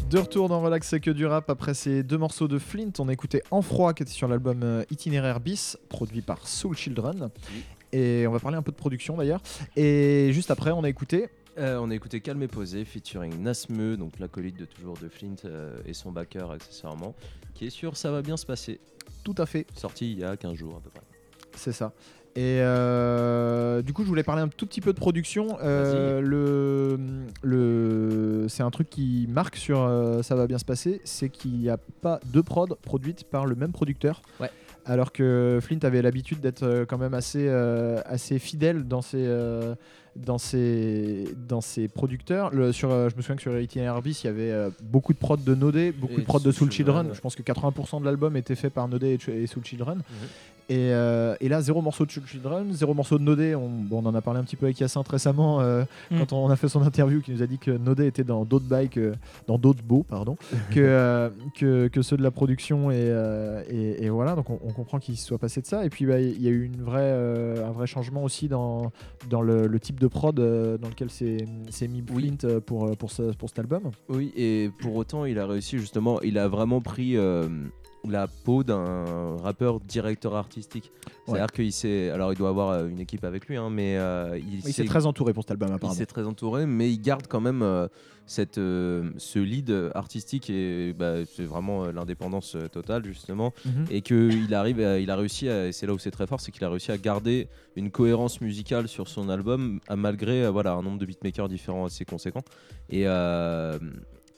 De 0.10 0.18
retour 0.18 0.50
dans 0.50 0.60
Relax, 0.60 0.88
c'est 0.88 1.00
que 1.00 1.12
du 1.12 1.28
rap. 1.28 1.52
Après 1.52 1.76
ces 1.76 2.02
deux 2.02 2.18
morceaux 2.18 2.48
de 2.48 2.58
Flint, 2.58 2.90
on 2.98 3.10
a 3.10 3.14
écouté 3.14 3.44
En 3.52 3.62
Froid 3.62 3.94
qui 3.94 4.02
était 4.02 4.12
sur 4.12 4.28
l'album 4.28 4.62
euh, 4.64 4.84
Itinéraire 4.90 5.40
bis, 5.40 5.78
produit 5.88 6.24
par 6.24 6.48
Soul 6.48 6.76
Children. 6.76 7.30
Et 7.92 8.26
on 8.28 8.32
va 8.32 8.40
parler 8.40 8.58
un 8.58 8.64
peu 8.64 8.72
de 8.72 8.78
production 8.78 9.18
d'ailleurs. 9.18 9.40
Et 9.76 10.32
juste 10.34 10.50
après, 10.50 10.72
on 10.72 10.84
a 10.84 10.90
écouté. 10.90 11.30
Euh, 11.60 11.78
on 11.80 11.92
a 11.92 11.94
écouté 11.94 12.22
Calme 12.22 12.42
et 12.42 12.48
Posé 12.48 12.86
featuring 12.86 13.40
Nasmeu, 13.40 13.98
donc 13.98 14.18
l'acolyte 14.18 14.58
de 14.58 14.66
toujours 14.66 14.98
de 14.98 15.10
Flint 15.10 15.36
euh, 15.46 15.78
et 15.86 15.94
son 15.94 16.12
backer 16.12 16.50
accessoirement, 16.50 17.14
qui 17.54 17.68
est 17.68 17.70
sur 17.70 17.96
Ça 17.96 18.10
va 18.10 18.24
bien 18.24 18.36
se 18.36 18.48
passer, 18.48 18.80
Tout 19.24 19.36
à 19.38 19.46
fait, 19.46 19.68
sorti 19.76 20.12
il 20.12 20.18
y 20.18 20.24
a 20.24 20.36
15 20.36 20.56
jours 20.56 20.78
à 20.78 20.80
peu 20.80 20.90
près. 20.90 21.04
c'est 21.56 21.72
ça. 21.72 21.94
Et 22.36 22.60
euh, 22.62 23.82
du 23.82 23.94
coup, 23.94 24.04
je 24.04 24.08
voulais 24.08 24.24
parler 24.24 24.42
un 24.42 24.48
tout 24.48 24.66
petit 24.66 24.82
peu 24.82 24.94
de 24.94 25.00
production. 25.00 25.58
Euh, 25.62 26.22
le, 26.22 26.98
le, 27.42 28.48
c'est 28.48 28.64
un 28.64 28.70
truc 28.70 28.90
qui 28.90 29.28
marque 29.30 29.56
sur 29.56 29.82
euh, 29.82 30.22
Ça 30.22 30.36
va 30.36 30.48
bien 30.48 30.58
se 30.58 30.66
passer, 30.66 31.02
c'est 31.04 31.30
qu'il 31.30 31.58
n'y 31.60 31.70
a 31.70 31.78
pas 31.78 32.20
deux 32.26 32.44
prods 32.44 32.78
produites 32.82 33.24
par 33.24 33.46
le 33.46 33.56
même 33.56 33.72
producteur. 33.72 34.22
Ouais. 34.40 34.52
Alors 34.86 35.12
que 35.12 35.60
Flint 35.62 35.80
avait 35.84 36.02
l'habitude 36.02 36.40
d'être 36.40 36.86
quand 36.88 36.98
même 36.98 37.14
assez, 37.14 37.48
assez 37.50 38.40
fidèle 38.40 38.88
dans 38.88 39.02
ses, 39.02 39.28
dans 40.26 40.38
ses, 40.38 41.26
dans 41.48 41.62
ses 41.62 41.88
producteurs. 41.88 42.54
Le, 42.54 42.72
sur, 42.72 42.92
euh, 42.92 43.10
je 43.10 43.16
me 43.16 43.22
souviens 43.22 43.36
que 43.36 43.42
sur 43.42 43.60
Itinéraire 43.60 44.02
bis, 44.02 44.24
il 44.24 44.28
y 44.28 44.30
avait 44.30 44.52
euh, 44.52 44.70
beaucoup 44.84 45.14
de 45.14 45.18
prods 45.18 45.38
de 45.38 45.56
Nodé, 45.56 45.92
beaucoup 45.92 46.14
Et 46.14 46.18
de 46.18 46.24
prods 46.24 46.40
de 46.40 46.52
Soul 46.52 46.68
Soul 46.68 46.72
Children. 46.72 47.08
Ouais. 47.08 47.14
Je 47.14 47.22
pense 47.22 47.36
que 47.36 47.44
80% 47.44 48.02
de 48.02 48.06
l'album 48.06 48.36
était 48.36 48.56
fait 48.56 48.70
par 48.70 48.88
Nodé 48.88 49.18
et, 49.28 49.48
Soul 49.48 49.64
Children. 49.66 50.02
Et, 50.72 50.94
euh, 50.94 51.36
et 51.42 51.50
là, 51.50 51.62
zéro 51.62 51.82
morceau 51.82 52.06
de 52.06 52.12
Soul 52.12 52.28
Children, 52.28 52.72
zéro 52.74 52.94
morceau 52.94 53.18
de 53.18 53.24
Nodé. 53.24 53.56
On, 53.56 53.70
bon, 53.70 54.04
on 54.04 54.06
en 54.06 54.14
a 54.14 54.22
parlé 54.22 54.40
un 54.40 54.44
petit 54.44 54.56
peu 54.56 54.68
avec 54.68 54.80
Hyacinthe 54.80 55.08
récemment 55.08 55.62
euh, 55.62 55.84
Mm. 56.12 56.20
quand 56.20 56.34
on 56.34 56.50
a 56.50 56.56
fait 56.56 56.68
son 56.68 56.82
interview, 56.82 57.22
qui 57.22 57.32
nous 57.32 57.44
a 57.44 57.48
dit 57.48 57.58
que 57.58 57.72
Nodé 57.72 58.08
était 58.08 58.24
dans 58.24 58.46
d'autres 58.46 58.66
bikes, 58.66 59.00
dans 59.48 59.58
d'autres 59.58 59.84
beaux, 59.84 60.04
pardon, 60.04 60.38
que, 60.72 60.80
euh, 60.80 61.30
que, 61.56 61.88
que 61.88 62.02
ceux 62.02 62.18
de 62.18 62.24
la 62.24 62.32
production. 62.32 62.92
Et, 62.92 62.96
euh, 62.98 63.64
et, 63.70 64.06
et 64.06 64.10
voilà, 64.10 64.36
donc 64.36 64.50
on, 64.50 64.60
on 64.64 64.72
comprend 64.72 65.00
qu'il 65.00 65.18
se 65.18 65.26
soit 65.26 65.38
passé 65.38 65.62
de 65.62 65.66
ça. 65.66 65.86
Et 65.86 65.90
puis, 65.90 66.06
bah, 66.06 66.20
il 66.20 66.42
y 66.42 66.48
a 66.48 66.52
eu 66.52 66.64
une 66.64 66.82
vraie, 66.84 67.02
euh, 67.02 67.68
un 67.68 67.72
vrai 67.72 67.88
changement 67.88 68.24
aussi 68.24 68.48
dans, 68.48 68.92
dans 69.30 69.42
le, 69.42 69.68
le 69.68 69.80
type 69.80 70.00
de 70.00 70.08
prod 70.10 70.40
euh, 70.40 70.78
dans 70.78 70.90
lequel 70.90 71.10
s'est 71.10 71.38
mis. 71.88 72.02
Flint 72.06 72.38
euh, 72.44 72.60
pour, 72.60 72.88
euh, 72.88 72.94
pour, 72.94 73.12
ce- 73.12 73.34
pour 73.36 73.50
cet 73.50 73.60
album. 73.60 73.92
Oui, 74.10 74.32
et 74.36 74.70
pour 74.82 74.96
autant, 74.96 75.26
il 75.26 75.38
a 75.40 75.46
réussi 75.48 75.78
justement, 75.78 76.22
il 76.22 76.38
a 76.38 76.48
vraiment 76.48 76.82
pris 76.82 77.16
la 78.08 78.28
peau 78.28 78.64
d'un 78.64 79.38
rappeur 79.38 79.80
directeur 79.80 80.36
artistique. 80.36 80.92
C'est-à-dire 81.26 81.48
qu'il 81.52 81.72
s'est. 81.72 82.10
Alors, 82.10 82.32
il 82.34 82.38
doit 82.38 82.50
avoir 82.50 82.70
euh, 82.70 82.88
une 82.88 83.00
équipe 83.00 83.24
avec 83.24 83.48
lui, 83.48 83.58
hein, 83.58 83.70
mais 83.70 83.98
euh, 83.98 84.38
il, 84.40 84.66
Il 84.66 84.74
s'est- 84.74 84.86
très 84.86 85.06
entouré 85.06 85.34
pour 85.34 85.44
cet 85.44 85.52
album, 85.52 85.70
il 85.70 85.74
apparemment. 85.76 85.98
s'est 85.98 86.06
très 86.06 86.26
entouré, 86.26 86.66
mais 86.66 86.92
il 86.92 87.00
garde 87.00 87.28
quand 87.28 87.42
même 87.42 87.62
euh, 87.62 87.88
cette, 88.26 88.58
euh, 88.58 89.10
ce 89.18 89.38
lead 89.40 89.74
artistique 89.94 90.50
et 90.50 90.94
bah, 90.98 91.26
c'est 91.26 91.44
vraiment 91.44 91.88
l'indépendance 91.92 92.56
totale, 92.72 93.04
justement. 93.06 93.54
Mhm. 93.66 93.86
et 93.92 94.02
qu'il 94.02 94.54
arrive, 94.54 94.80
à- 94.80 94.98
il 95.00 95.12
a 95.12 95.16
réussi, 95.16 95.50
à, 95.50 95.68
et 95.68 95.72
c'est 95.72 95.86
là 95.86 95.94
où 95.94 96.00
c'est 96.00 96.12
très 96.12 96.26
fort, 96.26 96.40
c'est 96.40 96.52
qu'il 96.52 96.64
a 96.64 96.70
réussi 96.70 96.92
à 96.92 96.98
garder 96.98 97.48
une 97.76 97.92
cohérence 97.92 98.40
musicale 98.42 98.88
sur 98.88 99.08
son 99.08 99.30
album, 99.30 99.80
à- 99.88 99.96
malgré 99.96 100.50
voilà 100.50 100.74
un 100.74 100.82
nombre 100.82 100.98
de 101.00 101.06
beatmakers 101.06 101.50
différents 101.50 101.86
assez 101.86 102.06
conséquent, 102.06 102.44
et 102.90 103.06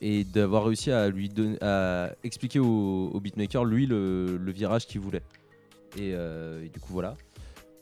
et 0.01 0.23
d'avoir 0.23 0.65
réussi 0.65 0.91
à 0.91 1.09
lui 1.09 1.29
donner, 1.29 1.57
à 1.61 2.11
expliquer 2.23 2.59
au, 2.59 3.11
au 3.13 3.19
beatmaker 3.19 3.63
lui 3.65 3.85
le, 3.85 4.37
le 4.37 4.51
virage 4.51 4.87
qu'il 4.87 4.99
voulait. 5.01 5.21
Et, 5.97 6.13
euh, 6.15 6.63
et 6.65 6.69
du 6.69 6.79
coup 6.79 6.93
voilà. 6.93 7.15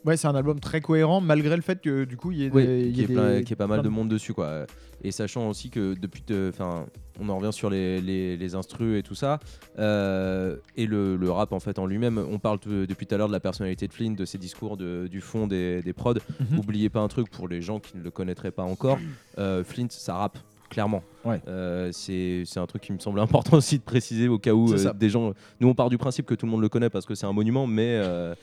Ouais, 0.06 0.16
c'est 0.16 0.28
un 0.28 0.34
album 0.34 0.60
très 0.60 0.80
cohérent 0.80 1.20
malgré 1.20 1.54
le 1.56 1.62
fait 1.62 1.80
que 1.82 2.04
du 2.04 2.16
coup 2.16 2.32
il 2.32 2.38
y 2.38 2.44
ait 2.46 2.50
Oui, 2.50 2.66
des- 2.66 2.88
y 2.90 3.02
ait 3.02 3.06
plein- 3.06 3.40
des- 3.40 3.54
pas 3.56 3.66
mal 3.66 3.82
de 3.82 3.88
monde 3.90 4.08
dessus 4.08 4.32
quoi. 4.32 4.64
Et 5.02 5.12
sachant 5.12 5.48
aussi 5.48 5.70
que 5.70 5.94
depuis, 5.98 6.22
enfin, 6.48 6.86
on 7.18 7.28
en 7.30 7.38
revient 7.38 7.52
sur 7.54 7.70
les, 7.70 8.00
les, 8.02 8.36
les 8.36 8.54
instrus 8.54 8.98
et 8.98 9.02
tout 9.02 9.14
ça, 9.14 9.38
euh, 9.78 10.56
et 10.76 10.86
le, 10.86 11.16
le 11.16 11.30
rap 11.30 11.52
en 11.52 11.60
fait 11.60 11.78
en 11.78 11.86
lui-même. 11.86 12.18
On 12.18 12.38
parle 12.38 12.58
de- 12.66 12.84
depuis 12.86 13.06
tout 13.06 13.14
à 13.14 13.18
l'heure 13.18 13.28
de 13.28 13.32
la 13.32 13.40
personnalité 13.40 13.86
de 13.88 13.92
Flynn, 13.94 14.14
de 14.14 14.24
ses 14.26 14.36
discours, 14.38 14.76
de- 14.76 15.06
du 15.10 15.20
fond 15.22 15.46
des, 15.46 15.80
des 15.82 15.92
prods. 15.94 16.14
Mhm. 16.50 16.58
Oubliez 16.58 16.88
pas 16.90 17.00
un 17.00 17.08
truc 17.08 17.30
pour 17.30 17.48
les 17.48 17.62
gens 17.62 17.78
qui 17.80 17.96
ne 17.96 18.02
le 18.02 18.10
connaîtraient 18.10 18.50
pas 18.50 18.62
encore. 18.64 18.98
euh, 19.38 19.64
Flint, 19.64 19.86
ça 19.90 20.14
rappe 20.14 20.38
clairement. 20.70 21.02
Ouais. 21.24 21.40
Euh, 21.48 21.90
c'est 21.92 22.44
un 22.56 22.66
truc 22.66 22.82
qui 22.82 22.92
me 22.92 22.98
semble 22.98 23.20
important 23.20 23.56
aussi 23.58 23.78
de 23.78 23.82
préciser 23.82 24.28
au 24.28 24.38
cas 24.38 24.52
où 24.52 24.72
euh, 24.72 24.92
des 24.94 25.10
gens. 25.10 25.34
Nous, 25.60 25.68
on 25.68 25.74
part 25.74 25.90
du 25.90 25.98
principe 25.98 26.24
que 26.24 26.34
tout 26.34 26.46
le 26.46 26.52
monde 26.52 26.62
le 26.62 26.70
connaît 26.70 26.88
parce 26.88 27.04
que 27.04 27.14
c'est 27.14 27.26
un 27.26 27.32
monument, 27.34 27.66
mais 27.66 27.96
euh, 27.98 28.34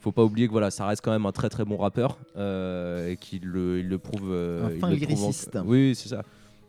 faut 0.00 0.10
pas 0.10 0.24
oublier 0.24 0.46
que 0.48 0.52
voilà, 0.52 0.70
ça 0.72 0.86
reste 0.86 1.02
quand 1.04 1.12
même 1.12 1.26
un 1.26 1.32
très 1.32 1.48
très 1.48 1.64
bon 1.64 1.76
rappeur 1.76 2.18
euh, 2.36 3.10
et 3.12 3.16
qu'il 3.16 3.44
le, 3.44 3.78
il 3.78 3.88
le 3.88 3.98
prouve. 3.98 4.32
Un 4.32 4.68
il 4.70 4.72
le 4.74 4.78
prouve 4.78 4.84
en- 4.84 4.88
lyriciste. 4.88 5.58
Oui, 5.64 5.94
c'est 5.94 6.08
ça. 6.08 6.22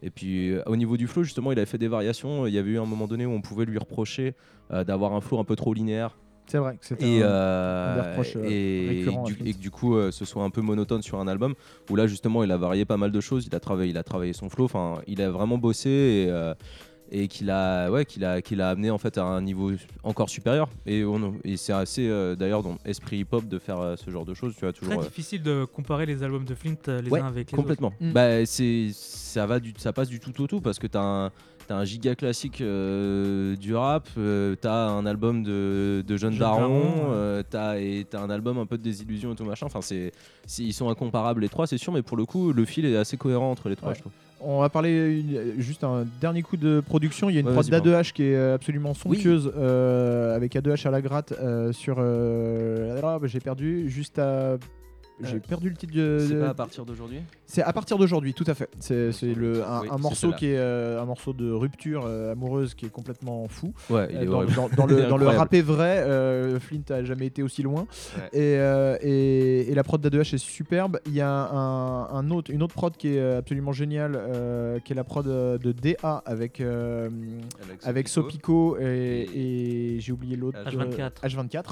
Et 0.04 0.12
puis 0.12 0.54
au 0.68 0.76
niveau 0.76 0.98
du 0.98 1.08
flow, 1.08 1.24
justement, 1.24 1.52
il 1.52 1.58
avait 1.58 1.66
fait 1.66 1.80
des 1.80 1.88
variations. 1.88 2.46
Il 2.46 2.54
y 2.54 2.60
avait 2.60 2.72
eu 2.72 2.78
un 2.80 2.86
moment 2.86 3.08
donné 3.08 3.26
où 3.26 3.32
on 3.32 3.42
pouvait 3.42 3.66
lui 3.66 3.78
reprocher 3.80 4.36
d'avoir 4.70 5.14
un 5.14 5.22
flow 5.22 5.40
un 5.40 5.44
peu 5.44 5.56
trop 5.56 5.74
linéaire 5.74 6.16
C'est 6.48 6.58
vrai 6.60 6.78
que 6.78 6.86
c'était 6.86 7.08
et, 7.10 7.24
un- 7.24 7.28
euh, 7.28 8.16
un 8.18 8.38
euh, 8.40 8.50
et, 8.50 9.04
du- 9.26 9.36
que 9.54 9.58
du 9.60 9.72
coup 9.72 9.96
euh, 9.96 10.12
ce 10.12 10.26
soit 10.26 10.44
un 10.44 10.50
peu 10.50 10.62
monotone 10.62 11.02
sur 11.02 11.20
un 11.20 11.28
album 11.28 11.56
où 11.90 11.96
là 11.96 12.08
justement 12.08 12.44
il 12.44 12.52
a 12.52 12.58
varié 12.58 12.86
pas 12.86 12.98
mal 12.98 13.12
de 13.12 13.20
choses. 13.22 13.48
Il 13.48 13.56
a 13.56 13.60
travaillé 13.60 13.90
il 13.92 13.98
a 13.98 14.04
travaillé 14.04 14.34
son 14.34 14.50
flow. 14.50 14.66
Enfin 14.66 15.02
il 15.08 15.22
a 15.22 15.30
vraiment 15.32 15.58
bossé 15.58 15.90
et, 15.90 16.26
euh, 16.30 16.54
et 17.12 17.28
qu'il 17.28 17.50
a 17.52 17.90
ouais 17.92 18.04
qu'il 18.06 18.26
a 18.26 18.42
qu'il 18.42 18.62
a 18.62 18.70
amené 18.70 18.90
en 18.90 18.98
fait 18.98 19.18
à 19.18 19.24
un 19.24 19.42
niveau 19.42 19.72
encore 20.04 20.30
supérieur. 20.30 20.70
Et, 20.86 21.04
c'est 21.56 21.74
assez 21.74 22.08
euh, 22.08 22.36
d'ailleurs 22.36 22.64
dans 22.64 22.78
esprit 22.86 23.18
hip 23.20 23.28
hop 23.32 23.48
de 23.48 23.60
faire 23.60 23.80
euh, 23.80 23.96
ce 23.96 24.10
genre 24.12 24.26
de 24.26 24.34
choses 24.34 24.54
tu 24.56 24.62
vois 24.62 24.74
Très 24.74 24.80
toujours 24.86 25.02
euh, 25.02 25.06
difficile 25.06 25.42
de 25.44 25.66
comparer 25.66 26.06
les 26.06 26.24
albums 26.24 26.46
de 26.46 26.56
Flint 26.56 26.76
les 26.88 27.10
Ouais, 27.10 27.20
uns 27.20 27.28
avec 27.28 27.52
les 27.52 27.56
complètement. 27.56 27.94
Mm. 28.00 28.12
bah 28.12 28.46
c'est 28.46 28.90
ça 28.94 29.46
va 29.46 29.60
du 29.60 29.74
ça 29.78 29.94
passe 29.94 30.10
du 30.10 30.20
tout 30.20 30.40
au 30.42 30.48
tout 30.48 30.62
parce 30.62 30.80
que 30.80 30.88
t'as 30.88 31.02
un 31.02 31.32
T'as 31.68 31.76
un 31.78 31.84
giga 31.86 32.14
classique 32.14 32.62
euh, 32.62 33.56
du 33.56 33.74
rap, 33.76 34.08
euh, 34.20 34.56
t'as 34.60 34.88
un 34.88 35.06
album 35.08 35.42
de, 35.44 36.04
de 36.08 36.38
darons, 36.38 36.82
ouais. 36.84 36.94
euh, 37.12 37.44
t'as 37.50 37.78
et 37.80 38.06
t'as 38.08 38.22
un 38.22 38.30
album 38.30 38.60
un 38.60 38.68
peu 38.68 38.78
de 38.78 38.84
désillusion 38.84 39.34
et 39.34 39.36
tout 39.36 39.46
machin. 39.46 39.66
Enfin, 39.66 39.82
c'est, 39.82 40.12
c'est- 40.46 40.62
ils 40.64 40.74
sont 40.74 40.90
incomparables 40.90 41.42
les 41.42 41.50
trois, 41.50 41.66
c'est 41.66 41.80
sûr, 41.80 41.92
mais 41.92 42.04
pour 42.04 42.18
le 42.18 42.26
coup, 42.26 42.54
le 42.54 42.66
fil 42.66 42.86
est 42.86 42.96
assez 42.96 43.18
cohérent 43.18 43.50
entre 43.50 43.70
les 43.70 43.76
trois, 43.76 43.90
Ouais. 43.90 43.96
je 43.96 44.02
trouve. 44.02 44.12
On 44.42 44.60
va 44.60 44.70
parler 44.70 45.22
une- 45.22 45.60
juste 45.60 45.84
un 45.84 46.06
dernier 46.22 46.44
coup 46.44 46.58
de 46.58 46.82
production. 46.86 47.30
Il 47.32 47.34
y 47.34 47.38
a 47.38 47.40
une 47.40 47.48
Ouais, 47.48 47.54
prod 47.54 47.66
vas-y, 47.68 47.82
d'A2H 47.82 48.12
qui 48.14 48.24
est 48.26 48.38
absolument 48.52 48.94
somptueuse 48.94 49.52
euh, 49.58 50.36
avec 50.36 50.54
A2H 50.56 50.88
à 50.88 50.92
la 50.92 51.02
gratte 51.02 51.32
euh, 51.42 51.72
sur. 51.72 51.96
euh, 51.98 53.00
ah, 53.02 53.18
bah, 53.20 53.26
j'ai 53.28 53.40
perdu 53.40 53.90
juste 53.90 54.20
à. 54.20 54.58
J'ai 55.24 55.38
Euh, 55.38 55.40
perdu 55.40 55.70
le 55.70 55.76
titre 55.78 55.94
de. 55.96 56.18
C'est 56.28 56.36
pas 56.40 56.50
à 56.50 56.54
partir 56.54 56.86
d'aujourd'hui 56.86 57.20
C'est 57.46 57.62
à 57.62 57.72
partir 57.72 57.98
d'aujourd'hui, 57.98 58.34
tout 58.34 58.44
à 58.48 58.54
fait. 58.54 58.70
C'est 58.80 59.14
c'est 59.14 59.34
le 59.34 59.64
un, 59.64 59.82
Oui, 59.82 59.88
un 59.90 59.96
c'est 59.96 60.02
morceau 60.02 60.32
qui 60.34 60.48
est 60.48 60.58
euh, 60.58 61.02
un 61.02 61.06
morceau 61.06 61.32
de 61.32 61.50
rupture 61.50 62.04
euh, 62.06 62.34
amoureuse 62.34 62.74
qui 62.74 62.86
est 62.86 62.90
complètement 62.90 63.48
fou. 63.48 63.74
Ouais, 63.90 64.08
il 64.12 64.18
Euh, 64.18 64.22
est 64.22 64.26
dans, 64.26 64.34
horrible. 64.34 64.54
dans- 64.56 64.68
dans 64.70 64.86
le, 64.88 64.96
dans 64.96 65.02
le 65.18 65.28
incroyable. 65.28 65.38
rap 65.38 65.54
est 65.54 65.62
vrai, 65.62 66.00
euh, 66.00 66.60
Flint 66.60 66.82
a 66.90 67.04
jamais 67.06 67.28
été 67.28 67.44
aussi 67.44 67.64
loin. 67.64 67.88
Ouais. 68.18 68.28
Et, 68.34 68.58
euh, 68.58 68.98
et, 69.02 69.72
et 69.72 69.74
la 69.76 69.84
prod 69.86 70.02
d'A2H 70.06 70.36
est 70.36 70.38
superbe. 70.38 71.00
Il 71.06 71.14
y 71.14 71.22
a 71.22 71.30
un, 71.32 72.10
un 72.10 72.30
autre, 72.32 72.52
une 72.52 72.62
autre 72.62 72.74
prod 72.76 72.96
qui 72.98 73.16
est 73.16 73.36
absolument 73.38 73.72
géniale, 73.72 74.16
euh, 74.18 74.80
qui 74.80 74.92
est 74.92 74.96
la 74.98 75.06
prod 75.06 75.26
de 75.26 75.72
DA 75.72 76.24
avec, 76.26 76.60
euh, 76.60 77.10
avec 77.84 78.10
Sopico 78.10 78.78
et, 78.80 79.30
et 79.34 80.00
j'ai 80.02 80.12
oublié 80.12 80.36
l'autre. 80.36 80.60
H24. 80.66 81.00
euh, 81.24 81.28
H24, 81.28 81.64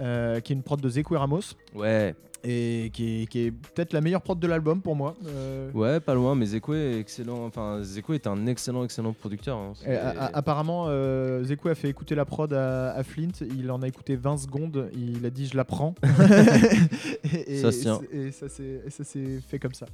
euh, 0.00 0.40
qui 0.40 0.52
est 0.52 0.56
une 0.56 0.62
prod 0.62 0.80
de 0.80 0.88
Zekou 0.88 1.14
Ramos 1.18 1.40
Ouais, 1.74 2.14
et 2.46 2.90
qui 2.92 3.22
est, 3.22 3.26
qui 3.26 3.46
est 3.46 3.50
peut-être 3.50 3.92
la 3.94 4.00
meilleure 4.02 4.20
prod 4.22 4.38
de 4.38 4.46
l'album 4.46 4.80
pour 4.82 4.94
moi. 4.96 5.14
Euh, 5.26 5.70
ouais, 5.72 5.98
pas 6.00 6.14
loin, 6.14 6.34
mais 6.34 6.44
Zeko 6.46 6.74
est 6.74 6.98
excellent. 7.00 7.44
Enfin, 7.46 7.80
Zeko 7.82 8.12
est 8.12 8.26
un 8.26 8.46
excellent, 8.46 8.84
excellent 8.84 9.12
producteur. 9.14 9.56
hein. 9.56 9.72
Et 9.86 9.94
a- 9.96 10.30
apparemment, 10.34 10.86
euh, 10.88 11.42
Zekou 11.44 11.68
a 11.70 11.74
fait 11.74 11.88
écouter 11.88 12.14
la 12.14 12.24
prod 12.24 12.52
à, 12.52 12.90
à 12.92 13.02
Flint. 13.02 13.28
Il 13.58 13.70
en 13.70 13.80
a 13.82 13.88
écouté 13.88 14.14
20 14.16 14.36
secondes. 14.36 14.90
Il 14.94 15.24
a 15.24 15.30
dit 15.30 15.46
Je 15.46 15.56
la 15.56 15.64
prends. 15.64 15.94
et, 16.02 17.54
et- 17.54 17.58
Ça 17.58 17.72
se 17.72 17.80
tient. 17.80 18.00
Et 18.12 18.30
ça 18.30 18.48
s'est 18.48 19.40
fait 19.48 19.58
comme 19.58 19.74
ça. 19.74 19.86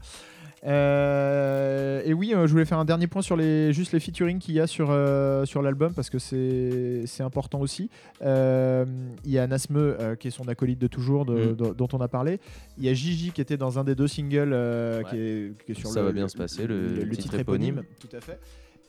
Euh, 0.67 2.03
et 2.05 2.13
oui, 2.13 2.33
euh, 2.35 2.47
je 2.47 2.53
voulais 2.53 2.65
faire 2.65 2.79
un 2.79 2.85
dernier 2.85 3.07
point 3.07 3.23
sur 3.23 3.37
les, 3.37 3.73
juste 3.73 3.93
les 3.93 4.01
featuring 4.01 4.39
qu'il 4.39 4.55
y 4.55 4.61
a 4.61 4.67
sur, 4.67 4.89
euh, 4.91 5.45
sur 5.47 5.63
l'album 5.63 5.93
parce 5.95 6.11
que 6.11 6.19
c'est 6.19 7.23
important 7.23 7.61
aussi. 7.61 7.89
Il 8.23 8.27
y 9.31 9.39
a 9.39 9.47
Nasme 9.47 10.17
qui 10.19 10.29
est 10.29 10.31
son 10.31 10.49
acolyte 10.49 10.79
de 10.79 10.87
toujours, 10.87 11.25
de- 11.25 11.41
Mm. 11.53 11.75
dont 11.75 11.89
on 11.93 12.01
a 12.01 12.09
parlé. 12.09 12.39
Il 12.79 12.85
y 12.85 12.88
a 12.88 12.94
Gigi 12.94 13.31
qui 13.33 13.40
était 13.40 13.57
dans 13.57 13.79
un 13.79 13.85
des 13.85 13.94
deux 13.94 14.09
singles 14.09 14.50
euh, 14.53 14.98
Ouais. 14.98 15.05
qui, 15.11 15.16
est, 15.16 15.64
qui 15.66 15.72
est 15.72 15.74
sur 15.74 15.90
Ça 15.90 16.00
le, 16.00 16.07
va 16.07 16.12
bien 16.12 16.29
se 16.29 16.37
passer, 16.37 16.66
le 16.66 17.09
titre, 17.11 17.22
titre 17.22 17.38
éponyme. 17.40 17.79
éponyme. 17.81 17.85
Tout 18.00 18.16
à 18.16 18.20
fait. 18.20 18.38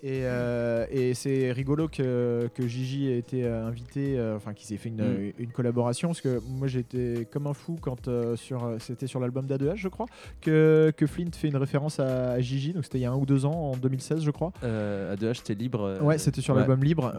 Et, 0.04 0.22
euh, 0.24 0.88
et 0.90 1.14
c'est 1.14 1.52
rigolo 1.52 1.88
que, 1.88 2.50
que 2.56 2.68
Gigi 2.68 3.06
ait 3.12 3.20
été 3.20 3.46
euh, 3.46 3.68
invité, 3.68 4.18
euh, 4.18 4.36
enfin 4.36 4.56
qu'il 4.56 4.66
s'est 4.66 4.78
fait 4.78 4.90
une, 4.90 4.96
Mm. 5.28 5.34
une 5.38 5.52
collaboration, 5.52 6.08
parce 6.08 6.22
que 6.22 6.42
moi 6.50 6.68
j'étais 6.68 7.28
comme 7.32 7.46
un 7.46 7.54
fou 7.54 7.78
quand 7.80 8.08
euh, 8.08 8.36
sur, 8.36 8.78
c'était 8.80 9.06
sur 9.06 9.20
l'album 9.20 9.46
d'A2H, 9.46 9.76
je 9.76 9.90
crois, 9.90 10.08
que, 10.42 10.92
que 10.98 11.06
Flint 11.06 11.30
fait 11.34 11.50
une 11.50 11.58
référence 11.58 12.00
à, 12.00 12.32
à 12.32 12.40
Gigi, 12.40 12.74
donc 12.74 12.84
c'était 12.86 12.98
il 12.98 13.02
y 13.02 13.06
a 13.06 13.12
un 13.12 13.16
ou 13.16 13.28
deux 13.28 13.46
ans, 13.46 13.52
en 13.74 13.78
2016, 13.78 14.24
je 14.24 14.32
crois. 14.32 14.52
Euh, 14.64 15.16
A2H, 15.16 15.36
c'était 15.36 15.54
libre. 15.54 16.00
Ouais, 16.02 16.18
c'était 16.18 16.42
sur 16.42 16.56
ouais. 16.56 16.62
l'album 16.62 16.84
Libre 16.84 17.14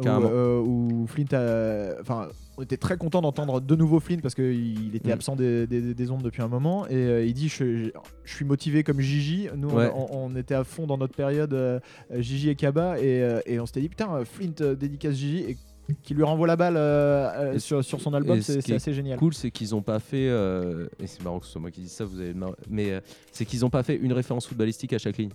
où, 0.67 1.07
Flint 1.07 1.33
a. 1.39 2.01
Enfin, 2.01 2.31
on 2.59 2.63
était 2.63 2.77
très 2.77 2.97
content 2.97 3.23
d'entendre 3.23 3.61
de 3.61 3.77
nouveau 3.77 3.99
Flint 4.01 4.19
parce 4.21 4.35
qu'il 4.35 4.95
était 4.95 5.09
Mm. 5.11 5.13
absent 5.13 5.37
des, 5.37 5.67
des- 5.67 5.95
des 5.95 6.11
ondes 6.11 6.23
depuis 6.23 6.43
un 6.43 6.49
moment. 6.49 6.87
Et 6.89 6.95
euh, 6.95 7.25
il 7.25 7.33
dit 7.35 7.49
je, 7.49 7.91
je 8.25 8.35
suis 8.35 8.45
motivé 8.45 8.83
comme 8.85 9.01
Gigi. 9.01 9.49
Nous, 9.57 9.69
on- 9.71 9.75
Ouais. 9.75 9.91
on, 9.95 10.27
on 10.33 10.37
était 10.37 10.55
à 10.55 10.65
fond 10.65 10.87
dans 10.87 10.99
notre 10.99 11.15
période 11.15 11.55
euh, 11.55 11.81
Gigi 12.19 12.51
et 12.51 12.55
Kaba. 12.55 12.99
Et, 12.99 13.23
euh, 13.23 13.41
et 13.47 13.59
on 13.61 13.67
s'était 13.67 13.81
dit 13.81 13.89
putain, 13.89 14.25
Flint 14.25 14.53
euh, 14.61 14.75
dédicace 14.75 15.15
Gigi 15.15 15.39
et 15.49 15.57
qui 16.03 16.15
lui 16.15 16.23
renvoie 16.23 16.47
la 16.47 16.57
balle 16.57 16.77
euh, 16.77 17.55
euh, 17.55 17.59
sur, 17.59 17.83
sur 17.85 18.01
son 18.01 18.15
album. 18.15 18.41
ce 18.41 18.61
C'est 18.61 18.71
est 18.71 18.75
assez 18.77 18.93
génial. 18.95 19.19
cool, 19.19 19.35
c'est 19.35 19.51
qu'ils 19.51 19.75
ont 19.75 19.83
pas 19.83 19.99
fait. 19.99 20.29
euh, 20.29 20.87
et 21.01 21.07
c'est 21.07 21.23
marrant 21.25 21.41
que 21.41 21.47
ce 21.47 21.53
soit 21.53 21.61
moi 21.61 21.71
qui 21.71 21.81
dise 21.81 21.93
ça, 21.93 22.05
vous 22.05 22.21
avez 22.21 22.35
marre- 22.35 22.55
Mais 22.71 22.93
euh, 22.93 23.01
c'est 23.33 23.45
qu'ils 23.45 23.65
ont 23.65 23.71
pas 23.71 23.83
fait 23.83 23.97
une 23.97 24.13
référence 24.13 24.47
footballistique 24.47 24.93
à 24.93 24.99
chaque 24.99 25.17
ligne. 25.17 25.31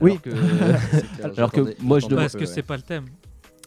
Oui. 0.00 0.12
Alors 0.12 0.22
que, 0.22 0.30
alors 1.36 1.52
que 1.52 1.82
moi 1.82 1.98
je 2.00 2.06
demande. 2.06 2.22
Parce 2.24 2.36
que 2.36 2.46
c'est 2.46 2.62
pas 2.62 2.76
le 2.76 2.82
thème. 2.82 3.04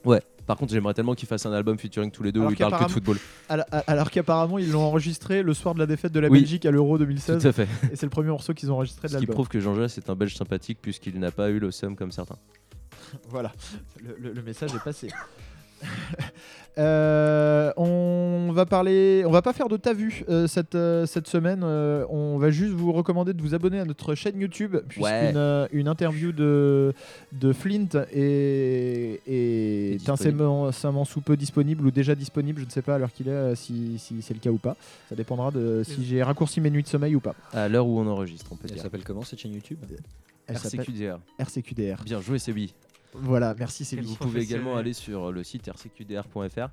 Ouais. 0.05 0.21
Par 0.47 0.57
contre, 0.57 0.71
j'aimerais 0.73 0.93
tellement 0.95 1.13
qu'ils 1.13 1.27
fassent 1.27 1.45
un 1.45 1.51
album 1.51 1.77
featuring 1.77 2.09
tous 2.09 2.23
les 2.23 2.31
deux 2.31 2.39
Alors 2.39 2.49
où 2.49 2.53
ils 2.53 2.57
parlent 2.57 2.79
que 2.79 2.85
de 2.85 2.89
football. 2.91 3.17
Alors, 3.49 4.09
qu'apparemment, 4.09 4.57
ils 4.57 4.71
l'ont 4.71 4.81
enregistré 4.81 5.43
le 5.43 5.53
soir 5.53 5.75
de 5.75 5.79
la 5.79 5.85
défaite 5.85 6.11
de 6.13 6.19
la 6.21 6.29
Oui. 6.29 6.39
Belgique 6.39 6.65
à 6.65 6.71
l'Euro 6.71 6.97
Tout 6.97 7.03
2016. 7.03 7.45
à 7.45 7.51
fait. 7.51 7.67
Et 7.91 7.95
c'est 7.95 8.05
le 8.05 8.09
premier 8.09 8.29
morceau 8.29 8.53
qu'ils 8.53 8.71
ont 8.71 8.75
enregistré 8.75 9.07
de 9.09 9.13
Ce 9.13 9.17
qui 9.17 9.21
l'album. 9.21 9.33
prouve 9.35 9.49
que 9.49 9.59
Jean-Jacques 9.59 9.97
est 9.97 10.09
un 10.09 10.15
Belge 10.15 10.35
sympathique 10.35 10.79
puisqu'il 10.81 11.19
n'a 11.19 11.31
pas 11.31 11.49
eu 11.49 11.59
le 11.59 11.69
seum 11.71 11.95
comme 11.95 12.11
certains. 12.11 12.37
Voilà, 13.29 13.51
le, 14.03 14.15
le- 14.19 14.33
le 14.33 14.41
message 14.41 14.73
est 14.73 14.83
passé. 14.83 15.09
Euh, 16.79 17.73
on 17.75 18.51
va 18.53 18.67
parler, 18.67 19.23
on 19.25 19.31
va 19.31 19.41
pas 19.41 19.51
faire 19.51 19.67
de 19.67 19.77
ta 19.77 19.93
vu 19.93 20.23
euh, 20.29 20.45
cette, 20.45 20.75
euh, 20.75 21.07
cette 21.07 21.27
semaine. 21.27 21.61
euh, 21.63 22.05
on 22.11 22.37
va 22.37 22.51
juste 22.51 22.71
vous 22.73 22.91
recommander 22.93 23.33
de 23.33 23.41
vous 23.41 23.55
abonner 23.55 23.79
à 23.79 23.85
notre 23.85 24.13
chaîne 24.13 24.39
YouTube 24.39 24.77
puisqu'une 24.87 25.03
Ouais. 25.03 25.33
euh, 25.35 25.67
une 25.71 25.87
interview 25.87 26.31
de, 26.31 26.93
de 27.31 27.51
Flint 27.51 27.87
est, 28.13 29.21
est 29.25 29.95
Est 29.95 30.07
incessamment 30.09 31.03
sous 31.03 31.21
peu 31.21 31.35
disponible 31.35 31.83
ou 31.83 31.89
déjà 31.89 32.13
disponible. 32.13 32.61
Je 32.61 32.65
ne 32.65 32.69
sais 32.71 32.83
pas 32.83 32.93
à 32.93 32.97
l'heure 32.99 33.11
qu'il 33.11 33.27
est 33.27 33.55
si, 33.55 33.97
si 33.97 34.21
c'est 34.21 34.35
le 34.35 34.39
cas 34.39 34.51
ou 34.51 34.59
pas. 34.59 34.75
Ça 35.09 35.15
dépendra 35.15 35.49
de 35.49 35.81
si 35.83 36.05
j'ai 36.05 36.21
raccourci 36.21 36.61
mes 36.61 36.69
nuits 36.69 36.83
de 36.83 36.87
sommeil 36.87 37.15
ou 37.15 37.19
pas. 37.21 37.33
À 37.53 37.67
l'heure 37.67 37.87
où 37.87 37.99
on 37.99 38.05
enregistre, 38.05 38.51
on 38.51 38.55
peut 38.55 38.67
Elle 38.67 38.73
dire. 38.75 38.83
s'appelle 38.83 39.03
comment 39.03 39.23
cette 39.23 39.39
chaîne 39.39 39.53
YouTube? 39.53 39.79
Elle 40.47 40.55
RCQDR. 40.55 41.17
RCQDR. 41.39 42.03
Bien 42.05 42.21
joué, 42.21 42.37
Sébi. 42.39 42.73
Voilà, 43.21 43.55
merci 43.57 43.85
Sylvie. 43.85 44.05
Vous 44.07 44.15
pouvez 44.15 44.41
également 44.41 44.75
aller 44.77 44.93
sur 44.93 45.31
le 45.31 45.43
site 45.43 45.67
rcqdr.fr 45.69 46.67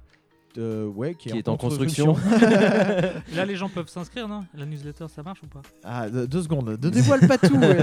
Euh, 0.56 0.86
ouais, 0.86 1.16
qui, 1.16 1.30
qui 1.30 1.38
est 1.38 1.48
en 1.48 1.56
construction. 1.56 2.14
Là, 3.34 3.44
les 3.44 3.56
gens 3.56 3.68
peuvent 3.68 3.88
s'inscrire, 3.88 4.28
non? 4.28 4.44
La 4.56 4.64
newsletter, 4.66 5.06
ça 5.12 5.22
marche 5.24 5.40
ou 5.42 5.46
pas? 5.48 5.62
Ah, 5.82 6.08
deux 6.08 6.42
secondes, 6.42 6.68
ne 6.80 6.90
dévoile 6.90 7.26
pas 7.26 7.38
tout. 7.38 7.56
ouais, 7.56 7.76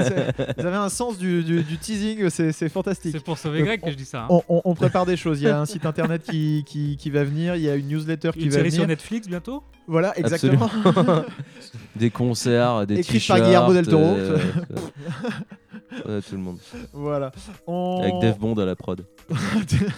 vous 0.58 0.66
avez 0.66 0.78
un 0.78 0.88
sens 0.88 1.18
du, 1.18 1.44
du- 1.44 1.64
du 1.64 1.78
teasing, 1.78 2.30
c'est 2.30 2.70
fantastique. 2.70 3.12
C'est 3.12 3.24
pour 3.24 3.38
sauver 3.38 3.60
Donc, 3.60 3.68
Greg 3.68 3.82
que 3.82 3.92
je 3.92 3.98
dis 3.98 4.06
ça. 4.06 4.22
hein. 4.24 4.28
On, 4.30 4.42
on- 4.48 4.62
on 4.64 4.74
prépare 4.74 5.06
des 5.06 5.18
choses. 5.18 5.42
Il 5.42 5.46
y 5.46 5.50
a 5.50 5.60
un 5.60 5.66
site 5.66 5.86
internet 5.86 6.24
qui, 6.24 6.64
qui, 6.66 6.96
qui 6.96 7.10
va 7.10 7.26
venir, 7.26 7.56
il 7.58 7.62
y 7.64 7.70
a 7.70 7.76
une 7.76 7.90
newsletter 7.90 8.32
qui 8.32 8.44
Une 8.46 8.50
va 8.52 8.56
série 8.58 8.72
sur 8.72 8.84
venir. 8.84 8.88
Netflix 8.96 9.28
bientôt? 9.28 9.64
Voilà, 9.88 10.18
exactement. 10.18 10.70
des 11.98 12.10
concerts, 12.10 12.88
des 12.88 13.00
Écrite 13.00 13.28
par 13.28 13.36
t-shirts, 13.38 13.44
Guillermo 13.44 13.74
del 13.74 13.88
Toro. 13.88 14.16
euh, 14.16 14.38
euh, 14.72 14.76
ouais, 16.06 16.22
tout 16.22 16.32
le 16.34 16.38
monde. 16.38 16.58
voilà. 16.94 17.32
On... 17.68 18.00
Avec 18.02 18.20
Dave 18.22 18.40
Bond 18.40 18.56
à 18.56 18.66
la 18.66 18.76
prod. 18.76 19.06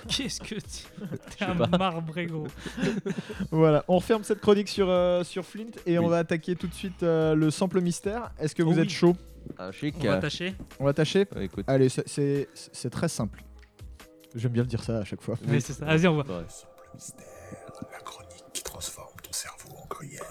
Qu'est-ce 0.08 0.40
que 0.40 0.56
tu. 0.56 0.84
T'es 1.38 1.46
un 1.46 1.54
marbré 1.78 2.26
gros. 2.28 2.48
voilà, 3.52 3.84
on 3.88 3.96
referme 3.98 4.24
cette 4.24 4.40
chronique 4.42 4.70
sur, 4.70 4.90
euh, 4.90 5.24
sur 5.24 5.46
Flint 5.46 5.72
et 5.86 5.98
on 6.00 6.08
va 6.08 6.20
attaquer 6.20 6.56
tout 6.56 6.68
de 6.68 6.74
suite 6.74 7.04
euh, 7.04 7.36
le 7.36 7.50
sample 7.52 7.82
mystère. 7.82 8.32
Est-ce 8.40 8.54
que 8.56 8.64
Oh 8.64 8.68
vous 8.72 8.80
êtes 8.80 8.86
oui. 8.88 8.94
chaud? 8.94 9.16
Ah, 9.58 9.72
chic. 9.72 9.96
On 10.02 10.06
va 10.08 10.18
tâcher. 10.20 10.56
On 10.80 10.86
va 10.86 10.94
tâcher? 10.94 11.26
Ouais, 11.36 11.46
écoute. 11.46 11.66
Allez, 11.68 11.90
c'est- 11.90 12.90
très 12.90 13.10
simple. 13.10 13.44
J'aime 14.36 14.52
bien 14.52 14.64
le 14.64 14.68
dire 14.70 14.84
ça 14.84 14.98
à 15.00 15.04
chaque 15.04 15.22
fois. 15.22 15.36
Oui, 15.48 15.62
c'est 15.62 15.74
ça. 15.74 15.86
Vas-y, 15.86 16.08
on 16.08 16.16
va. 16.16 16.24
Ouais. 16.24 16.46
La 17.92 18.00
chronique 18.00 18.44
qui 18.54 18.64
transforme 18.64 19.10
ton 19.22 19.32
cerveau 19.32 19.76
en 19.84 19.88
gruyère. 19.88 20.24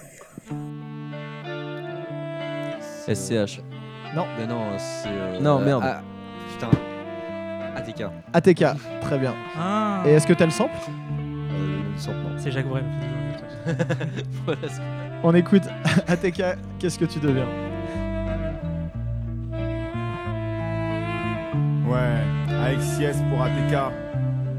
SCH. 3.07 3.59
Mais 4.15 4.45
non, 4.47 4.61
c'est. 4.77 5.09
euh, 5.09 5.39
Non, 5.41 5.59
merde. 5.59 5.83
ah, 5.85 6.01
putain. 6.51 6.69
ATK. 7.75 8.05
ATK, 8.33 8.65
très 9.01 9.17
bien. 9.19 9.33
Ah, 9.59 10.03
Et 10.05 10.11
est-ce 10.11 10.27
que 10.27 10.33
t'as 10.33 10.45
le 10.45 10.51
sample? 10.51 10.71
Euh, 10.87 11.81
le 11.93 11.97
sample, 11.99 12.17
non. 12.17 12.29
c'est 12.37 12.51
Jacques 12.51 12.67
Brel. 12.67 12.83
Voilà, 14.45 14.61
c'est- 14.67 14.81
On 15.23 15.33
écoute 15.33 15.63
ATK, 16.07 16.43
qu'est-ce 16.79 16.99
que 16.99 17.05
tu 17.05 17.19
deviens? 17.19 17.47
Ouais, 21.87 22.55
avec 22.65 22.79
CS 22.79 23.21
pour 23.29 23.41
ATK. 23.41 23.93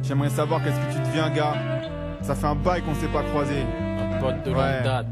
J'aimerais 0.03 0.31
savoir 0.31 0.63
qu'est-ce 0.63 0.79
que 0.79 0.93
tu 0.95 0.99
deviens, 1.09 1.31
gars. 1.31 1.55
Ça 2.23 2.35
fait 2.35 2.47
un 2.47 2.55
bail 2.55 2.83
qu'on 2.83 2.95
s'est 2.95 3.09
pas 3.09 3.23
croisé. 3.23 3.57
Un 3.63 4.19
pote 4.21 4.43
de 4.45 4.51
Ouais. 4.51 4.75
longue 4.77 4.85
date. 4.85 5.07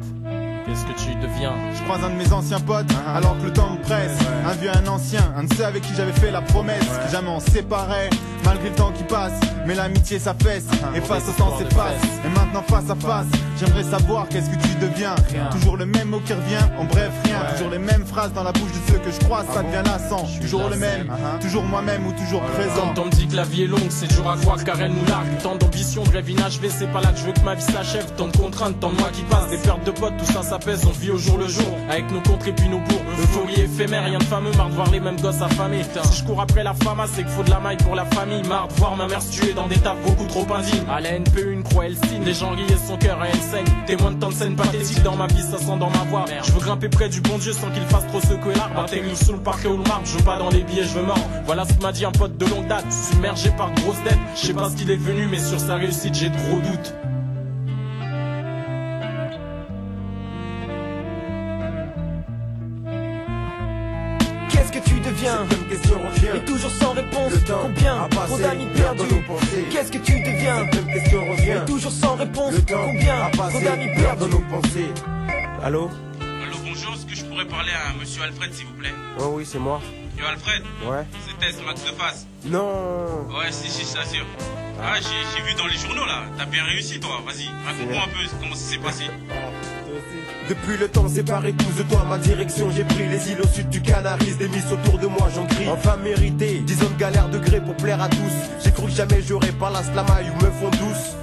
Qu'est-ce 0.66 0.84
que 0.84 0.92
tu 0.92 1.14
deviens 1.16 1.54
Je 1.76 1.82
croise 1.82 2.04
un 2.04 2.10
de 2.10 2.14
mes 2.14 2.32
anciens 2.32 2.60
potes, 2.60 2.86
alors 3.14 3.36
que 3.38 3.44
le 3.46 3.52
temps 3.52 3.70
me 3.70 3.82
presse. 3.82 4.16
Un 4.46 4.52
vieux, 4.54 4.70
un 4.70 4.86
ancien, 4.86 5.32
un 5.36 5.44
de 5.44 5.54
ceux 5.54 5.64
avec 5.64 5.82
qui 5.82 5.94
j'avais 5.94 6.12
fait 6.12 6.30
la 6.30 6.40
promesse. 6.40 6.84
Que 7.04 7.10
jamais 7.10 7.30
on 7.30 7.40
séparait, 7.40 8.10
malgré 8.44 8.68
le 8.68 8.74
temps 8.74 8.92
qui 8.92 9.02
passe. 9.04 9.32
Mais 9.66 9.74
l'amitié 9.74 10.18
s'affaisse, 10.18 10.66
et 10.94 11.00
face 11.00 11.28
au 11.28 11.32
temps 11.32 11.58
s'efface. 11.58 12.02
Et 12.24 12.28
maintenant 12.28 12.62
face 12.62 12.88
à 12.90 12.94
face, 12.94 13.26
j'aimerais 13.64 13.84
savoir 13.84 14.28
qu'est-ce 14.28 14.50
que 14.50 14.56
tu 14.56 14.74
deviens. 14.80 15.14
Toujours 15.50 15.76
le 15.76 15.86
même 15.86 16.08
mot 16.08 16.20
qui 16.20 16.32
revient, 16.32 16.64
en 16.78 16.84
bref 16.84 17.12
rien. 17.24 17.38
Toujours 17.52 17.70
les 17.70 17.78
mêmes 17.78 18.04
phrases 18.04 18.32
dans 18.32 18.42
la 18.42 18.52
bouche 18.52 18.72
de 18.72 18.92
ceux 18.92 18.98
que 18.98 19.10
je 19.10 19.18
croise, 19.24 19.46
ça 19.52 19.62
devient 19.62 19.82
lassant. 19.84 20.26
Toujours 20.40 20.68
le 20.68 20.76
même, 20.76 21.12
toujours 21.40 21.62
moi-même 21.62 22.06
ou 22.06 22.12
toujours 22.12 22.42
présent. 22.42 22.92
Quand 22.94 23.02
on 23.02 23.04
me 23.06 23.10
dit 23.10 23.26
que 23.26 23.36
la 23.36 23.44
vie 23.44 23.62
est 23.64 23.66
longue, 23.66 23.90
c'est 23.90 24.08
dur 24.08 24.28
à 24.28 24.36
croire 24.36 24.62
car 24.64 24.80
elle 24.80 24.92
nous 24.92 25.04
largue. 25.06 25.38
Tant 25.42 25.56
d'ambition, 25.56 26.02
de 26.02 26.10
rêve 26.10 26.30
inachevé, 26.30 26.68
c'est 26.68 26.90
pas 26.90 27.00
là 27.00 27.12
que 27.12 27.18
je 27.18 27.24
veux 27.24 27.32
que 27.32 27.40
ma 27.40 27.54
vie 27.54 27.62
s'achève. 27.62 28.06
Tant 28.16 28.28
de 28.28 28.36
contraintes, 28.36 28.80
tant 28.80 28.90
de 28.90 28.96
mois 28.96 29.10
qui 29.12 29.22
passent, 29.22 29.50
des 29.50 29.58
pertes 29.58 29.84
de 29.84 29.90
potes, 29.92 30.16
tout 30.18 30.32
ça 30.32 30.42
s'apaise. 30.42 30.84
On 30.86 30.92
vit 30.92 31.10
au 31.10 31.18
jour 31.18 31.38
le 31.38 31.48
jour, 31.48 31.76
avec 31.88 32.10
nos 32.10 32.20
contres 32.20 32.48
et 32.48 32.52
puis 32.52 32.68
nos 32.68 32.80
bourgs. 32.80 33.02
Euphorie 33.20 33.60
éphémère, 33.60 34.04
rien 34.04 34.18
de 34.18 34.24
fameux, 34.24 34.52
marre 34.56 34.70
de 34.70 34.74
voir 34.74 34.90
les 34.90 35.00
mêmes 35.00 35.20
gosses 35.20 35.42
affamés. 35.42 35.82
Si 36.04 36.18
je 36.18 36.24
cours 36.24 36.40
après 36.40 36.64
la 36.64 36.74
fama, 36.74 37.04
c'est 37.06 37.22
qu'il 37.22 37.32
faut 37.32 37.42
de 37.42 37.50
la 37.50 37.60
maille 37.60 37.76
pour 37.78 37.94
la 37.94 38.04
famille. 38.06 38.42
Marre 38.48 38.68
de 38.68 38.74
voir 38.74 38.96
ma 38.96 39.06
mère 39.06 39.22
se 39.22 39.32
tuer 39.32 39.52
dans 39.52 39.68
des 39.68 39.78
tables 39.78 40.00
beaucoup 40.06 40.26
trop 40.26 40.46
indignes. 40.54 40.84
À 40.90 41.00
la 41.00 41.18
NPE, 41.18 41.52
une 41.52 41.62
croix, 41.62 41.86
elle 41.86 41.96
signe. 41.96 42.24
Les 42.24 42.34
gens 42.34 42.50
rient 42.50 42.66
son 42.86 42.96
cœur 42.96 43.18
elle 43.24 43.40
Témoin 43.86 44.12
de 44.12 44.18
tant 44.18 44.28
de 44.28 44.34
scènes 44.34 44.56
pathétiques 44.56 45.02
dans 45.02 45.16
ma 45.16 45.26
vie, 45.26 45.42
ça 45.42 45.58
sent 45.58 45.78
dans 45.78 45.90
ma 45.90 46.04
voix. 46.08 46.24
Je 46.42 46.52
veux 46.52 46.60
grimper 46.60 46.88
près 46.88 47.08
du 47.08 47.20
bon 47.20 47.38
Dieu 47.38 47.52
sans 47.52 47.70
qu'il 47.70 47.82
fasse 47.84 48.06
trop 48.06 48.20
secouer 48.20 48.54
l'arbre. 48.54 48.80
Atterrir 48.80 49.16
sous 49.16 49.32
le 49.32 49.38
parquet 49.38 49.68
ou 49.68 49.76
le 49.76 49.84
marbre, 49.84 50.06
je 50.06 50.16
veux 50.16 50.24
pas 50.24 50.38
dans 50.38 50.50
les 50.50 50.62
billets, 50.62 50.84
je 50.84 50.98
veux 50.98 51.06
mort. 51.06 51.18
Voilà 51.44 51.64
ce 51.64 51.74
que 51.74 51.82
m'a 51.82 51.92
dit 51.92 52.04
un 52.04 52.12
pote 52.12 52.36
de 52.36 52.46
longue 52.46 52.66
date, 52.66 52.86
submergé 52.90 53.50
par 53.50 53.70
de 53.72 53.80
grosses 53.80 54.02
dettes. 54.04 54.18
Je 54.36 54.46
sais 54.46 54.54
pas 54.54 54.70
ce 54.70 54.76
qu'il 54.76 54.90
est 54.90 54.96
devenu, 54.96 55.26
mais 55.30 55.38
sur 55.38 55.60
sa 55.60 55.76
réussite, 55.76 56.14
j'ai 56.14 56.28
de 56.28 56.36
gros 56.36 56.60
Et 72.22 72.28
toujours 72.28 72.52
sans 72.68 72.86
réponse. 72.86 73.52
Combien 73.52 73.64
d'amis 73.64 73.94
perdus. 73.94 74.86
Allô 75.62 75.90
Allô, 76.20 76.56
bonjour, 76.64 76.94
est-ce 76.94 77.06
que 77.06 77.14
je 77.14 77.24
pourrais 77.24 77.46
parler 77.46 77.70
à 77.72 77.98
monsieur 77.98 78.22
Alfred, 78.22 78.52
s'il 78.52 78.66
vous 78.66 78.74
plaît 78.74 78.92
Oh 79.18 79.32
oui, 79.34 79.46
c'est 79.46 79.58
moi. 79.58 79.80
Yo, 80.18 80.24
Alfred 80.26 80.62
Ouais. 80.88 81.04
C'était 81.26 81.62
Max 81.64 81.82
de 81.84 81.90
face. 81.98 82.26
Non 82.44 83.26
Ouais, 83.28 83.50
si, 83.50 83.70
si, 83.70 83.86
je 83.88 83.96
t'assure. 83.96 84.26
Ah, 84.84 84.94
j'ai 84.96 85.08
j'ai 85.36 85.42
vu 85.48 85.54
dans 85.56 85.66
les 85.66 85.76
journaux 85.76 86.04
là, 86.04 86.24
t'as 86.36 86.44
bien 86.46 86.64
réussi 86.64 86.98
toi, 86.98 87.20
vas-y, 87.24 87.46
raconte-moi 87.64 88.02
un 88.02 88.08
peu 88.08 88.36
comment 88.40 88.54
ça 88.56 88.72
s'est 88.72 88.78
passé. 88.78 89.04
Depuis 90.48 90.76
le 90.76 90.88
temps 90.88 91.08
séparé 91.08 91.52
tous 91.52 91.82
de 91.82 91.88
toi, 91.88 92.04
ma 92.08 92.18
direction 92.18 92.68
j'ai 92.74 92.82
pris 92.82 93.06
les 93.06 93.30
îles 93.30 93.40
au 93.40 93.46
sud 93.46 93.68
du 93.68 93.80
Canaris, 93.80 94.34
des 94.34 94.48
miss 94.48 94.64
autour 94.72 94.98
de 94.98 95.06
moi 95.06 95.28
j'en 95.32 95.46
crie. 95.46 95.68
Enfin 95.68 95.96
mérité, 95.98 96.58
dix 96.66 96.82
ans 96.82 96.90
de 96.90 96.98
galère 96.98 97.28
de 97.28 97.38
gré 97.38 97.60
pour 97.60 97.76
plaire 97.76 98.02
à 98.02 98.08
tous. 98.08 98.32
J'ai 98.64 98.72
cru 98.72 98.86
que 98.86 98.90
jamais 98.90 99.22
j'aurais 99.22 99.52
pas 99.52 99.70
la 99.70 99.84
slamaille 99.84 100.30
ou 100.30 100.44
me 100.44 100.50
font 100.50 100.70
douce. 100.70 101.14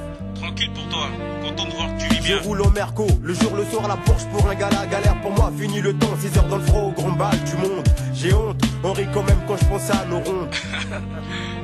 Tranquille 0.60 0.74
pour 0.74 0.90
toi, 0.90 1.08
content 1.42 1.70
de 1.70 1.74
voir 1.74 1.88
que 1.96 2.02
tu 2.02 2.10
vis 2.10 2.16
Je 2.18 2.34
bien. 2.34 2.42
roule 2.42 2.62
au 2.62 2.70
Merco, 2.72 3.08
le 3.24 3.34
jour, 3.34 3.56
le 3.56 3.64
soir, 3.64 3.88
la 3.88 3.96
Porsche 3.96 4.26
pour 4.26 4.50
un 4.50 4.56
gala, 4.56 4.86
galère 4.88 5.16
pour 5.22 5.32
moi, 5.32 5.54
fini 5.58 5.80
le 5.80 5.94
temps, 5.94 6.10
6 6.20 6.38
heures 6.38 6.48
dans 6.50 6.58
le 6.58 6.64
froid 6.64 6.82
au 6.82 6.92
grand 6.92 7.12
bal 7.14 7.32
du 7.46 7.56
monde. 7.56 7.88
J'ai 8.14 8.34
honte, 8.34 8.62
on 8.84 8.92
rit 8.92 9.08
quand 9.14 9.24
même 9.24 9.40
quand 9.48 9.56
je 9.56 9.66
pense 9.66 9.90
à 9.90 10.04
nos 10.10 10.20
rondes. 10.20 10.50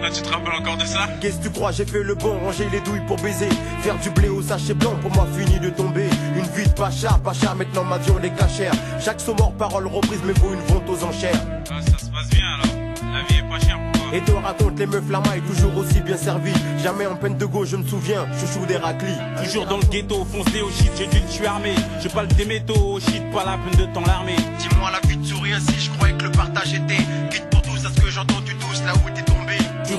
Là, 0.02 0.10
tu 0.14 0.22
te 0.22 0.30
rappelles 0.30 0.54
encore 0.62 0.78
de 0.78 0.86
ça 0.86 1.10
Qu'est-ce 1.20 1.39
que 1.39 1.43
tu 1.43 1.50
crois, 1.50 1.74
j'ai 1.74 1.86
fait 1.86 2.04
le 2.04 2.16
bon, 2.16 2.39
ranger 2.39 2.70
les 2.72 2.80
douilles 2.80 3.06
pour 3.06 3.18
baiser. 3.18 3.50
Faire 3.82 3.98
du 4.00 4.10
blé 4.12 4.30
au 4.30 4.41
sachet 4.41 4.74
blanc, 4.74 4.96
pour 5.02 5.12
moi 5.12 5.28
fini 5.38 5.60
de 5.60 5.72
tomber. 5.72 6.08
Une 6.38 6.48
vie 6.56 6.70
de 6.70 6.74
pacha, 6.74 7.20
pacha, 7.22 7.54
maintenant 7.54 7.84
ma 7.84 7.98
vie 7.98 8.12
on 8.16 8.20
les 8.20 8.32
cachère. 8.32 8.72
Chaque 9.04 9.20
son 9.20 9.36
mort, 9.36 9.52
parole 9.58 9.88
reprise, 9.88 10.22
mais 10.26 10.34
vaut 10.34 10.54
une 10.54 10.74
vente 10.74 10.89
aux 10.89 11.04
enchères. 11.04 11.41
Ah, 11.70 11.82
ça 11.82 11.98
se 11.98 12.10
passe 12.12 12.30
bien 12.30 12.46
alors, 12.64 13.14
la 13.14 13.24
vie 13.28 13.39
est 13.39 13.50
pas 13.50 13.60
chère 13.60 13.78
pour. 13.91 13.95
Et 14.14 14.22
te 14.22 14.32
raconte 14.32 14.80
les 14.80 14.86
meufs 14.86 15.10
la 15.10 15.20
maille, 15.20 15.41
toujours 15.41 15.76
aussi 15.78 15.99
bien 16.01 16.18
servi. 16.18 16.51
Jamais 16.82 17.06
en 17.06 17.16
peine 17.16 17.38
de 17.38 17.45
gauche, 17.45 17.70
je 17.70 17.78
me 17.78 17.88
souviens, 17.88 18.26
chouchou 18.39 18.66
d'Héraclie. 18.66 19.18
Toujours 19.43 19.66
dans 19.66 19.78
le 19.78 19.86
ghetto, 19.86 20.26
foncé 20.26 20.62
au 20.62 20.70
shit, 20.70 20.91
j'ai 20.97 21.08
dit 21.08 21.22
que 21.22 21.28
je 21.28 21.34
suis 21.34 21.45
armé. 21.45 21.74
Je 22.01 22.08
parle 22.10 22.28
des 22.28 22.45
métaux 22.45 22.93
au 22.93 22.99
shit, 22.99 23.24
pas 23.32 23.45
la 23.45 23.58
peine 23.58 23.88
de 23.88 23.93
t'en 23.93 24.01
l'armer. 24.01 24.36
Dis-moi 24.60 24.89
la 24.91 25.08
vie 25.08 25.18
te 25.18 25.28
sourit 25.28 25.53
ainsi, 25.53 25.74
je 25.80 25.89
croyais 25.91 26.16
que 26.16 26.24
le 26.24 26.32
partage 26.32 26.74
était. 26.74 27.03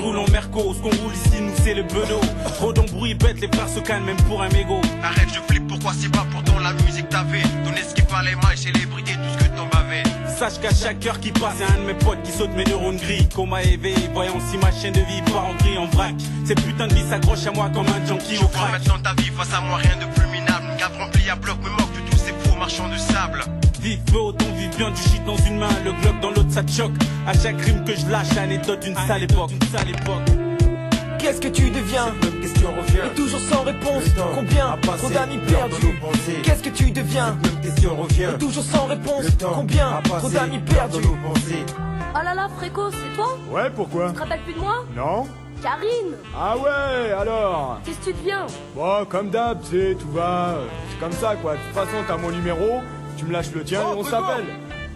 Roules 0.07 0.19
en 0.19 0.31
merco, 0.31 0.73
ce 0.73 0.79
qu'on 0.79 1.03
roule 1.03 1.13
ici, 1.13 1.41
nous 1.41 1.53
c'est 1.63 1.73
le 1.73 1.83
bedeau. 1.83 2.21
Trop 2.55 2.73
d'embrouilles 2.73 3.13
bêtes, 3.13 3.41
les 3.41 3.47
frères 3.47 3.69
se 3.69 3.79
calment 3.79 4.05
même 4.05 4.21
pour 4.27 4.41
un 4.41 4.49
mégot. 4.49 4.81
Arrête, 5.03 5.27
je 5.33 5.39
flippe, 5.51 5.67
pourquoi 5.67 5.91
c'est 5.97 6.11
pas 6.11 6.25
pourtant 6.31 6.59
la 6.59 6.73
musique 6.85 7.09
t'avait 7.09 7.43
Donner 7.65 7.81
ce 7.87 7.93
qu'il 7.93 8.05
fallait, 8.05 8.35
maille, 8.35 8.57
célébrité, 8.57 9.13
tout 9.13 9.39
ce 9.39 9.43
que 9.43 9.55
t'en 9.55 9.67
bavais. 9.67 10.03
Sache 10.37 10.59
qu'à 10.61 10.73
chaque 10.73 11.05
heure 11.05 11.19
qui 11.19 11.31
passe, 11.31 11.59
y'a 11.59 11.67
un 11.75 11.81
de 11.81 11.87
mes 11.87 11.93
potes 11.93 12.21
qui 12.23 12.31
saute 12.31 12.51
mes 12.55 12.63
neurones 12.63 12.97
gris. 12.97 13.27
Coma 13.35 13.63
éveillé, 13.63 14.09
voyant 14.13 14.39
si 14.49 14.57
ma 14.57 14.71
chaîne 14.71 14.93
de 14.93 15.01
vie 15.01 15.21
part 15.31 15.45
en 15.45 15.55
gris, 15.55 15.77
en 15.77 15.87
vrac. 15.87 16.15
Cette 16.45 16.63
putain 16.63 16.87
de 16.87 16.93
vie 16.93 17.07
s'accroche 17.09 17.45
à 17.45 17.51
moi 17.51 17.69
comme 17.73 17.87
un 17.87 18.05
junkie 18.05 18.35
Je 18.35 18.43
au 18.43 18.47
crack. 18.47 18.71
maintenant 18.71 18.99
ta 19.03 19.13
vie 19.21 19.29
face 19.29 19.53
à 19.53 19.61
moi, 19.61 19.77
rien 19.77 19.95
de 19.97 20.05
plus 20.13 20.27
minable. 20.27 20.67
Une 20.71 20.77
cave 20.77 20.97
remplie 20.97 21.29
à 21.29 21.35
bloc 21.35 21.57
me 21.59 21.69
moque 21.69 21.93
de 21.93 22.09
tous 22.09 22.17
ces 22.17 22.33
faux 22.49 22.55
marchands 22.57 22.89
de 22.89 22.97
sable. 22.97 23.43
Vive 23.87 24.03
peu, 24.11 24.17
autant 24.17 24.45
vive 24.53 24.75
bien 24.75 24.91
du 24.91 25.01
shit 25.01 25.23
dans 25.23 25.37
une 25.37 25.59
main, 25.59 25.69
le 25.85 25.93
glock 25.93 26.19
dans 26.19 26.31
l'autre 26.31 26.51
ça 26.51 26.61
te 26.61 26.69
choque. 26.69 26.91
À 27.25 27.31
chaque 27.31 27.61
rime 27.61 27.85
que 27.85 27.95
je 27.95 28.05
lâche, 28.11 28.35
anecdote 28.35 28.81
d'une 28.81 28.95
sale 28.95 29.23
époque. 29.23 29.51
Une 29.53 29.61
sale 29.69 29.89
époque. 29.89 31.17
Qu'est-ce 31.19 31.39
que 31.39 31.47
tu 31.47 31.69
deviens 31.69 32.07
Même 32.21 32.41
question 32.41 32.67
revient. 32.77 33.09
Et 33.09 33.15
toujours 33.15 33.39
sans 33.39 33.63
réponse. 33.63 34.03
Le 34.03 34.11
temps 34.11 34.29
Combien 34.35 34.77
Trop 34.81 35.09
d'amis 35.09 35.37
perdus. 35.37 35.99
Qu'est-ce 36.43 36.63
que 36.63 36.69
tu 36.69 36.91
deviens 36.91 37.37
Même 37.41 37.61
question 37.61 37.95
revient. 37.95 38.29
Et 38.35 38.37
toujours 38.37 38.63
sans 38.65 38.87
réponse. 38.87 39.23
Le 39.23 39.31
temps 39.31 39.53
Combien 39.55 40.01
Trop 40.03 40.29
d'amis 40.31 40.59
perdus. 40.59 41.07
Oh 41.07 42.19
là 42.25 42.33
là, 42.33 42.49
Fréco, 42.57 42.89
c'est 42.91 43.15
toi 43.15 43.37
Ouais, 43.49 43.69
pourquoi 43.73 44.09
Tu 44.09 44.15
te 44.15 44.19
rappelles 44.19 44.41
plus 44.41 44.53
de 44.53 44.59
moi 44.59 44.83
Non 44.97 45.27
Karine 45.63 46.13
Ah 46.37 46.57
ouais, 46.57 47.13
alors 47.13 47.79
Qu'est-ce 47.85 47.99
que 47.99 48.03
tu 48.05 48.13
deviens 48.13 48.47
Bon, 48.75 49.05
comme 49.05 49.29
d'hab, 49.29 49.61
tu 49.61 49.69
sais, 49.77 49.95
tout 49.95 50.11
va. 50.11 50.55
C'est 50.91 50.99
comme 50.99 51.13
ça, 51.13 51.35
quoi. 51.35 51.53
De 51.53 51.59
toute 51.59 51.73
façon, 51.73 52.03
t'as 52.05 52.17
mon 52.17 52.31
numéro, 52.31 52.81
tu 53.17 53.25
me 53.25 53.31
lâches 53.33 53.51
le 53.53 53.63
tien 53.63 53.81
Oh, 53.83 53.93
et 53.95 53.99
on 53.99 54.03
Fréco 54.03 54.09
s'appelle. 54.25 54.45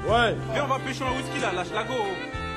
Ouais. 0.08 0.36
Viens, 0.54 0.64
on 0.66 0.68
va 0.68 0.80
pêcher 0.80 1.04
un 1.04 1.16
whisky 1.18 1.40
là, 1.42 1.52
lâche 1.54 1.74
la 1.74 1.84
go. 1.84 1.94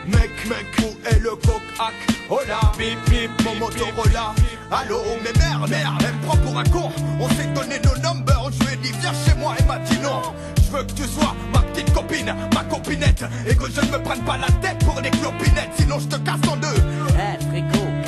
Mec, 0.07 0.31
mec, 0.49 0.67
où 0.81 1.09
est 1.09 1.19
le 1.21 1.31
coq 1.31 1.63
hack? 1.79 1.95
Oh 2.29 2.39
là, 2.47 2.61
bip 2.79 2.99
bip, 3.09 3.31
mon 3.45 3.55
Motorola 3.57 4.35
Allô, 4.71 5.01
mais 5.23 5.33
merde, 5.39 5.71
merde, 5.71 6.03
elle 6.07 6.15
me 6.15 6.23
prend 6.27 6.37
pour 6.37 6.59
un 6.59 6.65
con. 6.65 6.91
On 7.21 7.29
s'est 7.31 7.47
donné 7.55 7.77
nos 7.85 7.97
numbers, 8.03 8.51
je 8.53 8.67
lui 8.67 8.75
ai 8.75 8.77
dit 8.77 8.93
viens 9.01 9.13
chez 9.27 9.35
moi, 9.39 9.55
elle 9.59 9.67
m'a 9.67 9.79
dit 9.79 9.99
non 10.01 10.21
Je 10.57 10.77
veux 10.77 10.85
que 10.85 10.93
tu 10.93 11.05
sois 11.05 11.35
ma 11.53 11.61
petite 11.61 11.93
copine, 11.95 12.35
ma 12.55 12.65
copinette. 12.65 13.25
Et 13.49 13.57
que 13.57 13.65
je 13.71 13.81
ne 13.81 13.93
me 13.93 14.03
prenne 14.03 14.23
pas 14.25 14.37
la 14.37 14.49
tête 14.61 14.85
pour 14.85 15.01
des 15.01 15.11
clopinettes 15.11 15.71
Sinon 15.79 15.99
je 16.01 16.09
te 16.09 16.17
casse 16.17 16.49
en 16.51 16.57
deux. 16.57 16.83
Eh, 17.17 17.63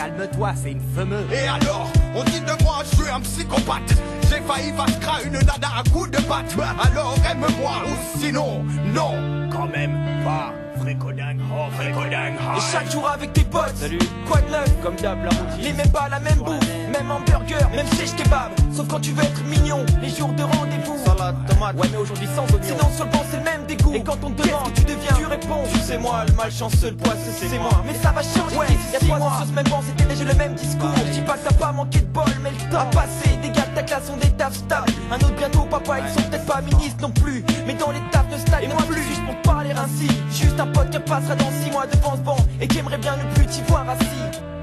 calme-toi, 0.06 0.52
c'est 0.62 0.72
une 0.72 0.80
fameuse. 0.94 1.24
Et 1.32 1.48
alors, 1.48 1.90
on 2.14 2.24
dit 2.24 2.40
de 2.40 2.64
moi 2.64 2.82
je 2.90 2.96
suis 2.96 3.10
un 3.10 3.20
psychopathe 3.20 3.94
J'ai 4.22 4.40
failli 4.40 4.72
vascra 4.72 5.22
une 5.24 5.32
nana 5.32 5.78
à 5.78 5.90
coup 5.90 6.06
de 6.06 6.18
batte 6.28 6.54
Alors 6.84 7.14
aime-moi 7.30 7.72
ou 7.86 8.18
sinon, 8.18 8.64
non 8.94 9.48
Quand 9.50 9.68
même 9.68 9.98
pas. 10.24 10.52
Fréco 10.80 11.10
dingue, 11.10 11.40
oh, 11.52 11.70
Fréco 11.72 12.00
dingue. 12.10 12.34
Et 12.56 12.60
chaque 12.72 12.92
jour 12.92 13.08
avec 13.08 13.32
tes 13.32 13.42
potes. 13.44 13.74
Salut. 13.74 13.98
Quoi 14.28 14.40
de 14.40 14.50
neuf 14.50 14.82
Comme 14.82 14.94
d'hab, 14.96 15.18
la 15.24 15.30
routine. 15.30 15.64
Les 15.64 15.72
mêmes 15.72 15.88
balles, 15.88 16.10
la 16.10 16.20
même 16.20 16.38
bouffe, 16.38 16.68
même 16.92 17.10
hamburger, 17.10 17.68
même 17.74 17.86
fiche 17.86 18.14
kebab. 18.14 18.52
Sauf 18.72 18.86
quand 18.86 19.00
tu 19.00 19.10
veux 19.12 19.24
être 19.24 19.44
mignon, 19.46 19.84
les 20.00 20.10
jours 20.10 20.32
de 20.34 20.42
rendez-vous. 20.42 20.95
Salade, 21.26 21.46
tomate. 21.48 21.76
Ouais, 21.76 21.88
mais 21.90 21.98
aujourd'hui 21.98 22.28
sans 22.34 22.44
oignon. 22.44 22.62
Sinon, 22.62 22.90
sur 22.94 23.04
le 23.04 23.10
banc, 23.10 23.24
c'est 23.30 23.38
le 23.38 23.42
même 23.42 23.66
dégoût. 23.66 23.94
Et 23.94 24.02
quand 24.02 24.18
on 24.22 24.30
te 24.30 24.42
demande, 24.42 24.72
que 24.72 24.80
tu 24.80 24.84
deviens, 24.84 25.12
tu 25.16 25.26
réponds. 25.26 25.64
Tu 25.72 25.78
sais, 25.80 25.98
moi, 25.98 26.24
le 26.26 26.32
malchanceux, 26.34 26.90
le 26.90 26.96
poisseux, 26.96 27.32
c'est 27.36 27.58
moi. 27.58 27.82
Mais 27.86 27.94
ça 27.94 28.12
va 28.12 28.22
changer. 28.22 28.56
Ouais, 28.56 28.66
il 28.70 28.92
y 28.92 28.96
a 28.96 29.00
trois 29.00 29.36
sur 29.38 29.46
ce 29.46 29.52
même 29.52 29.68
banc, 29.68 29.82
c'était 29.86 30.08
déjà 30.08 30.24
le 30.24 30.34
même 30.34 30.54
discours. 30.54 30.90
Je 31.06 31.12
dis 31.12 31.20
pas 31.22 31.34
que 31.34 31.48
t'as 31.48 31.54
pas 31.54 31.72
manqué 31.72 32.00
de 32.00 32.06
bol, 32.06 32.24
mais 32.42 32.50
le 32.50 32.70
temps 32.70 32.80
a 32.80 32.84
passé. 32.86 33.36
Des 33.42 33.50
gars 33.50 33.66
de 33.66 33.74
ta 33.74 33.82
classe 33.82 34.10
ont 34.10 34.16
des 34.16 34.30
tafs 34.30 34.54
stables. 34.54 34.92
Un 35.10 35.16
autre 35.16 35.36
bientôt, 35.36 35.62
papa, 35.62 35.98
ils 36.00 36.14
sont 36.14 36.28
peut-être 36.28 36.46
pas 36.46 36.60
ministres 36.60 37.02
non 37.02 37.10
plus. 37.10 37.44
Mais 37.66 37.74
dans 37.74 37.90
les 37.90 38.02
tafs 38.12 38.28
de 38.28 38.38
stade, 38.38 38.62
et 38.62 38.68
moi, 38.68 38.82
plus 38.88 39.02
juste 39.02 39.24
pour 39.24 39.34
te 39.40 39.48
parler 39.48 39.70
ainsi. 39.72 40.08
Juste 40.30 40.60
un 40.60 40.66
pote 40.66 40.90
qui 40.90 40.98
passera 40.98 41.34
dans 41.34 41.50
six 41.62 41.70
mois 41.70 41.86
devant 41.86 42.14
ce 42.14 42.20
banc 42.20 42.36
et 42.60 42.68
qui 42.68 42.78
aimerait 42.78 42.98
bien 42.98 43.16
ne 43.16 43.34
plus 43.34 43.46
t'y 43.46 43.62
voir 43.62 43.88
assis. 43.88 44.55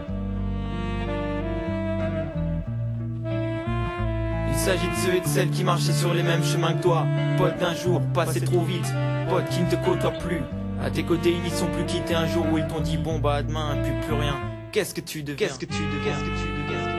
Il 4.55 4.59
s'agit 4.59 4.87
de 4.87 4.95
ceux 4.95 5.15
et 5.15 5.19
de 5.19 5.27
celles 5.27 5.49
qui 5.49 5.63
marchaient 5.63 5.91
sur 5.91 6.13
les 6.13 6.21
mêmes 6.23 6.43
chemins 6.43 6.73
que 6.73 6.83
toi. 6.83 7.05
Pote 7.37 7.57
d'un 7.57 7.73
jour, 7.73 8.01
passé 8.13 8.39
trop 8.39 8.61
vite. 8.61 8.85
potes 9.27 9.49
qui 9.49 9.61
ne 9.61 9.69
te 9.69 9.75
côtoient 9.83 10.11
plus. 10.11 10.41
À 10.81 10.91
tes 10.91 11.03
côtés, 11.03 11.31
ils 11.31 11.41
n'y 11.41 11.49
sont 11.49 11.67
plus 11.67 11.85
quittés 11.85 12.13
un 12.15 12.27
jour 12.27 12.45
où 12.51 12.57
ils 12.57 12.67
t'ont 12.67 12.79
dit 12.79 12.97
bon 12.97 13.19
bah 13.19 13.41
demain, 13.41 13.75
puis 13.83 13.91
plus 14.05 14.13
rien. 14.15 14.35
Qu'est-ce 14.71 14.93
que 14.93 15.01
tu 15.01 15.23
deviens 15.23 15.47
Qu'est-ce 15.47 15.59
que 15.59 15.65
tu 15.65 15.73
deviens? 15.73 16.13
Qu'est-ce 16.13 16.19
que 16.19 16.25
tu 16.25 16.31
deviens? 16.31 16.33
Qu'est-ce 16.33 16.43
que 16.43 16.47
tu 16.47 16.73
deviens? 16.73 16.92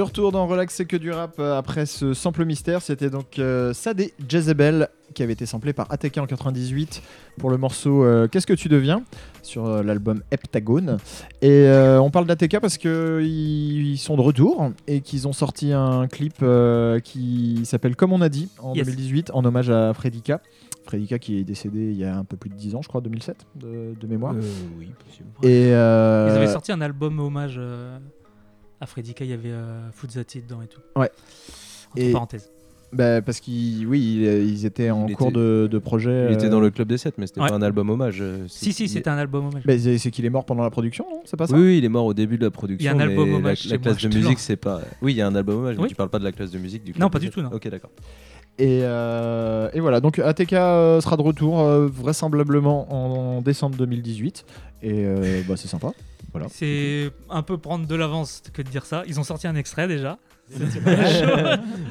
De 0.00 0.04
retour 0.04 0.32
dans 0.32 0.46
Relax, 0.46 0.74
c'est 0.76 0.86
que 0.86 0.96
du 0.96 1.10
rap 1.10 1.34
euh, 1.40 1.58
après 1.58 1.84
ce 1.84 2.14
sample 2.14 2.46
mystère. 2.46 2.80
C'était 2.80 3.10
donc 3.10 3.38
euh, 3.38 3.74
Sadé 3.74 4.14
Jezebel 4.26 4.88
qui 5.12 5.22
avait 5.22 5.34
été 5.34 5.44
samplé 5.44 5.74
par 5.74 5.92
ATK 5.92 6.16
en 6.16 6.26
98 6.26 7.02
pour 7.36 7.50
le 7.50 7.58
morceau 7.58 8.02
euh, 8.02 8.26
Qu'est-ce 8.26 8.46
que 8.46 8.54
tu 8.54 8.70
deviens? 8.70 9.02
sur 9.42 9.66
euh, 9.66 9.82
l'album 9.82 10.22
Heptagone. 10.30 10.96
Et 11.42 11.68
on 12.00 12.10
parle 12.10 12.24
d'ATK 12.24 12.60
parce 12.60 12.78
qu'ils 12.78 13.98
sont 13.98 14.16
de 14.16 14.22
retour 14.22 14.70
et 14.86 15.02
qu'ils 15.02 15.28
ont 15.28 15.34
sorti 15.34 15.70
un 15.74 16.06
clip 16.08 16.42
qui 17.04 17.60
s'appelle 17.64 17.94
Comme 17.94 18.14
on 18.14 18.22
a 18.22 18.30
dit 18.30 18.48
en 18.58 18.74
Yes. 18.74 18.86
2018 18.86 19.32
en 19.34 19.44
hommage 19.44 19.68
à 19.68 19.92
Fredika. 19.92 20.40
Fredika 20.86 21.18
qui 21.18 21.40
est 21.40 21.44
décédé 21.44 21.90
il 21.90 21.98
y 21.98 22.04
a 22.06 22.16
un 22.16 22.24
peu 22.24 22.38
plus 22.38 22.48
de 22.48 22.54
10 22.54 22.74
ans, 22.74 22.80
je 22.80 22.88
crois, 22.88 23.02
2007 23.02 23.36
de, 23.56 23.92
de 24.00 24.06
mémoire. 24.06 24.34
oui, 24.78 24.92
possible. 25.04 25.28
Et 25.42 25.68
Ils 25.68 25.74
avaient 25.74 26.46
sorti 26.46 26.72
un 26.72 26.80
album 26.80 27.20
hommage 27.20 27.60
à 28.80 28.86
Fredika, 28.86 29.24
il 29.24 29.30
y 29.30 29.34
avait 29.34 29.50
euh, 29.50 29.90
Fuzati 29.92 30.40
dedans 30.42 30.62
et 30.62 30.66
tout. 30.66 30.80
Ouais. 30.96 31.10
Entre 31.92 32.02
Et- 32.02 32.12
parenthèses. 32.12 32.50
Bah, 32.92 33.22
parce 33.22 33.38
qu'ils 33.38 33.86
oui, 33.86 34.00
ils, 34.00 34.48
ils 34.48 34.66
étaient 34.66 34.90
en 34.90 35.06
Il 35.06 35.14
cours 35.14 35.28
était- 35.28 35.38
de, 35.38 35.68
de 35.70 35.78
projet. 35.78 36.26
Il 36.28 36.34
était 36.34 36.46
euh, 36.46 36.50
dans 36.50 36.58
le 36.58 36.70
club 36.70 36.88
des 36.88 36.98
7, 36.98 37.18
mais 37.18 37.28
c'était 37.28 37.40
Ouais. 37.40 37.48
pas 37.48 37.54
un 37.54 37.62
album 37.62 37.88
hommage. 37.88 38.18
euh, 38.20 38.46
c'est- 38.48 38.64
Si, 38.64 38.72
si, 38.72 38.88
c'était 38.88 39.08
un 39.10 39.16
album 39.16 39.46
hommage. 39.46 39.62
bah, 39.64 39.74
c'est 39.78 40.10
qu'il 40.10 40.24
est 40.24 40.30
mort 40.30 40.44
pendant 40.44 40.64
la 40.64 40.70
production, 40.70 41.06
non? 41.08 41.20
C'est 41.24 41.36
pas 41.36 41.46
ça? 41.46 41.54
Oui, 41.54 41.62
oui, 41.62 41.78
il 41.78 41.84
est 41.84 41.88
mort 41.88 42.04
au 42.06 42.14
début 42.14 42.36
de 42.36 42.44
la 42.44 42.50
production. 42.50 42.82
Il 42.82 42.84
y 42.84 42.88
a 42.88 43.00
un 43.00 43.08
album 43.08 43.26
mais 43.26 43.30
la- 43.32 43.36
hommage 43.38 43.64
La, 43.68 43.78
classe 43.78 44.02
moi, 44.02 44.10
de 44.10 44.16
musique, 44.18 44.40
c'est 44.40 44.56
pas. 44.56 44.80
Oui, 45.02 45.12
il 45.12 45.16
y 45.18 45.22
a 45.22 45.26
un 45.28 45.34
album 45.36 45.58
hommage, 45.58 45.76
mais 45.76 45.82
Oui. 45.84 45.88
tu 45.88 45.94
parles 45.94 46.08
pas 46.10 46.18
de 46.18 46.24
la 46.24 46.32
classe 46.32 46.50
de 46.50 46.58
musique 46.58 46.82
du 46.82 46.90
Non, 46.90 46.96
club 46.98 47.12
pas 47.12 47.18
des 47.20 47.26
du 47.26 47.30
tout, 47.30 47.42
non. 47.42 47.50
Ok, 47.52 47.68
d'accord. 47.68 47.90
Et, 48.58 48.80
euh, 48.82 49.70
et 49.72 49.78
voilà, 49.78 50.00
donc 50.00 50.18
ATK 50.18 50.52
euh, 50.54 51.00
sera 51.00 51.16
de 51.16 51.22
retour 51.22 51.60
euh, 51.60 51.86
vraisemblablement 51.86 52.92
en, 52.92 53.36
en 53.36 53.40
décembre 53.42 53.76
2018. 53.76 54.44
Et 54.82 55.04
euh, 55.04 55.42
bah, 55.48 55.54
c'est 55.56 55.68
sympa. 55.68 55.92
Voilà. 56.32 56.46
C'est 56.50 57.10
un 57.28 57.42
peu 57.42 57.58
prendre 57.58 57.86
de 57.86 57.94
l'avance 57.94 58.42
que 58.52 58.62
de 58.62 58.68
dire 58.68 58.86
ça. 58.86 59.02
Ils 59.06 59.18
ont 59.18 59.24
sorti 59.24 59.46
un 59.46 59.56
extrait 59.56 59.88
déjà. 59.88 60.18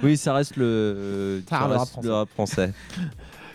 oui, 0.04 0.18
ça 0.18 0.34
reste 0.34 0.58
le, 0.58 1.42
Ça 1.50 1.60
ça 1.60 1.68
reste 1.68 1.72
le 1.72 1.80
reste 1.80 1.96
rap 1.96 2.04
le 2.04 2.14
rap 2.14 2.30
français. 2.30 2.74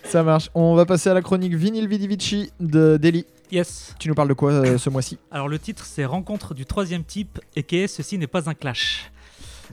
Ça 0.04 0.22
marche. 0.22 0.50
On 0.54 0.74
va 0.74 0.86
passer 0.86 1.10
à 1.10 1.14
la 1.14 1.22
chronique 1.22 1.54
Vinyl 1.54 1.88
Vidivici 1.88 2.52
de 2.60 2.98
Deli. 3.00 3.26
Yes. 3.50 3.94
Tu 3.98 4.08
nous 4.08 4.14
parles 4.14 4.28
de 4.28 4.34
quoi 4.34 4.52
euh, 4.52 4.78
ce 4.78 4.90
mois-ci? 4.90 5.18
Alors 5.30 5.48
le 5.48 5.58
titre 5.58 5.84
c'est 5.84 6.04
Rencontre 6.04 6.54
du 6.54 6.66
troisième 6.66 7.04
type 7.04 7.40
et 7.56 7.62
que 7.62 7.86
ceci 7.86 8.18
n'est 8.18 8.26
pas 8.26 8.48
un 8.48 8.54
clash. 8.54 9.10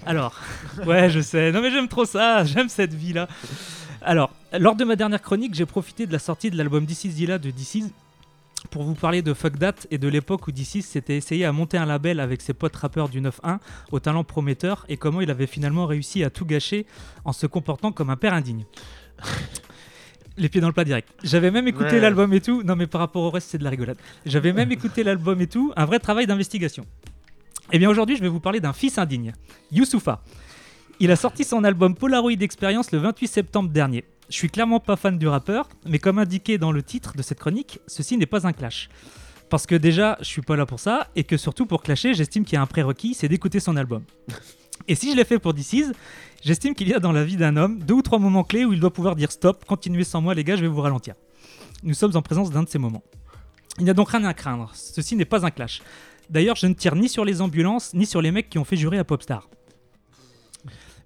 Alors, 0.06 0.40
ouais 0.86 1.10
je 1.10 1.20
sais, 1.20 1.52
non 1.52 1.62
mais 1.62 1.72
j'aime 1.72 1.88
trop 1.88 2.06
ça, 2.06 2.44
j'aime 2.46 2.70
cette 2.70 2.94
vie 2.94 3.14
là. 3.14 3.28
Alors, 4.02 4.32
lors 4.58 4.76
de 4.76 4.84
ma 4.84 4.96
dernière 4.96 5.22
chronique, 5.22 5.54
j'ai 5.54 5.66
profité 5.66 6.08
de 6.08 6.12
la 6.12 6.20
sortie 6.20 6.50
de 6.50 6.58
l'album 6.58 6.86
This 6.86 7.06
Is 7.06 7.10
Dilla 7.10 7.38
de 7.38 7.52
DC's 7.52 7.92
pour 8.70 8.84
vous 8.84 8.94
parler 8.96 9.22
de 9.22 9.34
Fuck 9.34 9.60
That 9.60 9.74
et 9.90 9.98
de 9.98 10.08
l'époque 10.08 10.48
où 10.48 10.52
DC's 10.52 10.86
s'était 10.86 11.18
essayé 11.18 11.46
à 11.46 11.52
monter 11.52 11.78
un 11.78 11.86
label 11.86 12.20
avec 12.20 12.42
ses 12.42 12.54
potes 12.54 12.76
rappeurs 12.76 13.10
du 13.10 13.20
9-1 13.22 13.58
au 13.92 14.00
talent 14.00 14.24
prometteur 14.24 14.86
et 14.88 14.98
comment 14.98 15.20
il 15.22 15.30
avait 15.32 15.48
finalement 15.48 15.86
réussi 15.88 16.24
à 16.24 16.30
tout 16.30 16.46
gâcher 16.46 16.86
en 17.26 17.34
se 17.34 17.48
comportant 17.48 17.92
comme 17.92 18.10
un 18.10 18.16
père 18.16 18.34
indigne. 18.34 18.66
Les 20.38 20.48
pieds 20.48 20.62
dans 20.62 20.68
le 20.68 20.74
plat 20.74 20.86
direct. 20.86 21.10
J'avais 21.24 21.52
même 21.52 21.68
écouté 21.68 21.92
Ouais. 21.92 22.00
l'album 22.00 22.32
et 22.34 22.40
tout. 22.40 22.64
Non, 22.64 22.76
mais 22.78 22.88
par 22.88 23.02
rapport 23.02 23.24
au 23.24 23.30
reste, 23.32 23.50
c'est 23.50 23.58
de 23.58 23.64
la 23.66 23.70
rigolade. 23.70 23.98
J'avais 24.26 24.54
même 24.54 24.72
écouté 24.72 25.04
l'album 25.04 25.40
et 25.42 25.48
tout. 25.48 25.74
Un 25.76 25.86
vrai 25.86 26.00
travail 26.00 26.26
d'investigation. 26.26 26.86
Et 27.74 27.80
bien 27.80 27.90
aujourd'hui, 27.90 28.16
je 28.16 28.22
vais 28.22 28.30
vous 28.30 28.40
parler 28.40 28.60
d'un 28.62 28.74
fils 28.74 28.98
indigne, 28.98 29.34
Youssoufa. 29.72 30.24
Il 31.00 31.12
a 31.12 31.16
sorti 31.16 31.44
son 31.44 31.64
album 31.64 31.96
Polaroid 31.96 32.32
Experience 32.32 32.92
le 32.92 33.00
28 33.00 33.28
septembre 33.28 33.70
dernier. 33.70 34.06
Je 34.32 34.38
suis 34.38 34.50
clairement 34.50 34.80
pas 34.80 34.96
fan 34.96 35.18
du 35.18 35.28
rappeur, 35.28 35.68
mais 35.86 36.00
comme 36.00 36.18
indiqué 36.18 36.58
dans 36.58 36.72
le 36.72 36.82
titre 36.82 37.18
de 37.18 37.22
cette 37.22 37.38
chronique, 37.38 37.82
ceci 37.86 38.18
n'est 38.18 38.26
pas 38.26 38.48
un 38.48 38.54
clash. 38.54 38.88
Parce 39.50 39.68
que 39.68 39.76
déjà, 39.76 40.18
je 40.22 40.26
suis 40.26 40.42
pas 40.42 40.56
là 40.56 40.66
pour 40.66 40.80
ça, 40.80 41.10
et 41.18 41.26
que 41.26 41.36
surtout 41.36 41.66
pour 41.66 41.84
clasher, 41.84 42.14
j'estime 42.14 42.46
qu'il 42.46 42.54
y 42.54 42.58
a 42.58 42.62
un 42.62 42.66
prérequis, 42.66 43.14
c'est 43.14 43.28
d'écouter 43.28 43.60
son 43.60 43.76
album. 43.76 44.04
Et 44.88 44.96
si 44.96 45.12
je 45.12 45.18
l'ai 45.18 45.26
fait 45.26 45.38
pour 45.38 45.54
DC's, 45.54 45.92
j'estime 46.42 46.74
qu'il 46.76 46.88
y 46.88 46.94
a 46.94 47.00
dans 47.00 47.12
la 47.12 47.26
vie 47.26 47.36
d'un 47.36 47.58
homme 47.58 47.80
deux 47.80 47.96
ou 47.96 48.02
trois 48.02 48.20
moments 48.20 48.46
clés 48.46 48.64
où 48.64 48.72
il 48.72 48.80
doit 48.80 48.94
pouvoir 48.94 49.18
dire 49.18 49.34
stop, 49.34 49.66
continuez 49.66 50.06
sans 50.06 50.22
moi 50.22 50.34
les 50.34 50.46
gars, 50.46 50.56
je 50.56 50.62
vais 50.62 50.70
vous 50.70 50.80
ralentir. 50.80 51.14
Nous 51.84 51.94
sommes 51.94 52.16
en 52.16 52.22
présence 52.22 52.52
d'un 52.52 52.64
de 52.64 52.70
ces 52.70 52.80
moments. 52.80 53.04
Il 53.80 53.84
n'y 53.84 53.90
a 53.90 53.94
donc 53.94 54.12
rien 54.12 54.24
à 54.24 54.34
craindre, 54.34 54.72
ceci 54.74 55.18
n'est 55.18 55.26
pas 55.26 55.46
un 55.46 55.52
clash. 55.52 55.82
D'ailleurs, 56.30 56.56
je 56.56 56.68
ne 56.68 56.74
tire 56.74 56.96
ni 56.96 57.10
sur 57.10 57.26
les 57.26 57.42
ambulances, 57.42 57.94
ni 57.94 58.06
sur 58.06 58.22
les 58.22 58.32
mecs 58.32 58.50
qui 58.50 58.58
ont 58.60 58.64
fait 58.64 58.78
jurer 58.78 58.98
à 58.98 59.04
Popstar. 59.04 59.50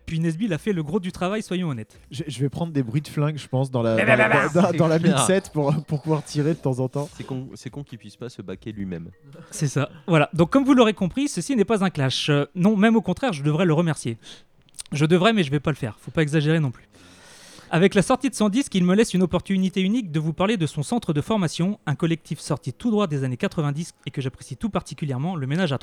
Puis 0.06 0.20
Nesbill 0.20 0.54
a 0.54 0.58
fait 0.58 0.72
le 0.74 0.84
gros 0.84 1.00
du 1.00 1.12
travail, 1.12 1.42
soyons 1.42 1.70
honnêtes. 1.70 2.00
je, 2.12 2.24
je 2.28 2.40
vais 2.40 2.50
prendre 2.50 2.72
des 2.72 2.84
bruits 2.84 3.02
de 3.02 3.08
flingue, 3.08 3.38
je 3.38 3.48
pense, 3.48 3.72
dans 3.72 3.82
la, 3.82 3.96
Bah, 3.96 4.06
dans 4.06 4.16
la, 4.16 4.30
bah, 4.30 4.50
bah, 4.54 4.72
dans- 4.72 4.78
dans- 4.78 4.88
la 4.88 5.00
mixette 5.00 5.52
pour, 5.52 5.74
pour 5.86 6.02
pouvoir 6.02 6.24
tirer 6.24 6.50
de 6.54 6.60
temps 6.60 6.80
en 6.80 6.88
temps. 6.88 7.10
C'est 7.18 7.24
con, 7.24 7.50
c'est 7.56 7.70
con 7.70 7.84
qu'il 7.84 7.98
puisse 7.98 8.16
pas 8.16 8.30
se 8.30 8.42
baquer 8.42 8.72
lui-même. 8.72 9.10
C'est 9.52 9.68
ça. 9.68 9.90
Voilà. 10.08 10.30
Donc, 10.34 10.52
comme 10.52 10.64
vous 10.64 10.74
l'aurez 10.76 10.94
compris, 10.94 11.28
ceci 11.28 11.56
n'est 11.56 11.66
pas 11.66 11.84
un 11.84 11.90
clash. 11.90 12.30
Euh, 12.30 12.46
non, 12.56 12.76
même 12.78 12.96
au 12.96 13.02
contraire, 13.02 13.34
je 13.34 13.42
devrais 13.44 13.66
le 13.66 13.74
remercier. 13.74 14.18
Je 14.92 15.06
devrais, 15.06 15.34
mais 15.34 15.44
je 15.44 15.50
vais 15.52 15.60
pas 15.60 15.72
le 15.72 15.76
faire. 15.76 15.98
Faut 16.00 16.12
pas 16.12 16.22
exagérer 16.22 16.60
non 16.60 16.70
plus. 16.72 16.88
Avec 17.72 17.96
la 17.96 18.04
sortie 18.04 18.30
de 18.30 18.36
son 18.36 18.50
disque, 18.50 18.76
il 18.76 18.84
me 18.84 18.94
laisse 18.94 19.16
une 19.16 19.24
opportunité 19.24 19.82
unique 19.82 20.12
de 20.12 20.20
vous 20.20 20.34
parler 20.34 20.56
de 20.56 20.68
son 20.68 20.84
centre 20.84 21.14
de 21.14 21.22
formation, 21.22 21.80
un 21.88 21.96
collectif 21.96 22.40
sorti 22.40 22.72
tout 22.72 22.92
droit 22.92 23.08
des 23.08 23.24
années 23.24 23.38
90 23.38 23.94
et 24.06 24.12
que 24.12 24.22
j'apprécie 24.22 24.56
tout 24.56 24.70
particulièrement, 24.70 25.36
le 25.36 25.48
Ménage 25.48 25.74
à 25.74 25.80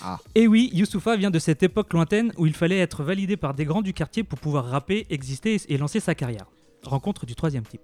trois. 0.00 0.20
Et 0.34 0.46
oui, 0.46 0.70
Youssoufa 0.72 1.16
vient 1.16 1.30
de 1.30 1.38
cette 1.38 1.62
époque 1.62 1.92
lointaine 1.92 2.32
où 2.36 2.46
il 2.46 2.54
fallait 2.54 2.78
être 2.78 3.02
validé 3.02 3.36
par 3.36 3.54
des 3.54 3.64
grands 3.64 3.82
du 3.82 3.92
quartier 3.92 4.24
pour 4.24 4.38
pouvoir 4.38 4.66
rapper, 4.66 5.06
exister 5.10 5.60
et 5.68 5.78
lancer 5.78 6.00
sa 6.00 6.14
carrière. 6.14 6.46
Rencontre 6.82 7.26
du 7.26 7.34
troisième 7.34 7.64
type. 7.64 7.82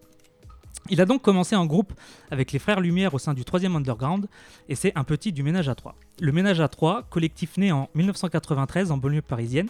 Il 0.89 1.01
a 1.01 1.07
donc 1.07 1.23
commencé 1.23 1.55
en 1.55 1.67
groupe 1.67 1.93
avec 2.31 2.53
les 2.53 2.59
Frères 2.59 2.81
Lumière 2.81 3.15
au 3.15 3.19
sein 3.19 3.35
du 3.35 3.45
troisième 3.45 3.77
underground 3.77 4.27
et 4.69 4.75
c'est 4.75 4.97
un 4.97 5.05
petit 5.05 5.33
du 5.33 5.43
Ménage 5.43 5.69
à 5.69 5.75
trois. 5.75 5.95
Le 6.21 6.33
Ménage 6.33 6.61
à 6.61 6.69
trois, 6.69 7.03
collectif 7.03 7.57
né 7.59 7.71
en 7.71 7.89
1993 7.95 8.91
en 8.91 8.97
banlieue 8.97 9.23
parisienne, 9.23 9.69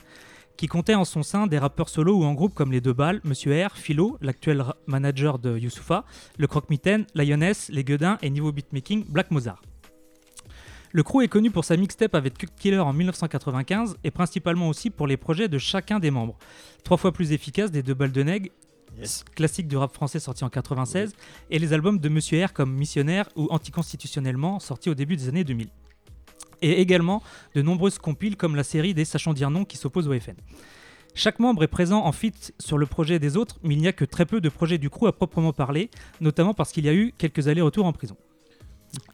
qui 0.56 0.66
comptait 0.66 0.94
en 0.94 1.04
son 1.04 1.22
sein 1.22 1.46
des 1.46 1.58
rappeurs 1.58 1.88
solos 1.88 2.18
ou 2.18 2.24
en 2.24 2.34
groupe 2.34 2.54
comme 2.54 2.70
les 2.70 2.80
Deux 2.80 2.92
Balles, 2.92 3.20
Monsieur 3.24 3.66
R, 3.66 3.76
Philo, 3.76 4.18
l'actuel 4.20 4.64
manager 4.86 5.38
de 5.38 5.56
Youssoufa, 5.58 6.04
le 6.38 6.46
Croque-Mitaine, 6.46 7.06
Lioness, 7.14 7.70
les 7.70 7.84
Guedins 7.84 8.18
et 8.22 8.30
niveau 8.30 8.52
beatmaking, 8.52 9.04
Black 9.08 9.30
Mozart. 9.30 9.62
Le 10.92 11.04
crew 11.04 11.22
est 11.22 11.28
connu 11.28 11.52
pour 11.52 11.64
sa 11.64 11.76
mixtape 11.76 12.16
avec 12.16 12.34
Killer 12.56 12.80
en 12.80 12.92
1995 12.92 13.96
et 14.02 14.10
principalement 14.10 14.68
aussi 14.68 14.90
pour 14.90 15.06
les 15.06 15.16
projets 15.16 15.46
de 15.46 15.56
chacun 15.56 16.00
des 16.00 16.10
membres. 16.10 16.36
Trois 16.82 16.96
fois 16.96 17.12
plus 17.12 17.30
efficace 17.30 17.70
des 17.70 17.84
Deux 17.84 17.94
Balles 17.94 18.10
de 18.10 18.24
Nègre, 18.24 18.50
classique 19.36 19.68
du 19.68 19.76
rap 19.76 19.94
français 19.94 20.18
sorti 20.18 20.42
en 20.42 20.48
96, 20.48 21.14
et 21.50 21.60
les 21.60 21.72
albums 21.72 22.00
de 22.00 22.08
Monsieur 22.08 22.44
R 22.44 22.52
comme 22.52 22.74
Missionnaire 22.74 23.28
ou 23.36 23.46
Anticonstitutionnellement 23.50 24.58
sortis 24.58 24.90
au 24.90 24.94
début 24.94 25.16
des 25.16 25.28
années 25.28 25.44
2000. 25.44 25.68
Et 26.62 26.80
également 26.80 27.22
de 27.54 27.62
nombreuses 27.62 27.98
compiles 27.98 28.36
comme 28.36 28.56
la 28.56 28.64
série 28.64 28.92
des 28.92 29.04
Sachant 29.04 29.32
dire 29.32 29.50
non 29.50 29.64
qui 29.64 29.76
s'oppose 29.76 30.08
au 30.08 30.18
FN. 30.18 30.34
Chaque 31.14 31.38
membre 31.38 31.62
est 31.62 31.68
présent 31.68 32.04
en 32.04 32.10
feat 32.10 32.52
sur 32.58 32.78
le 32.78 32.86
projet 32.86 33.20
des 33.20 33.36
autres, 33.36 33.60
mais 33.62 33.74
il 33.74 33.80
n'y 33.80 33.88
a 33.88 33.92
que 33.92 34.04
très 34.04 34.26
peu 34.26 34.40
de 34.40 34.48
projets 34.48 34.78
du 34.78 34.90
crew 34.90 35.06
à 35.06 35.12
proprement 35.12 35.52
parler, 35.52 35.88
notamment 36.20 36.52
parce 36.52 36.72
qu'il 36.72 36.84
y 36.84 36.88
a 36.88 36.94
eu 36.94 37.12
quelques 37.16 37.46
allers-retours 37.46 37.86
en 37.86 37.92
prison. 37.92 38.16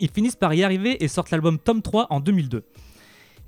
Ils 0.00 0.10
finissent 0.10 0.36
par 0.36 0.54
y 0.54 0.62
arriver 0.62 1.02
et 1.02 1.08
sortent 1.08 1.30
l'album 1.30 1.58
Tome 1.58 1.82
3 1.82 2.08
en 2.10 2.20
2002. 2.20 2.64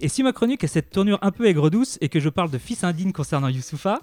Et 0.00 0.08
si 0.08 0.22
ma 0.22 0.32
chronique 0.32 0.62
a 0.64 0.68
cette 0.68 0.90
tournure 0.90 1.18
un 1.22 1.32
peu 1.32 1.46
aigre-douce 1.46 1.98
et 2.00 2.08
que 2.08 2.20
je 2.20 2.28
parle 2.28 2.50
de 2.50 2.58
fils 2.58 2.84
indigne 2.84 3.12
concernant 3.12 3.48
Youssoufa, 3.48 4.00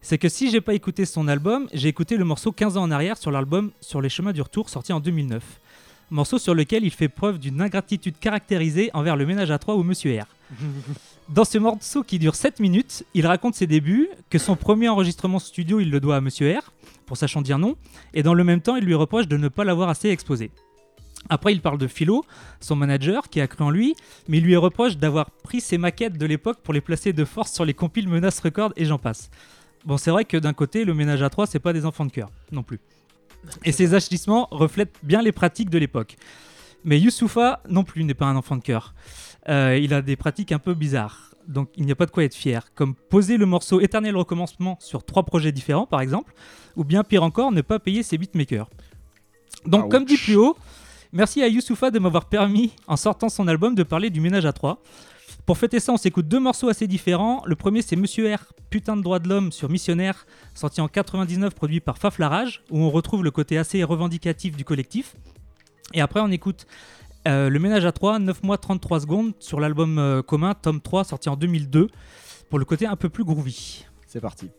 c'est 0.00 0.18
que 0.18 0.28
si 0.28 0.50
j'ai 0.50 0.60
pas 0.60 0.74
écouté 0.74 1.04
son 1.04 1.28
album, 1.28 1.68
j'ai 1.72 1.88
écouté 1.88 2.16
le 2.16 2.24
morceau 2.24 2.52
15 2.52 2.76
ans 2.76 2.82
en 2.82 2.90
arrière 2.90 3.16
sur 3.16 3.30
l'album 3.30 3.70
Sur 3.80 4.00
les 4.00 4.08
chemins 4.08 4.32
du 4.32 4.42
retour 4.42 4.68
sorti 4.68 4.92
en 4.92 5.00
2009. 5.00 5.42
Morceau 6.10 6.38
sur 6.38 6.54
lequel 6.54 6.84
il 6.84 6.90
fait 6.90 7.08
preuve 7.08 7.38
d'une 7.38 7.60
ingratitude 7.60 8.18
caractérisée 8.18 8.90
envers 8.94 9.14
le 9.14 9.26
ménage 9.26 9.50
à 9.50 9.58
trois 9.58 9.76
ou 9.76 9.82
Monsieur 9.82 10.18
R. 10.18 10.26
Dans 11.28 11.44
ce 11.44 11.58
morceau 11.58 12.02
qui 12.02 12.18
dure 12.18 12.34
7 12.34 12.60
minutes, 12.60 13.04
il 13.12 13.26
raconte 13.26 13.54
ses 13.54 13.66
débuts, 13.66 14.08
que 14.30 14.38
son 14.38 14.56
premier 14.56 14.88
enregistrement 14.88 15.38
studio 15.38 15.80
il 15.80 15.90
le 15.90 16.00
doit 16.00 16.16
à 16.16 16.20
Monsieur 16.22 16.58
R, 16.58 16.72
pour 17.04 17.18
sachant 17.18 17.42
dire 17.42 17.58
non, 17.58 17.76
et 18.14 18.22
dans 18.22 18.32
le 18.32 18.44
même 18.44 18.62
temps 18.62 18.76
il 18.76 18.84
lui 18.84 18.94
reproche 18.94 19.28
de 19.28 19.36
ne 19.36 19.48
pas 19.48 19.64
l'avoir 19.64 19.90
assez 19.90 20.08
exposé. 20.08 20.50
Après, 21.28 21.52
il 21.52 21.60
parle 21.60 21.78
de 21.78 21.86
Philo, 21.86 22.24
son 22.60 22.76
manager, 22.76 23.28
qui 23.28 23.40
a 23.40 23.46
cru 23.46 23.64
en 23.64 23.70
lui, 23.70 23.94
mais 24.28 24.38
il 24.38 24.44
lui 24.44 24.56
reproche 24.56 24.96
d'avoir 24.96 25.30
pris 25.30 25.60
ses 25.60 25.78
maquettes 25.78 26.16
de 26.16 26.26
l'époque 26.26 26.58
pour 26.62 26.72
les 26.72 26.80
placer 26.80 27.12
de 27.12 27.24
force 27.24 27.52
sur 27.52 27.64
les 27.64 27.74
compiles 27.74 28.08
Menace 28.08 28.40
Records 28.40 28.72
et 28.76 28.84
j'en 28.84 28.98
passe. 28.98 29.30
Bon, 29.84 29.96
c'est 29.96 30.10
vrai 30.10 30.24
que 30.24 30.36
d'un 30.36 30.52
côté, 30.52 30.84
le 30.84 30.94
ménage 30.94 31.22
à 31.22 31.30
trois, 31.30 31.46
c'est 31.46 31.58
pas 31.58 31.72
des 31.72 31.84
enfants 31.84 32.06
de 32.06 32.12
cœur, 32.12 32.30
non 32.50 32.62
plus. 32.62 32.80
Et 33.64 33.72
ces 33.72 33.94
agissements 33.94 34.48
reflètent 34.50 34.96
bien 35.02 35.22
les 35.22 35.32
pratiques 35.32 35.70
de 35.70 35.78
l'époque. 35.78 36.16
Mais 36.84 36.98
Youssoufa, 36.98 37.62
non 37.68 37.84
plus, 37.84 38.04
n'est 38.04 38.14
pas 38.14 38.26
un 38.26 38.36
enfant 38.36 38.56
de 38.56 38.62
cœur. 38.62 38.94
Euh, 39.48 39.78
il 39.80 39.94
a 39.94 40.02
des 40.02 40.16
pratiques 40.16 40.52
un 40.52 40.58
peu 40.58 40.74
bizarres, 40.74 41.34
donc 41.46 41.70
il 41.76 41.86
n'y 41.86 41.92
a 41.92 41.96
pas 41.96 42.06
de 42.06 42.10
quoi 42.10 42.24
être 42.24 42.34
fier, 42.34 42.72
comme 42.74 42.94
poser 42.94 43.36
le 43.36 43.46
morceau 43.46 43.80
Éternel 43.80 44.16
Recommencement 44.16 44.76
sur 44.80 45.04
trois 45.04 45.22
projets 45.22 45.52
différents, 45.52 45.86
par 45.86 46.00
exemple, 46.00 46.32
ou 46.76 46.84
bien 46.84 47.02
pire 47.04 47.22
encore, 47.22 47.52
ne 47.52 47.62
pas 47.62 47.78
payer 47.78 48.02
ses 48.02 48.18
beatmakers. 48.18 48.68
Donc, 49.66 49.90
comme 49.90 50.04
dit 50.04 50.16
plus 50.16 50.36
haut, 50.36 50.56
Merci 51.12 51.42
à 51.42 51.48
Youssoufa 51.48 51.90
de 51.90 51.98
m'avoir 51.98 52.26
permis, 52.26 52.72
en 52.86 52.96
sortant 52.96 53.30
son 53.30 53.48
album, 53.48 53.74
de 53.74 53.82
parler 53.82 54.10
du 54.10 54.20
ménage 54.20 54.44
à 54.44 54.52
trois. 54.52 54.82
Pour 55.46 55.56
fêter 55.56 55.80
ça, 55.80 55.92
on 55.92 55.96
s'écoute 55.96 56.28
deux 56.28 56.38
morceaux 56.38 56.68
assez 56.68 56.86
différents. 56.86 57.42
Le 57.46 57.56
premier, 57.56 57.80
c'est 57.80 57.96
Monsieur 57.96 58.34
R, 58.34 58.40
Putain 58.68 58.94
de 58.94 59.02
droit 59.02 59.18
de 59.18 59.26
l'homme 59.26 59.50
sur 59.50 59.70
Missionnaire, 59.70 60.26
sorti 60.54 60.82
en 60.82 60.88
99, 60.88 61.54
produit 61.54 61.80
par 61.80 61.96
Faflarage, 61.96 62.62
où 62.70 62.80
on 62.80 62.90
retrouve 62.90 63.24
le 63.24 63.30
côté 63.30 63.56
assez 63.56 63.82
revendicatif 63.82 64.54
du 64.54 64.66
collectif. 64.66 65.16
Et 65.94 66.02
après, 66.02 66.20
on 66.20 66.30
écoute 66.30 66.66
euh, 67.26 67.48
Le 67.48 67.58
ménage 67.58 67.86
à 67.86 67.92
3, 67.92 68.18
9 68.18 68.42
mois 68.42 68.58
33 68.58 69.00
secondes, 69.00 69.32
sur 69.38 69.60
l'album 69.60 69.98
euh, 69.98 70.20
commun, 70.20 70.52
tome 70.52 70.82
3, 70.82 71.04
sorti 71.04 71.30
en 71.30 71.36
2002, 71.36 71.88
pour 72.50 72.58
le 72.58 72.66
côté 72.66 72.84
un 72.84 72.96
peu 72.96 73.08
plus 73.08 73.24
groovy. 73.24 73.86
C'est 74.06 74.20
parti. 74.20 74.50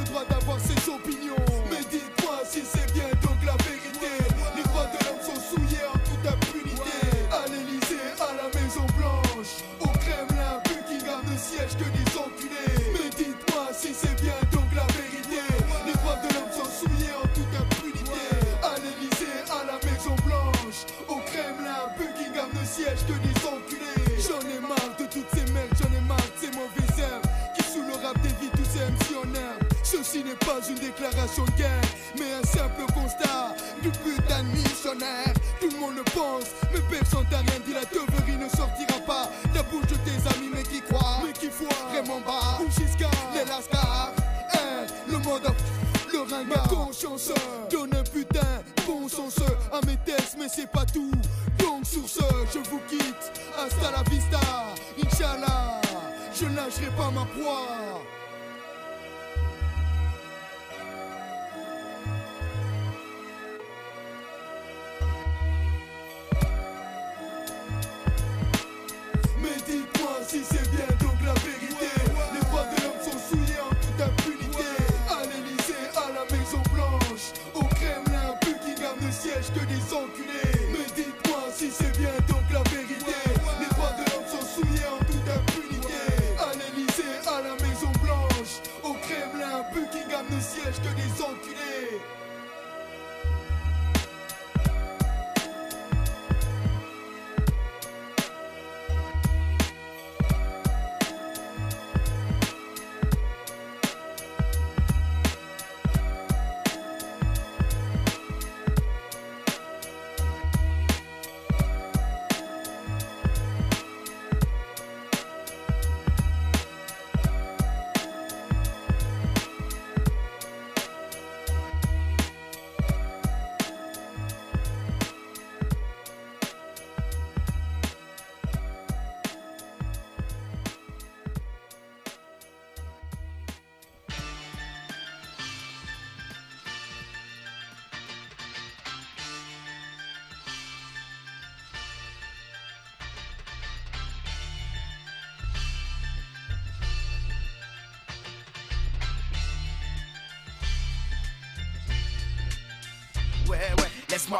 o 0.00 0.04
droit 0.04 0.24
d'avoir 0.28 0.58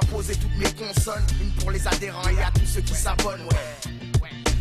poser 0.01 0.35
toutes 0.37 0.57
mes 0.57 0.73
consonnes. 0.73 1.27
Une 1.41 1.51
pour 1.53 1.71
les 1.71 1.87
adhérents 1.87 2.29
et 2.29 2.43
à 2.43 2.51
tous 2.53 2.67
ceux 2.67 2.81
qui 2.81 2.95
s'abonnent, 2.95 3.43
ouais. 3.43 3.95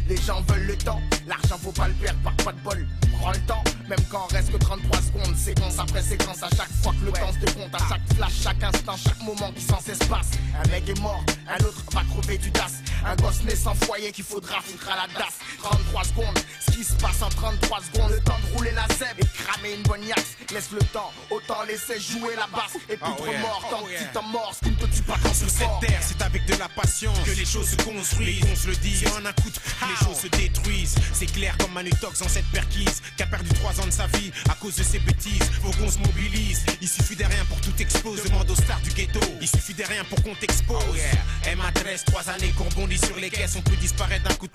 Les 0.10 0.18
gens 0.18 0.42
veulent 0.50 0.66
le 0.66 0.76
temps, 0.76 1.00
l'argent 1.26 1.58
faut 1.58 1.72
pas 1.72 1.88
le 1.88 1.94
perdre 1.94 2.20
par 2.24 2.36
pas 2.36 2.52
de 2.52 2.60
bol. 2.60 2.88
Prends 3.20 3.32
le 3.32 3.40
temps, 3.48 3.64
même 3.88 4.04
quand 4.12 4.28
reste 4.32 4.52
que 4.52 4.58
33 4.58 4.98
secondes. 5.02 5.36
Séquence 5.38 5.80
après 5.80 6.02
séquence, 6.02 6.44
à 6.44 6.50
chaque 6.50 6.72
fois 6.84 6.94
que 7.00 7.06
le 7.06 7.12
temps 7.14 7.32
se 7.32 7.40
décompte, 7.40 7.74
à 7.74 7.88
chaque 7.88 8.14
flash, 8.16 8.34
chaque 8.44 8.64
instant, 8.64 8.96
chaque 8.98 9.22
moment 9.24 9.52
qui 9.54 9.62
sans 9.62 9.80
cesse 9.80 10.00
passe. 10.00 10.32
Un 10.62 10.68
mec 10.70 10.90
est 10.90 11.00
mort, 11.00 11.24
un 11.48 11.64
autre 11.64 11.82
va 11.94 12.02
crever 12.04 12.38
du 12.38 12.52
das. 12.52 12.84
Un 13.06 13.16
gosse 13.16 13.44
né 13.44 13.56
sans 13.56 13.74
foyer 13.76 14.12
qu'il 14.12 14.26
faudra 14.26 14.62
foutre 14.62 14.90
à 14.90 15.08
la 15.08 15.14
DAS. 15.14 15.34
33 15.62 16.04
secondes, 16.04 16.40
ce 16.60 16.72
qui 16.72 16.84
se 16.84 16.94
passe 16.96 17.22
en 17.22 17.30
33 17.30 17.80
secondes. 17.82 18.12
Le 18.12 18.20
temps 18.22 18.40
de 18.52 18.58
rouler 18.58 18.72
la 18.72 18.88
zèbre 18.96 19.20
et 19.20 19.44
cramer 19.44 19.74
une 19.74 19.84
bonne 19.84 20.04
yax. 20.04 20.22
Laisse 20.52 20.72
le 20.72 20.80
temps, 20.92 21.12
autant 21.32 21.64
laisser 21.64 22.00
jouer 22.00 22.36
la 22.36 22.48
basse. 22.48 22.76
Et 22.90 22.98
puis 22.98 23.12
Oh 23.20 23.26
yeah, 23.26 23.40
mort, 23.40 23.66
tant 23.70 23.80
oh 23.84 23.86
que 23.86 23.92
yeah. 23.92 24.22
mords, 24.32 24.54
ce 24.54 24.66
qui 24.66 24.72
ne 24.72 24.76
pas 25.04 25.18
quand 25.22 25.34
Sur 25.34 25.50
cette 25.50 25.80
terre, 25.82 26.02
c'est 26.02 26.22
avec 26.22 26.46
de 26.46 26.56
la 26.56 26.70
patience 26.70 27.18
que 27.26 27.32
les 27.32 27.46
choses 27.46 27.70
se 27.70 27.76
construisent. 27.78 28.44
On 28.52 28.56
se 28.56 28.68
le 28.68 28.76
dit, 28.76 29.04
en 29.08 29.26
un 29.26 29.34
coup 29.34 29.50
de 29.50 29.60
les 29.88 30.06
choses 30.06 30.22
se 30.22 30.28
détruisent. 30.28 30.96
C'est 31.14 31.26
clair 31.26 31.56
comme 31.58 31.74
Manutox 31.74 32.22
en 32.22 32.30
cette 32.30 32.46
perquise, 32.52 33.02
qui 33.18 33.24
a 33.24 33.28
perdu 33.28 33.50
3 33.50 33.82
ans 33.82 33.86
de 33.86 33.92
sa 33.92 34.08
vie 34.08 34.32
à 34.50 34.56
cause 34.56 34.76
de 34.76 34.84
ses 34.84 35.00
bêtises. 35.00 35.44
Faut 35.62 35.72
qu'on 35.72 35.90
se 35.90 36.00
mobilise. 36.00 36.64
Il 36.82 36.88
suffit 36.88 37.16
de 37.16 37.24
rien 37.24 37.46
pour 37.50 37.60
tout 37.62 37.74
exploser. 37.80 38.30
Demande 38.30 38.50
aux 38.50 38.56
stars 38.56 38.82
du 38.82 38.92
ghetto. 38.92 39.20
Il 39.42 39.48
suffit 39.48 39.74
de 39.74 39.84
rien 39.84 40.04
pour 40.06 40.22
qu'on 40.24 40.36
t'expose. 40.36 40.84
Oh 40.90 40.96
yeah. 40.96 41.56
MA13, 41.56 42.04
3 42.06 42.30
années 42.30 42.54
qu'on 42.58 42.66
rebondit 42.66 42.98
sur 42.98 43.16
les 43.18 43.30
caisses. 43.30 43.56
On 43.58 43.62
peut 43.62 43.76
disparaître 43.78 44.28
d'un 44.28 44.36
coup 44.36 44.48
de 44.48 44.54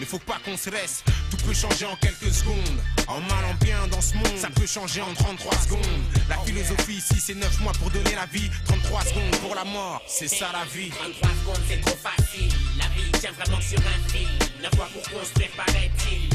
mais 0.00 0.06
faut 0.06 0.18
pas 0.18 0.38
qu'on 0.44 0.56
se 0.56 0.70
laisse. 0.70 1.04
Tout 1.30 1.36
peut 1.46 1.52
changer 1.52 1.84
en 1.84 1.94
quelques 1.96 2.32
secondes. 2.32 2.80
En 3.06 3.20
mal, 3.20 3.44
en 3.44 3.54
bien 3.62 3.86
dans 3.88 4.00
ce 4.00 4.14
monde, 4.14 4.36
ça 4.36 4.48
peut 4.48 4.66
changer 4.66 5.02
en 5.02 5.12
33 5.12 5.52
secondes. 5.58 6.00
La 6.28 6.38
philosophie 6.38 6.94
ici, 6.94 7.20
c'est 7.20 7.34
9 7.34 7.60
mois 7.60 7.72
pour 7.72 7.90
donner 7.90 8.14
la 8.14 8.26
vie. 8.26 8.50
33 8.66 9.04
secondes 9.04 9.36
pour 9.42 9.54
la 9.54 9.64
mort, 9.64 10.02
c'est 10.06 10.28
ça 10.28 10.48
la 10.52 10.64
vie. 10.64 10.90
33 10.90 11.28
secondes, 11.28 11.64
c'est 11.68 11.80
trop 11.82 11.96
facile. 11.96 12.50
La 12.78 12.88
vie 12.96 13.12
tient 13.20 13.32
vraiment 13.32 13.60
sur 13.60 13.78
un 13.78 14.08
fil. 14.10 14.28
Neuf 14.62 14.74
fois 14.74 14.88
pour 14.92 15.02
construire, 15.02 15.50
paraît-il. 15.56 16.28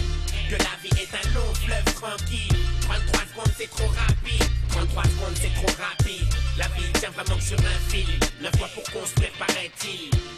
Que 0.50 0.62
la 0.62 0.76
vie 0.84 1.02
est 1.02 1.10
un 1.16 1.34
long 1.34 1.54
fleuve 1.56 1.94
tranquille. 1.96 2.56
33 2.82 3.20
secondes, 3.22 3.54
c'est 3.58 3.70
trop 3.72 3.88
rapide. 3.88 4.50
33 4.70 5.04
secondes, 5.04 5.38
c'est 5.42 5.54
trop 5.56 5.82
rapide. 5.82 6.28
La 6.58 6.68
vie 6.68 6.92
tient 7.00 7.10
vraiment 7.10 7.42
sur 7.42 7.58
un 7.58 7.90
fil. 7.90 8.20
Neuf 8.42 8.56
fois 8.58 8.70
pour 8.76 8.84
construire, 8.84 9.32
paraît-il. 9.40 10.35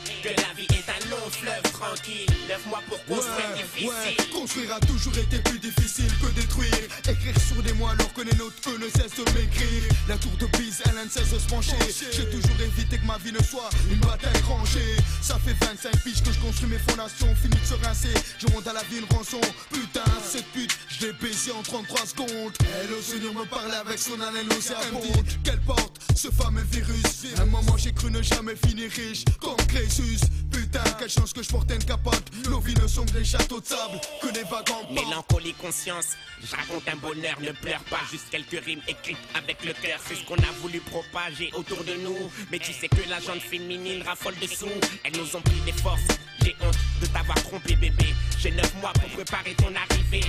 Tranquille. 1.78 2.26
Mois 2.68 2.82
pour 2.90 3.04
construire, 3.06 3.54
difficile. 3.56 3.88
Ouais, 3.88 4.16
construire 4.34 4.74
a 4.74 4.80
toujours 4.80 5.18
été 5.18 5.40
plus 5.40 5.60
difficile 5.60 6.12
que 6.20 6.28
détruire. 6.34 6.74
Écrire 7.08 7.36
sur 7.40 7.62
des 7.62 7.74
mots 7.74 7.88
alors 7.88 8.12
que 8.14 8.22
les 8.22 8.36
nôtres, 8.36 8.70
eux, 8.70 8.78
ne 8.78 8.90
cessent 8.90 9.16
de 9.16 9.32
m'écrire. 9.38 9.84
La 10.08 10.18
tour 10.18 10.32
de 10.40 10.46
Pise, 10.58 10.82
elle 10.86 11.06
ne 11.06 11.10
cesse 11.10 11.32
de 11.32 11.40
se 11.40 11.48
pencher. 11.48 11.78
J'ai 12.12 12.30
toujours 12.30 12.60
évité 12.60 12.98
que 12.98 13.06
ma 13.06 13.18
vie 13.20 13.32
ne 13.32 13.44
soit 13.44 13.70
une 13.92 14.00
bataille 14.00 14.42
rangée. 14.48 14.98
Ça 15.22 15.38
fait 15.40 15.56
25 15.66 16.04
piges 16.04 16.24
que 16.24 16.32
je 16.32 16.40
construis 16.40 16.70
mes 16.70 16.80
fondations. 16.80 17.34
Fini 17.36 17.56
de 17.56 17.66
se 17.66 17.76
rincer, 17.86 18.14
je 18.40 18.48
monte 18.52 18.68
à 18.68 18.74
la 18.74 18.84
ville 18.84 19.06
rançon. 19.12 19.42
Putain, 19.72 20.04
cette 20.26 20.48
pute, 20.48 20.76
je 20.90 21.08
l'ai 21.08 21.14
baisé 21.14 21.52
en 21.52 21.62
33 21.62 22.06
secondes. 22.08 22.54
Elle 22.82 22.94
ose 22.94 23.14
venir 23.14 23.34
me 23.34 23.46
parler 23.46 23.76
avec 23.76 24.00
son 24.00 24.20
haleine 24.20 24.48
nauséabonde. 24.50 25.26
Qu'elle 25.44 25.62
porte 25.62 26.00
ce 26.16 26.30
fameux 26.30 26.66
virus? 26.72 27.28
Un 27.40 27.46
moment, 27.46 27.78
j'ai 27.78 27.94
cru 27.94 28.10
ne 28.10 28.22
jamais 28.22 28.56
finir 28.56 28.90
riche 28.92 29.24
comme 29.40 29.56
Crésus. 29.68 30.20
Putain, 30.58 30.82
quelle 30.97 31.10
chance 31.10 31.34
que 31.34 31.43
je 31.43 31.49
portais 31.49 31.76
une 31.76 31.84
capote. 31.84 32.32
Nos 32.49 32.60
vies 32.60 32.74
ne 32.82 32.88
sont 32.88 33.05
que 33.05 33.12
des 33.12 33.24
châteaux 33.24 33.62
de 33.62 33.66
sable, 33.68 34.01
que 34.24 34.34
des 34.34 34.41
vagants 34.41 34.89
Mélancolie, 34.91 35.53
conscience, 35.53 36.18
je 36.41 36.55
raconte 36.55 36.89
un 36.89 36.95
bonheur, 36.95 37.39
ne 37.39 37.51
pleure 37.51 37.84
pas, 37.91 37.99
juste 38.10 38.32
quelques 38.32 38.66
rimes 38.66 38.82
écrites 38.88 39.20
avec 39.36 39.64
le 39.64 39.74
cœur, 39.74 39.99
c'est 40.08 40.16
ce 40.16 40.26
qu'on 40.26 40.34
a 40.34 40.51
voulu 40.60 40.80
propager 40.80 41.51
autour 41.53 41.84
de 41.84 41.93
nous. 42.03 42.18
Mais 42.51 42.58
tu 42.58 42.74
sais 42.74 42.88
que 42.88 43.08
la 43.08 43.20
gente 43.20 43.41
féminine 43.41 44.01
raffole 44.01 44.34
dessous, 44.41 44.66
elles 45.03 45.16
nous 45.16 45.36
ont 45.36 45.41
pris 45.41 45.62
des 45.64 45.74
forces. 45.74 46.18
J'ai 46.48 46.56
honte 46.66 46.78
de 47.02 47.06
t'avoir 47.08 47.36
trompé, 47.43 47.76
bébé. 47.76 48.16
J'ai 48.39 48.52
neuf 48.52 48.74
mois 48.80 48.93
pour 48.93 49.10
préparer 49.10 49.54
ton 49.56 49.68
arrivée. 49.76 50.24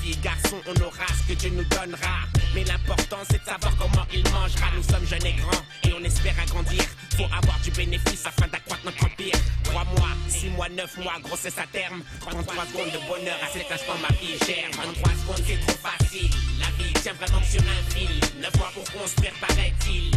Filles, 0.00 0.16
garçons, 0.22 0.60
on 0.68 0.80
aura 0.80 1.06
ce 1.18 1.32
que 1.32 1.36
Dieu 1.36 1.50
nous 1.50 1.64
donnera. 1.64 2.30
Mais 2.54 2.62
l'important 2.62 3.18
c'est 3.28 3.42
de 3.42 3.44
savoir 3.44 3.74
comment 3.76 4.06
il 4.12 4.22
mangera. 4.30 4.70
Nous 4.76 4.84
sommes 4.84 5.04
jeunes 5.04 5.26
et 5.26 5.32
grands 5.32 5.64
et 5.82 5.92
on 5.92 6.04
espère 6.04 6.38
agrandir. 6.38 6.84
Faut 7.16 7.24
avoir 7.24 7.58
du 7.64 7.72
bénéfice 7.72 8.24
afin 8.24 8.46
d'accroître 8.46 8.84
notre 8.84 9.04
empire. 9.04 9.34
3 9.64 9.84
mois, 9.98 10.14
6 10.28 10.50
mois, 10.50 10.68
9 10.68 10.96
mois, 10.98 11.18
grossesse 11.24 11.58
à 11.58 11.66
terme. 11.66 12.04
33 12.20 12.66
secondes 12.66 12.92
de 12.92 13.08
bonheur 13.08 13.38
à 13.42 13.48
cet 13.48 13.66
instant, 13.72 13.98
ma 14.00 14.14
vie 14.14 14.38
gère. 14.46 14.70
23 14.78 15.10
secondes, 15.10 15.44
c'est 15.44 15.58
trop 15.66 15.90
facile. 15.90 16.30
La 16.60 16.70
vie 16.78 16.92
tient 17.02 17.14
vraiment 17.14 17.42
sur 17.42 17.62
un 17.62 17.82
fil. 17.90 18.20
9 18.40 18.56
mois 18.58 18.70
pour 18.74 18.84
construire, 18.92 19.32
paraît-il. 19.40 20.12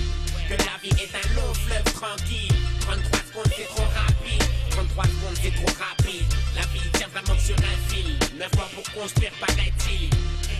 Que 0.50 0.54
la 0.54 0.78
vie 0.84 0.94
est 1.02 1.16
un 1.18 1.34
long 1.34 1.52
fleuve 1.66 1.94
tranquille. 1.96 2.54
33 2.82 3.20
secondes, 3.26 3.54
c'est 3.58 3.66
trop 3.74 3.90
rapide. 3.96 4.57
33 4.78 5.06
secondes, 5.06 5.38
c'est 5.42 5.56
trop 5.56 5.74
rapide. 5.82 6.30
La 6.54 6.62
vie 6.70 6.86
tient 6.94 7.08
vraiment 7.08 7.40
sur 7.42 7.56
un 7.58 7.78
fil. 7.90 8.14
9 8.38 8.56
mois 8.56 8.70
pour 8.76 8.86
construire, 8.94 9.32
paraît-il. 9.40 10.10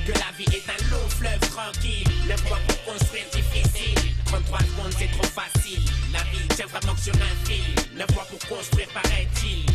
Que 0.08 0.14
la 0.18 0.32
vie 0.36 0.50
est 0.58 0.66
un 0.66 0.82
long 0.90 1.08
fleuve 1.08 1.40
tranquille. 1.54 2.08
9 2.28 2.50
mois 2.50 2.58
pour 2.68 2.94
construire, 2.94 3.26
difficile. 3.32 3.94
33 4.26 4.58
secondes, 4.58 4.94
c'est 4.98 5.12
trop 5.14 5.30
facile. 5.30 5.86
La 6.12 6.24
vie 6.34 6.48
tient 6.56 6.66
vraiment 6.66 6.98
sur 6.98 7.14
un 7.14 7.36
fil. 7.46 7.62
9 7.94 8.10
mois 8.16 8.26
pour 8.26 8.58
construire, 8.58 8.88
paraît-il. 8.90 9.66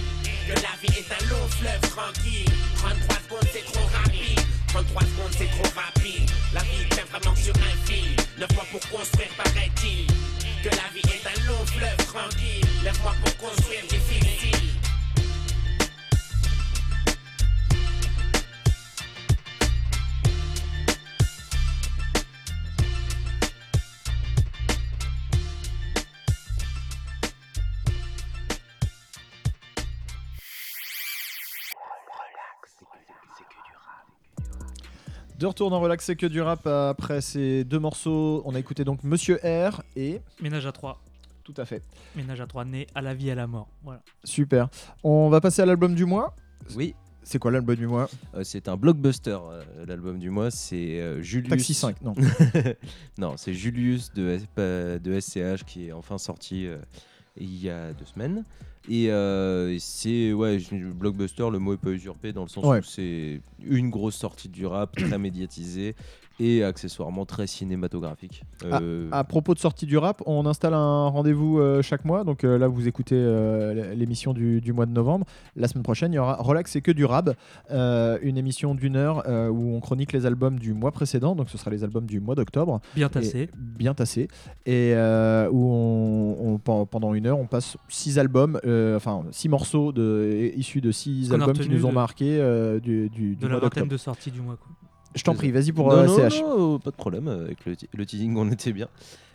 Que 0.48 0.58
la 0.58 0.74
vie 0.82 0.98
est 0.98 1.06
un 1.06 1.24
long 1.30 1.46
fleuve 1.46 1.82
tranquille. 1.94 2.50
33 2.82 3.16
secondes, 3.22 3.48
c'est 3.52 3.64
trop 3.70 3.86
rapide. 3.94 4.40
33 4.66 5.02
secondes, 5.02 5.34
c'est 5.38 5.50
trop 5.54 5.70
rapide. 5.78 6.30
La 6.52 6.62
vie 6.66 6.82
tient 6.90 7.06
vraiment 7.14 7.36
sur 7.36 7.54
un 7.54 7.76
fil. 7.86 8.10
9 8.38 8.52
mois 8.54 8.66
pour 8.72 8.82
construire, 8.90 9.30
paraît-il. 9.38 10.06
Que 10.66 10.68
la 10.74 10.90
vie 10.90 11.06
est 11.14 11.26
un 11.30 11.46
long 11.46 11.64
fleuve 11.66 12.06
tranquille. 12.10 12.66
9 12.82 13.02
mois 13.02 13.14
pour 13.22 13.36
construire, 13.36 13.82
difficile. 13.88 14.31
De 35.42 35.48
retour 35.48 35.70
dans 35.70 35.80
Relax, 35.80 36.04
c'est 36.04 36.14
que 36.14 36.26
du 36.26 36.40
rap. 36.40 36.68
Après 36.68 37.20
ces 37.20 37.64
deux 37.64 37.80
morceaux, 37.80 38.42
on 38.44 38.54
a 38.54 38.60
écouté 38.60 38.84
donc 38.84 39.02
Monsieur 39.02 39.40
R 39.42 39.82
et. 39.96 40.20
Ménage 40.40 40.66
à 40.66 40.70
3. 40.70 41.02
Tout 41.42 41.54
à 41.56 41.64
fait. 41.64 41.82
Ménage 42.14 42.40
à 42.40 42.46
3, 42.46 42.64
né 42.64 42.86
à 42.94 43.02
la 43.02 43.12
vie 43.12 43.26
et 43.26 43.32
à 43.32 43.34
la 43.34 43.48
mort. 43.48 43.66
Voilà. 43.82 44.02
Super. 44.22 44.68
On 45.02 45.30
va 45.30 45.40
passer 45.40 45.60
à 45.60 45.66
l'album 45.66 45.96
du 45.96 46.04
mois. 46.04 46.36
Oui. 46.76 46.94
C'est 47.24 47.40
quoi 47.40 47.50
l'album 47.50 47.74
du 47.74 47.88
mois? 47.88 48.08
Euh, 48.36 48.44
c'est 48.44 48.68
un 48.68 48.76
blockbuster, 48.76 49.36
euh, 49.42 49.64
l'album 49.84 50.20
du 50.20 50.30
mois. 50.30 50.52
C'est 50.52 51.00
euh, 51.00 51.20
Julius. 51.22 51.50
Taxi 51.50 51.74
5, 51.74 52.02
non. 52.02 52.14
non, 53.18 53.34
c'est 53.36 53.52
Julius 53.52 54.12
de, 54.12 54.38
de 54.98 55.20
SCH 55.20 55.64
qui 55.64 55.88
est 55.88 55.92
enfin 55.92 56.18
sorti 56.18 56.68
euh, 56.68 56.78
il 57.36 57.62
y 57.62 57.68
a 57.70 57.92
deux 57.92 58.04
semaines. 58.04 58.44
Et 58.88 59.10
euh, 59.12 59.76
c'est 59.78 60.32
ouais, 60.32 60.58
blockbuster, 60.72 61.48
le 61.50 61.60
mot 61.60 61.74
est 61.74 61.76
pas 61.76 61.90
usurpé 61.90 62.32
dans 62.32 62.42
le 62.42 62.48
sens 62.48 62.64
Ouais. 62.64 62.78
où 62.80 62.82
c'est 62.82 63.40
une 63.62 63.90
grosse 63.90 64.16
sortie 64.16 64.48
du 64.48 64.66
rap, 64.66 64.96
très 64.96 65.18
médiatisée 65.18 65.94
et 66.40 66.64
accessoirement 66.64 67.24
très 67.26 67.46
cinématographique. 67.46 68.42
À, 68.70 68.80
Euh, 68.80 69.08
à 69.12 69.24
propos 69.24 69.54
de 69.54 69.58
sortie 69.58 69.86
du 69.86 69.96
rap, 69.98 70.22
on 70.26 70.46
installe 70.46 70.74
un 70.74 71.06
rendez-vous 71.08 71.58
euh, 71.58 71.82
chaque 71.82 72.04
mois. 72.04 72.24
Donc 72.24 72.44
euh, 72.44 72.58
là, 72.58 72.68
vous 72.68 72.88
écoutez 72.88 73.14
euh, 73.16 73.94
l'émission 73.94 74.32
du, 74.32 74.60
du 74.60 74.72
mois 74.72 74.86
de 74.86 74.92
novembre. 74.92 75.26
La 75.56 75.68
semaine 75.68 75.82
prochaine, 75.84 76.12
il 76.12 76.16
y 76.16 76.18
aura 76.18 76.36
Relax, 76.36 76.70
c'est 76.72 76.80
que 76.80 76.92
du 76.92 77.04
rap, 77.04 77.30
euh, 77.70 78.18
une 78.22 78.36
émission 78.38 78.74
d'une 78.74 78.96
heure 78.96 79.22
euh, 79.28 79.48
où 79.48 79.74
on 79.74 79.80
chronique 79.80 80.12
les 80.12 80.26
albums 80.26 80.58
du 80.58 80.72
mois 80.74 80.90
précédent. 80.92 81.34
Donc 81.34 81.48
ce 81.50 81.58
sera 81.58 81.70
les 81.70 81.84
albums 81.84 82.06
du 82.06 82.20
mois 82.20 82.34
d'octobre. 82.34 82.80
Bien 82.94 83.08
Et- 83.08 83.10
tassé. 83.10 83.50
bien 83.56 83.94
tassé. 83.94 84.28
Et 84.66 84.92
euh, 84.94 85.48
où 85.50 85.68
on, 85.70 86.54
on- 86.54 86.58
pen- 86.58 86.86
pendant 86.90 87.14
une 87.14 87.26
heure, 87.26 87.38
on 87.38 87.46
passe 87.46 87.76
six 87.88 88.18
albums, 88.18 88.58
euh, 88.64 88.96
enfin 88.96 89.24
six 89.30 89.48
morceaux 89.48 89.92
de, 89.92 90.50
issus 90.56 90.80
de 90.80 90.90
six 90.92 91.32
albums 91.32 91.52
qui 91.52 91.68
nous 91.68 91.84
ont 91.86 91.90
de- 91.90 91.94
marqué 91.94 92.38
euh, 92.40 92.80
du, 92.80 93.08
du, 93.08 93.30
du 93.30 93.36
De 93.36 93.46
la 93.46 93.52
mois 93.54 93.60
vingtaine 93.60 93.88
de 93.88 93.96
sorties 93.96 94.30
du 94.30 94.40
mois. 94.40 94.56
Quoi. 94.56 94.68
Je 95.14 95.22
t'en 95.22 95.34
prie, 95.34 95.50
vas-y 95.50 95.72
pour 95.72 95.88
non, 95.88 95.98
euh, 95.98 96.06
non, 96.06 96.30
CH. 96.30 96.40
non, 96.40 96.78
pas 96.78 96.90
de 96.90 96.96
problème 96.96 97.28
euh, 97.28 97.44
avec 97.44 97.58
le, 97.92 98.06
teasing, 98.06 98.36
on 98.36 98.50
était 98.50 98.72
bien. 98.72 98.88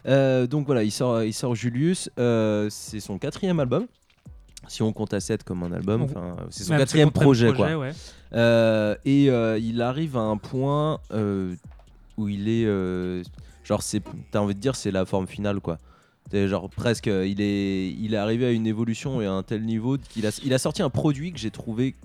Euh, 0.08 0.48
donc 0.48 0.66
voilà, 0.66 0.84
il 0.84 0.92
sort, 0.92 1.24
il 1.24 1.34
sort 1.34 1.56
Julius, 1.56 2.10
euh, 2.20 2.68
c'est 2.70 3.00
son 3.00 3.18
quatrième 3.18 3.60
album. 3.60 3.88
Si 4.68 4.82
on 4.82 4.92
compte 4.92 5.14
à 5.14 5.20
7 5.20 5.44
comme 5.44 5.64
un 5.64 5.72
album, 5.72 6.08
c'est 6.50 6.64
son 6.64 6.78
quatrième 6.78 7.12
projet, 7.12 7.54
projet, 7.54 7.74
quoi. 7.74 7.78
ouais. 7.78 7.92
Euh, 8.34 8.96
et 9.06 9.30
euh, 9.30 9.58
il 9.60 9.82
arrive 9.82 10.18
à 10.18 10.22
un 10.22 10.38
point 10.38 11.00
euh, 11.14 11.56
où 12.18 12.28
il 12.28 12.50
est, 12.50 12.66
euh, 12.66 13.24
genre, 13.64 13.82
t'as 14.32 14.40
envie 14.40 14.56
de 14.56 14.60
dire, 14.60 14.76
c'est 14.76 14.92
la 14.92 15.06
forme 15.06 15.28
finale, 15.28 15.60
quoi. 15.62 15.78
Genre 16.34 16.70
presque, 16.70 17.08
euh, 17.08 17.26
il 17.26 17.40
est, 17.40 17.90
il 17.92 18.14
est 18.14 18.18
arrivé 18.18 18.46
à 18.46 18.52
une 18.52 18.68
évolution 18.68 19.22
et 19.22 19.26
à 19.26 19.32
un 19.32 19.44
tel 19.44 19.64
niveau 19.64 19.98
qu'il 19.98 20.26
a, 20.28 20.38
il 20.44 20.54
a 20.54 20.58
sorti 20.58 20.82
un 20.82 20.90
produit 20.90 21.32
que 21.32 21.40
j'ai 21.40 21.52
trouvé 21.52 21.96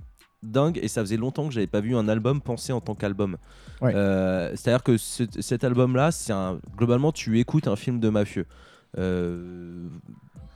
dingue 0.42 0.78
et 0.82 0.88
ça 0.88 1.00
faisait 1.02 1.16
longtemps 1.16 1.46
que 1.48 1.54
j'avais 1.54 1.66
pas 1.66 1.80
vu 1.80 1.94
un 1.96 2.08
album 2.08 2.40
pensé 2.40 2.72
en 2.72 2.80
tant 2.80 2.94
qu'album. 2.94 3.36
Ouais. 3.80 3.92
Euh, 3.94 4.50
C'est-à-dire 4.56 4.82
que 4.82 4.96
ce- 4.96 5.22
cet 5.40 5.64
album-là, 5.64 6.10
c'est 6.12 6.32
globalement, 6.76 7.12
tu 7.12 7.38
écoutes 7.38 7.68
un 7.68 7.76
film 7.76 8.00
de 8.00 8.08
mafieux. 8.08 8.46
Euh, 8.98 9.86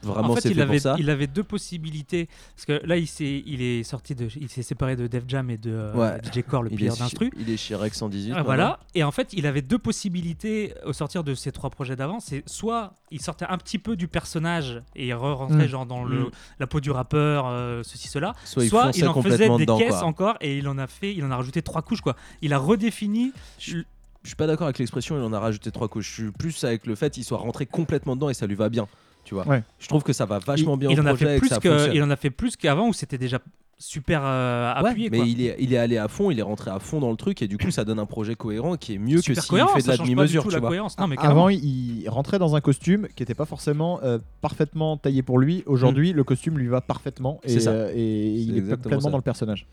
vraiment, 0.03 0.29
en 0.31 0.35
fait, 0.35 0.41
c'est 0.41 0.49
il 0.49 0.55
fait 0.55 0.61
avait, 0.61 0.73
pour 0.77 0.81
ça. 0.81 0.95
il 0.99 1.09
avait 1.09 1.27
deux 1.27 1.43
possibilités. 1.43 2.27
Parce 2.55 2.65
que 2.65 2.85
là, 2.85 2.97
il 2.97 3.07
s'est, 3.07 3.43
il 3.45 3.61
est 3.61 3.83
sorti 3.83 4.15
de, 4.15 4.27
il 4.39 4.49
s'est 4.49 4.63
séparé 4.63 4.95
de 4.95 5.07
Def 5.07 5.23
Jam 5.27 5.49
et 5.49 5.57
de 5.57 5.71
euh, 5.71 5.93
Ouais. 5.93 6.21
DJ 6.33 6.43
Core, 6.43 6.63
le 6.63 6.69
pire 6.69 6.95
d'instru. 6.95 7.31
il 7.37 7.49
est 7.49 7.57
chez 7.57 7.75
Rex 7.75 7.97
118. 7.97 8.33
Ah, 8.35 8.43
voilà. 8.43 8.79
Et 8.95 9.03
en 9.03 9.11
fait, 9.11 9.33
il 9.33 9.45
avait 9.47 9.61
deux 9.61 9.79
possibilités 9.79 10.73
au 10.85 10.93
sortir 10.93 11.23
de 11.23 11.33
ces 11.35 11.51
trois 11.51 11.69
projets 11.69 11.95
d'avant. 11.95 12.19
C'est 12.19 12.43
soit 12.47 12.93
il 13.11 13.21
sortait 13.21 13.45
un 13.49 13.57
petit 13.57 13.79
peu 13.79 13.95
du 13.95 14.07
personnage 14.07 14.81
et 14.95 15.07
il 15.07 15.13
re-rentrait 15.13 15.65
Mm. 15.65 15.69
genre 15.69 15.85
dans 15.85 16.03
le, 16.03 16.25
Mm. 16.25 16.31
la 16.59 16.67
peau 16.67 16.79
du 16.79 16.91
rappeur, 16.91 17.45
euh, 17.47 17.81
ceci, 17.83 18.07
cela. 18.07 18.33
Soit 18.43 18.91
il 18.95 19.07
en 19.07 19.21
faisait 19.21 19.49
des 19.49 19.57
dedans, 19.57 19.77
caisses 19.77 19.91
quoi. 19.95 20.03
encore 20.03 20.37
et 20.41 20.57
il 20.57 20.67
en 20.67 20.77
a 20.77 20.87
fait, 20.87 21.13
il 21.13 21.23
en 21.23 21.31
a 21.31 21.35
rajouté 21.37 21.61
trois 21.61 21.81
couches 21.81 22.01
quoi. 22.01 22.15
Il 22.41 22.53
a 22.53 22.57
redéfini. 22.57 23.31
Je 23.59 23.77
suis 24.23 24.35
pas 24.35 24.45
d'accord 24.47 24.67
avec 24.67 24.77
l'expression, 24.79 25.17
il 25.17 25.23
en 25.23 25.31
a 25.31 25.39
rajouté 25.39 25.71
trois 25.71 25.87
couches. 25.87 26.09
Je 26.09 26.23
suis 26.23 26.31
plus 26.31 26.63
avec 26.65 26.85
le 26.85 26.95
fait 26.95 27.13
qu'il 27.13 27.23
soit 27.23 27.37
rentré 27.37 27.65
complètement 27.65 28.15
dedans 28.15 28.29
et 28.29 28.33
ça 28.33 28.45
lui 28.45 28.55
va 28.55 28.67
bien. 28.69 28.87
Tu 29.27 29.33
vois. 29.33 29.45
Ouais. 29.45 29.61
Je 29.77 29.87
trouve 29.89 30.03
que 30.03 30.13
ça 30.13 30.23
va 30.25 30.39
vachement 30.39 30.75
il, 30.75 30.79
bien 30.79 30.89
il 30.89 30.99
au 30.99 31.03
en 31.03 31.05
a 31.07 31.15
fait 31.17 31.37
plus 31.37 31.49
que 31.49 31.59
que, 31.59 31.93
il 31.93 32.01
en 32.01 32.09
a 32.09 32.15
fait 32.15 32.29
plus 32.29 32.55
qu'avant 32.55 32.87
où 32.87 32.93
c'était 32.93 33.17
déjà 33.17 33.39
super 33.77 34.21
euh, 34.23 34.73
Ouais, 34.81 34.89
appuyé. 34.91 35.09
mais 35.09 35.17
quoi. 35.17 35.27
il 35.27 35.41
est, 35.45 35.55
il 35.59 35.73
est 35.73 35.77
allé 35.77 35.97
à 35.97 36.07
fond, 36.07 36.31
il 36.31 36.39
est 36.39 36.43
rentré 36.43 36.71
à 36.71 36.79
fond 36.79 37.01
dans 37.01 37.11
le 37.11 37.17
truc 37.17 37.41
et 37.41 37.47
du 37.49 37.57
coup 37.57 37.69
ça 37.69 37.83
donne 37.83 37.99
un 37.99 38.05
projet 38.05 38.35
cohérent 38.35 38.77
qui 38.77 38.93
est 38.93 38.97
mieux 38.97 39.17
Super 39.21 39.35
que 39.35 39.41
s'il 39.41 39.49
cohérent, 39.49 39.73
fait 39.75 39.81
de 39.83 39.87
la 39.89 39.97
demi-mesure. 39.97 40.43
tout 40.43 40.47
tu 40.49 40.55
la 40.55 40.59
vois. 40.61 40.69
cohérence. 40.69 40.97
Non, 40.97 41.07
mais. 41.07 41.17
Avant, 41.19 41.49
il 41.49 42.05
rentrait 42.07 42.39
dans 42.39 42.55
un 42.55 42.61
costume 42.61 43.07
qui 43.17 43.21
n'était 43.21 43.35
pas 43.35 43.45
forcément 43.45 43.99
euh, 44.01 44.17
parfaitement 44.39 44.95
taillé 44.95 45.21
pour 45.23 45.39
lui. 45.39 45.63
Aujourd'hui, 45.65 46.13
le 46.13 46.23
costume 46.23 46.57
lui 46.57 46.67
va 46.67 46.79
parfaitement 46.79 47.41
et, 47.43 47.47
Mm. 47.47 47.53
C'est 47.53 47.59
ça. 47.59 47.71
euh, 47.71 47.91
et 47.93 48.29
il 48.29 48.57
est 48.57 48.77
pleinement 48.77 49.01
ça. 49.01 49.09
dans 49.11 49.17
le 49.17 49.23
personnage. 49.23 49.67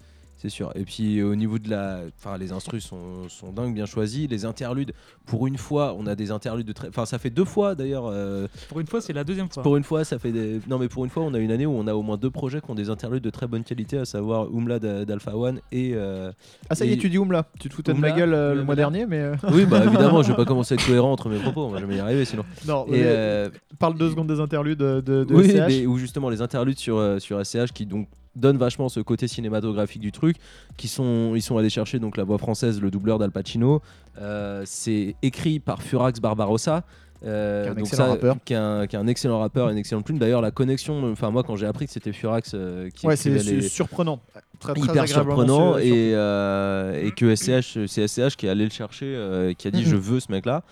C'est 0.44 0.50
sûr. 0.50 0.70
Et 0.74 0.84
puis 0.84 1.22
au 1.22 1.34
niveau 1.34 1.58
de 1.58 1.70
la. 1.70 2.00
Enfin, 2.18 2.36
les 2.36 2.52
instrus 2.52 2.84
sont, 2.84 3.30
sont 3.30 3.50
dingues, 3.50 3.72
bien 3.72 3.86
choisis. 3.86 4.28
Les 4.28 4.44
interludes, 4.44 4.92
pour 5.24 5.46
une 5.46 5.56
fois, 5.56 5.96
on 5.98 6.06
a 6.06 6.14
des 6.14 6.30
interludes 6.30 6.66
de 6.66 6.72
très. 6.74 6.88
Enfin, 6.88 7.06
ça 7.06 7.18
fait 7.18 7.30
deux 7.30 7.46
fois 7.46 7.74
d'ailleurs. 7.74 8.04
euh, 8.08 8.46
Pour 8.68 8.78
une 8.80 8.86
fois, 8.86 9.00
c'est 9.00 9.14
la 9.14 9.24
deuxième 9.24 9.48
fois. 9.48 9.62
Pour 9.62 9.78
une 9.78 9.84
fois, 9.84 10.04
ça 10.04 10.18
fait 10.18 10.32
des. 10.32 10.60
Non, 10.68 10.76
mais 10.78 10.88
pour 10.88 11.02
une 11.06 11.10
fois, 11.10 11.22
on 11.22 11.32
a 11.32 11.38
une 11.38 11.50
année 11.50 11.64
où 11.64 11.70
on 11.72 11.86
a 11.86 11.94
au 11.94 12.02
moins 12.02 12.18
deux 12.18 12.30
projets 12.30 12.60
qui 12.60 12.70
ont 12.70 12.74
des 12.74 12.90
interludes 12.90 13.22
de 13.24 13.30
très 13.30 13.46
bonne 13.46 13.64
qualité, 13.64 13.96
à 13.96 14.04
savoir 14.04 14.50
Umla 14.54 14.78
d'A- 14.80 15.06
d'Alpha 15.06 15.34
One 15.34 15.60
et. 15.72 15.92
euh, 15.94 16.30
Ah, 16.68 16.74
ça 16.74 16.84
y 16.84 16.90
est, 16.90 16.92
et- 16.92 16.98
tu 16.98 17.08
dis 17.08 17.16
Oumla. 17.16 17.46
Tu 17.58 17.70
te 17.70 17.74
foutais 17.74 17.92
de 17.94 17.96
Oumla, 17.96 18.10
ma 18.10 18.14
gueule 18.18 18.34
euh, 18.34 18.54
le 18.54 18.64
mois 18.64 18.76
dernier, 18.76 19.06
mais. 19.06 19.20
euh, 19.20 19.34
Oui, 19.50 19.64
bah 19.64 19.82
évidemment, 19.82 20.20
je 20.22 20.28
vais 20.28 20.36
pas 20.36 20.44
commencer 20.44 20.74
à 20.74 20.76
être 20.76 20.86
cohérent 20.86 21.10
entre 21.10 21.30
mes 21.30 21.38
propos, 21.38 21.62
on 21.64 21.70
va 21.70 21.80
jamais 21.80 21.96
y 21.96 22.00
arriver 22.00 22.26
sinon. 22.26 22.44
Non, 22.68 22.84
Et, 22.88 23.00
euh, 23.04 23.48
parle 23.78 23.96
deux 23.96 24.10
secondes 24.10 24.26
des 24.28 24.40
interludes 24.40 24.78
de, 24.78 25.00
de, 25.00 25.24
de 25.24 25.34
oui, 25.34 25.48
SCH. 25.48 25.66
mais 25.68 25.86
où 25.86 25.96
justement 25.96 26.28
les 26.28 26.42
interludes 26.42 26.78
sur, 26.78 26.98
euh, 26.98 27.18
sur 27.18 27.40
SCH 27.42 27.72
qui 27.72 27.86
donc 27.86 28.08
donnent 28.36 28.58
vachement 28.58 28.88
ce 28.88 29.00
côté 29.00 29.28
cinématographique 29.28 30.00
du 30.00 30.12
truc, 30.12 30.36
qui 30.76 30.88
sont, 30.88 31.34
ils 31.34 31.42
sont 31.42 31.56
allés 31.56 31.70
chercher 31.70 31.98
donc 31.98 32.16
la 32.16 32.24
voix 32.24 32.38
française, 32.38 32.80
le 32.80 32.90
doubleur 32.90 33.18
d'Al 33.18 33.30
Pacino. 33.30 33.82
Euh, 34.20 34.62
c'est 34.64 35.16
écrit 35.22 35.60
par 35.60 35.82
Furax 35.82 36.20
Barbarossa. 36.20 36.84
Euh, 37.24 37.62
Qui 37.62 37.68
est 37.68 37.70
un 37.70 37.74
donc 37.74 37.86
excellent 37.86 38.08
rappeur. 38.10 38.36
Qui 38.44 38.52
est, 38.52 38.56
un, 38.56 38.86
qui 38.86 38.96
est 38.96 38.98
un 38.98 39.06
excellent 39.06 39.38
rappeur, 39.40 39.68
une 39.70 39.78
excellente 39.78 40.04
plume. 40.04 40.18
D'ailleurs, 40.18 40.40
la 40.42 40.50
connexion, 40.50 41.10
enfin 41.12 41.30
moi 41.30 41.42
quand 41.42 41.56
j'ai 41.56 41.66
appris 41.66 41.86
que 41.86 41.92
c'était 41.92 42.12
Furax 42.12 42.52
euh, 42.54 42.90
qui 42.90 43.06
Ouais, 43.06 43.16
c'est 43.16 43.30
les- 43.30 43.68
surprenant. 43.68 44.20
Très, 44.60 44.72
très 44.74 44.82
hyper 44.82 45.08
surprenant 45.08 45.76
et, 45.78 46.12
euh, 46.14 47.02
et 47.04 47.10
que 47.10 47.34
SCH, 47.34 47.86
c'est 47.86 48.06
SCH 48.06 48.36
qui 48.36 48.46
est 48.46 48.48
allé 48.50 48.64
le 48.64 48.70
chercher, 48.70 49.54
qui 49.58 49.68
a 49.68 49.70
dit 49.70 49.80
Mhm. 49.80 49.86
je 49.86 49.96
veux 49.96 50.20
ce 50.20 50.30
mec 50.32 50.46
là. 50.46 50.62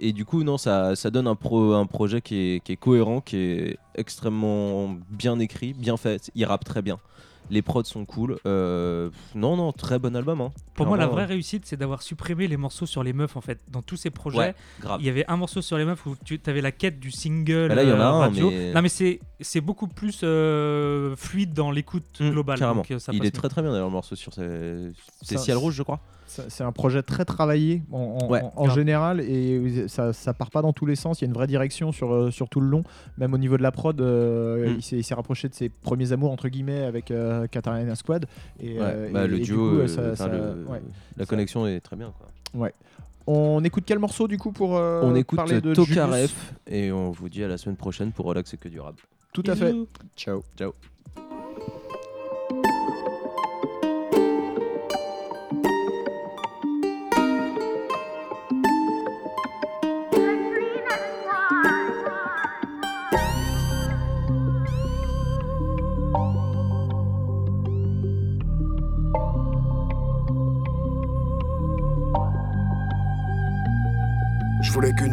et 0.00 0.12
du 0.12 0.24
coup, 0.24 0.42
non, 0.44 0.58
ça, 0.58 0.94
ça 0.96 1.10
donne 1.10 1.26
un, 1.26 1.34
pro, 1.34 1.72
un 1.72 1.86
projet 1.86 2.20
qui 2.20 2.36
est, 2.56 2.60
qui 2.64 2.72
est 2.72 2.76
cohérent, 2.76 3.20
qui 3.20 3.36
est 3.36 3.78
extrêmement 3.96 4.96
bien 5.10 5.38
écrit, 5.40 5.72
bien 5.72 5.96
fait. 5.96 6.30
Il 6.34 6.44
rappe 6.44 6.64
très 6.64 6.82
bien. 6.82 6.98
Les 7.50 7.60
prods 7.62 7.84
sont 7.84 8.04
cool. 8.06 8.38
Euh, 8.46 9.10
non, 9.34 9.56
non, 9.56 9.72
très 9.72 9.98
bon 9.98 10.16
album. 10.16 10.40
hein. 10.40 10.50
Pour 10.74 10.86
moi, 10.86 10.96
la 10.96 11.06
vraie 11.06 11.26
réussite, 11.26 11.66
c'est 11.66 11.76
d'avoir 11.76 12.02
supprimé 12.02 12.48
les 12.48 12.56
morceaux 12.56 12.86
sur 12.86 13.02
les 13.02 13.12
meufs 13.12 13.36
en 13.36 13.40
fait. 13.40 13.60
Dans 13.70 13.82
tous 13.82 13.96
ces 13.96 14.10
projets, 14.10 14.38
Ouais, 14.38 14.54
il 14.98 15.04
y 15.04 15.08
avait 15.08 15.24
un 15.28 15.36
morceau 15.36 15.60
sur 15.62 15.76
les 15.76 15.84
meufs 15.84 16.04
où 16.06 16.16
tu 16.24 16.40
avais 16.46 16.60
la 16.62 16.72
quête 16.72 16.98
du 16.98 17.10
single 17.10 17.68
Bah 17.68 17.74
là, 17.74 17.82
il 17.82 17.88
y 17.88 17.92
en 17.92 18.00
a 18.00 18.04
euh, 18.04 18.08
un, 18.08 18.18
radio. 18.20 18.50
mais- 18.50 18.72
Non, 18.72 18.82
mais 18.82 18.88
c'est 18.88 19.20
c'est 19.40 19.60
beaucoup 19.60 19.86
plus 19.88 20.20
euh, 20.24 21.14
fluide 21.16 21.52
dans 21.52 21.70
l'écoute 21.70 22.04
globale. 22.20 22.56
Mmh, 22.56 22.60
Carrément. 22.60 22.80
donc, 22.80 22.90
euh, 22.90 22.98
ça 22.98 23.12
Il 23.14 23.24
est 23.26 23.30
très 23.30 23.48
très 23.48 23.60
bien 23.62 23.70
d'ailleurs 23.72 23.88
le 23.88 23.92
morceau 23.92 24.16
sur 24.16 24.32
ses... 24.32 24.90
C'est 25.22 25.36
Ça- 25.36 25.42
Ciel 25.44 25.56
Rouge, 25.58 25.74
je 25.74 25.82
crois. 25.82 26.00
C'est 26.48 26.64
un 26.64 26.72
projet 26.72 27.02
très 27.02 27.24
travaillé 27.24 27.82
en, 27.92 28.18
en- 28.22 28.28
Ouais. 28.28 28.42
en- 28.42 28.52
en 28.56 28.68
général 28.70 29.20
et 29.20 29.86
ça, 29.88 30.12
ça 30.12 30.32
part 30.34 30.50
pas 30.50 30.62
dans 30.62 30.72
tous 30.72 30.86
les 30.86 30.96
sens. 30.96 31.20
Il 31.20 31.24
y 31.24 31.26
a 31.26 31.28
une 31.28 31.34
vraie 31.34 31.46
direction 31.46 31.92
sur, 31.92 32.12
euh, 32.12 32.30
sur 32.30 32.48
tout 32.48 32.60
le 32.60 32.68
long. 32.68 32.82
Même 33.18 33.34
au 33.34 33.38
niveau 33.38 33.56
de 33.56 33.62
la 33.62 33.70
prod, 33.72 34.00
euh, 34.00 34.70
Mm. 34.74 34.80
il 34.92 35.04
s'est- 35.04 35.14
rapproché 35.14 35.48
de 35.48 35.54
ses 35.54 35.68
premiers 35.68 36.12
amours 36.12 36.32
entre 36.32 36.48
guillemets 36.48 36.82
avec 36.84 37.10
euh, 37.10 37.46
Katarina 37.46 37.94
Squad. 37.94 38.26
Et, 38.60 38.74
Ouais, 38.74 38.78
euh, 38.82 39.10
bah, 39.12 39.24
et- 39.24 39.28
le 39.28 39.36
et 39.38 39.40
duo, 39.42 39.80
coup, 39.82 39.88
ça- 39.88 40.00
enfin, 40.12 40.16
ça- 40.16 40.28
le- 40.28 40.64
ouais. 40.68 40.82
la 41.16 41.26
connexion 41.26 41.66
est 41.66 41.80
très 41.80 41.96
bien. 41.96 42.12
Quoi. 42.18 42.60
Ouais. 42.60 42.74
On 43.26 43.62
écoute 43.64 43.84
quel 43.86 43.98
morceau 43.98 44.28
du 44.28 44.36
coup 44.38 44.52
pour 44.52 44.76
euh, 44.76 45.00
On 45.04 45.14
écoute 45.14 45.36
parler 45.36 45.60
de 45.60 45.72
Julius? 45.72 46.34
et 46.66 46.92
on 46.92 47.10
vous 47.10 47.28
dit 47.28 47.42
à 47.44 47.48
la 47.48 47.56
semaine 47.58 47.76
prochaine 47.76 48.12
pour 48.12 48.26
Relax 48.26 48.52
et 48.54 48.56
que 48.56 48.68
durable. 48.68 48.98
Tout 49.32 49.44
à 49.46 49.54
fait. 49.56 49.72
Ciao. 50.16 50.42
Ciao. 50.58 50.72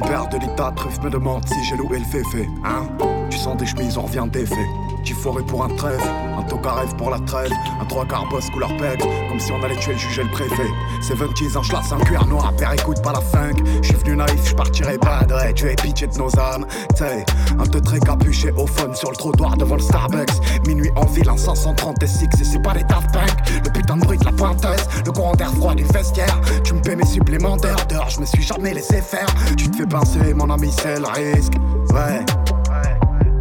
Paire 0.02 0.28
de 0.30 0.38
litas 0.38 0.72
truffe 0.76 1.02
me 1.04 1.10
demande 1.10 1.48
si 1.48 1.64
j'ai 1.64 1.78
loué 1.78 2.00
le 2.00 2.06
féfé, 2.06 2.50
hein? 2.64 3.11
Sens 3.42 3.58
des 3.58 3.66
chemises, 3.66 3.98
on 3.98 4.04
revient 4.04 4.28
d'effet. 4.32 4.68
J'ai 5.04 5.16
foré 5.16 5.42
pour 5.42 5.64
un 5.64 5.70
trève, 5.70 6.00
un 6.38 6.44
toca 6.44 6.74
rêve 6.74 6.96
pour 6.96 7.10
la 7.10 7.18
trêve, 7.22 7.52
un 7.82 7.86
trois 7.86 8.06
quarts 8.06 8.30
boss 8.30 8.48
couleur 8.52 8.70
pègre, 8.78 9.08
comme 9.30 9.40
si 9.40 9.52
on 9.52 9.64
allait 9.64 9.78
tuer 9.78 9.94
le 9.94 9.98
juge 9.98 10.20
et 10.20 10.24
le 10.24 10.30
préfet. 10.30 10.70
70 11.02 11.58
en 11.58 11.62
chlasse, 11.62 11.92
un 11.92 11.98
cuir 12.02 12.24
noir, 12.28 12.54
père 12.56 12.72
écoute 12.74 13.02
pas 13.02 13.14
la 13.14 13.20
funk. 13.20 13.64
J'suis 13.82 13.96
venu 13.96 14.16
naïf, 14.16 14.50
j'partirai 14.50 15.00
pas 15.00 15.22
raid, 15.28 15.56
tu 15.56 15.66
es 15.66 15.76
pitché 15.76 16.06
de 16.06 16.16
nos 16.20 16.30
âmes. 16.38 16.68
T'sais, 16.94 17.26
un 17.58 17.64
te 17.64 17.80
très 17.80 18.00
capuché 18.00 18.52
au 18.52 18.68
phone 18.68 18.94
sur 18.94 19.10
le 19.10 19.16
trottoir 19.16 19.58
devant 19.58 19.76
le 19.76 19.82
Starbucks. 19.82 20.68
Minuit 20.68 20.92
en 20.96 21.08
ville, 21.08 21.30
un 21.30 21.38
530 21.38 22.06
SX 22.06 22.42
et 22.42 22.44
c'est 22.44 22.62
pas 22.62 22.74
des 22.74 22.84
Daft 22.84 23.12
Punk. 23.12 23.32
Le 23.66 23.72
putain 23.72 23.98
de 23.98 24.06
bruit 24.06 24.20
de 24.20 24.26
la 24.26 24.34
pointeuse, 24.34 24.86
le 25.04 25.12
courant 25.12 25.34
d'air 25.34 25.52
froid 25.56 25.74
du 25.74 25.84
vestiaire. 25.86 26.40
Tu 26.64 26.76
me 26.76 26.82
paies 26.82 26.96
mes 26.96 27.08
supplémentaires 27.08 27.88
d'heures, 27.90 28.12
je 28.12 28.20
me 28.20 28.26
suis 28.26 28.44
jamais 28.44 28.76
laissé 28.76 29.02
faire. 29.02 29.26
Tu 29.58 29.68
te 29.68 29.78
fais 29.78 29.88
pincer, 29.88 30.36
mon 30.36 30.52
ami, 30.52 30.72
c'est 30.72 31.00
le 31.00 31.08
risque. 31.08 31.54
Ouais. 31.90 32.24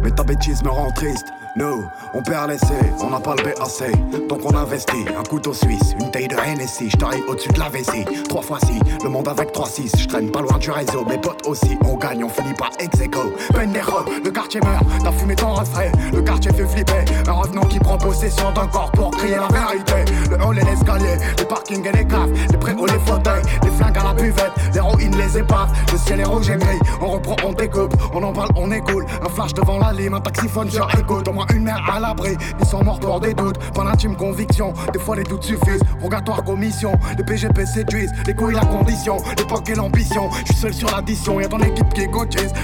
Mais 0.03 0.11
ta 0.11 0.23
bêtise 0.23 0.63
me 0.63 0.69
rend 0.69 0.91
triste. 0.91 1.27
Nous, 1.57 1.83
on 2.13 2.21
perd 2.21 2.49
l'essai, 2.49 2.93
on 3.01 3.09
n'a 3.09 3.19
pas 3.19 3.35
le 3.35 3.43
BAC. 3.43 4.27
Donc 4.29 4.39
on 4.45 4.55
investit, 4.55 5.05
un 5.17 5.23
couteau 5.23 5.53
suisse, 5.53 5.95
une 5.99 6.09
taille 6.09 6.29
de 6.29 6.37
Hennessy. 6.37 6.89
Je 6.89 6.95
t'arrive 6.95 7.23
au-dessus 7.27 7.49
de 7.49 7.59
la 7.59 7.67
vessie. 7.67 8.05
Trois 8.29 8.41
fois 8.41 8.57
si, 8.65 8.79
le 9.03 9.09
monde 9.09 9.27
avec 9.27 9.53
3-6. 9.53 9.99
Je 9.99 10.07
traîne 10.07 10.31
pas 10.31 10.41
loin 10.41 10.57
du 10.59 10.71
réseau, 10.71 11.03
mes 11.03 11.17
potes 11.17 11.45
aussi. 11.47 11.77
On 11.83 11.97
gagne, 11.97 12.23
on 12.23 12.29
finit 12.29 12.53
par 12.53 12.69
ex 12.79 13.01
aequo. 13.01 13.33
Pendejo, 13.53 14.05
le 14.23 14.31
quartier 14.31 14.61
meurt, 14.61 14.85
t'as 15.03 15.11
fumé 15.11 15.35
ton 15.35 15.53
refrain. 15.53 15.91
Le 16.13 16.21
quartier 16.21 16.53
fait 16.53 16.65
flipper. 16.65 17.03
Un 17.27 17.33
revenant 17.33 17.65
qui 17.65 17.79
prend 17.79 17.97
possession 17.97 18.51
d'un 18.53 18.67
corps 18.67 18.90
pour 19.01 19.09
crier 19.09 19.35
la 19.35 19.47
vérité. 19.47 20.05
Le 20.29 20.45
hall 20.45 20.59
et 20.59 20.63
l'escalier, 20.63 21.17
les 21.39 21.45
parkings 21.45 21.83
et 21.83 21.91
les 21.91 22.05
caves. 22.05 22.31
Les 22.51 22.57
préaux, 22.57 22.85
les 22.85 22.99
fauteuils, 22.99 23.41
les 23.63 23.71
flingues 23.71 23.97
à 23.97 24.03
la 24.03 24.13
buvette. 24.13 24.51
L'héroïne, 24.75 25.15
les 25.17 25.39
épaves. 25.39 25.71
Le 25.91 25.97
ciel 25.97 26.19
est 26.19 26.23
rouge 26.23 26.51
et 26.51 26.57
gris. 26.57 26.77
On 27.01 27.07
reprend, 27.07 27.35
on 27.43 27.51
découpe. 27.51 27.95
On 28.13 28.21
en 28.21 28.31
parle, 28.31 28.51
on 28.55 28.69
écoule. 28.71 29.07
Un 29.25 29.29
flash 29.29 29.55
devant 29.55 29.79
la 29.79 29.91
lime, 29.91 30.13
un 30.13 30.21
taxiphone 30.21 30.69
sur 30.69 30.87
écoute. 30.99 31.27
Au 31.27 31.33
moins 31.33 31.47
une 31.51 31.63
mère 31.63 31.83
à 31.91 31.99
l'abri. 31.99 32.37
Ils 32.59 32.65
sont 32.67 32.83
morts 32.83 32.99
pour 32.99 33.19
des 33.19 33.33
doutes. 33.33 33.57
Pas 33.73 33.83
l'intime 33.83 34.15
conviction. 34.15 34.71
Des 34.93 34.99
fois 34.99 35.15
les 35.15 35.23
doutes 35.23 35.43
suffisent. 35.43 35.81
Rogatoire 35.99 36.43
commission. 36.43 36.91
Les 37.17 37.23
PGP 37.23 37.65
séduisent. 37.65 38.13
Les 38.27 38.35
couilles, 38.35 38.53
la 38.53 38.65
condition. 38.65 39.17
L'époque 39.35 39.67
et 39.67 39.75
l'ambition. 39.75 40.29
Je 40.45 40.53
suis 40.53 40.61
seul 40.61 40.73
sur 40.75 40.91
l'addition. 40.91 41.39
Y'a 41.39 41.47
ton 41.47 41.59
équipe 41.59 41.91
qui 41.95 42.01
est. 42.01 42.11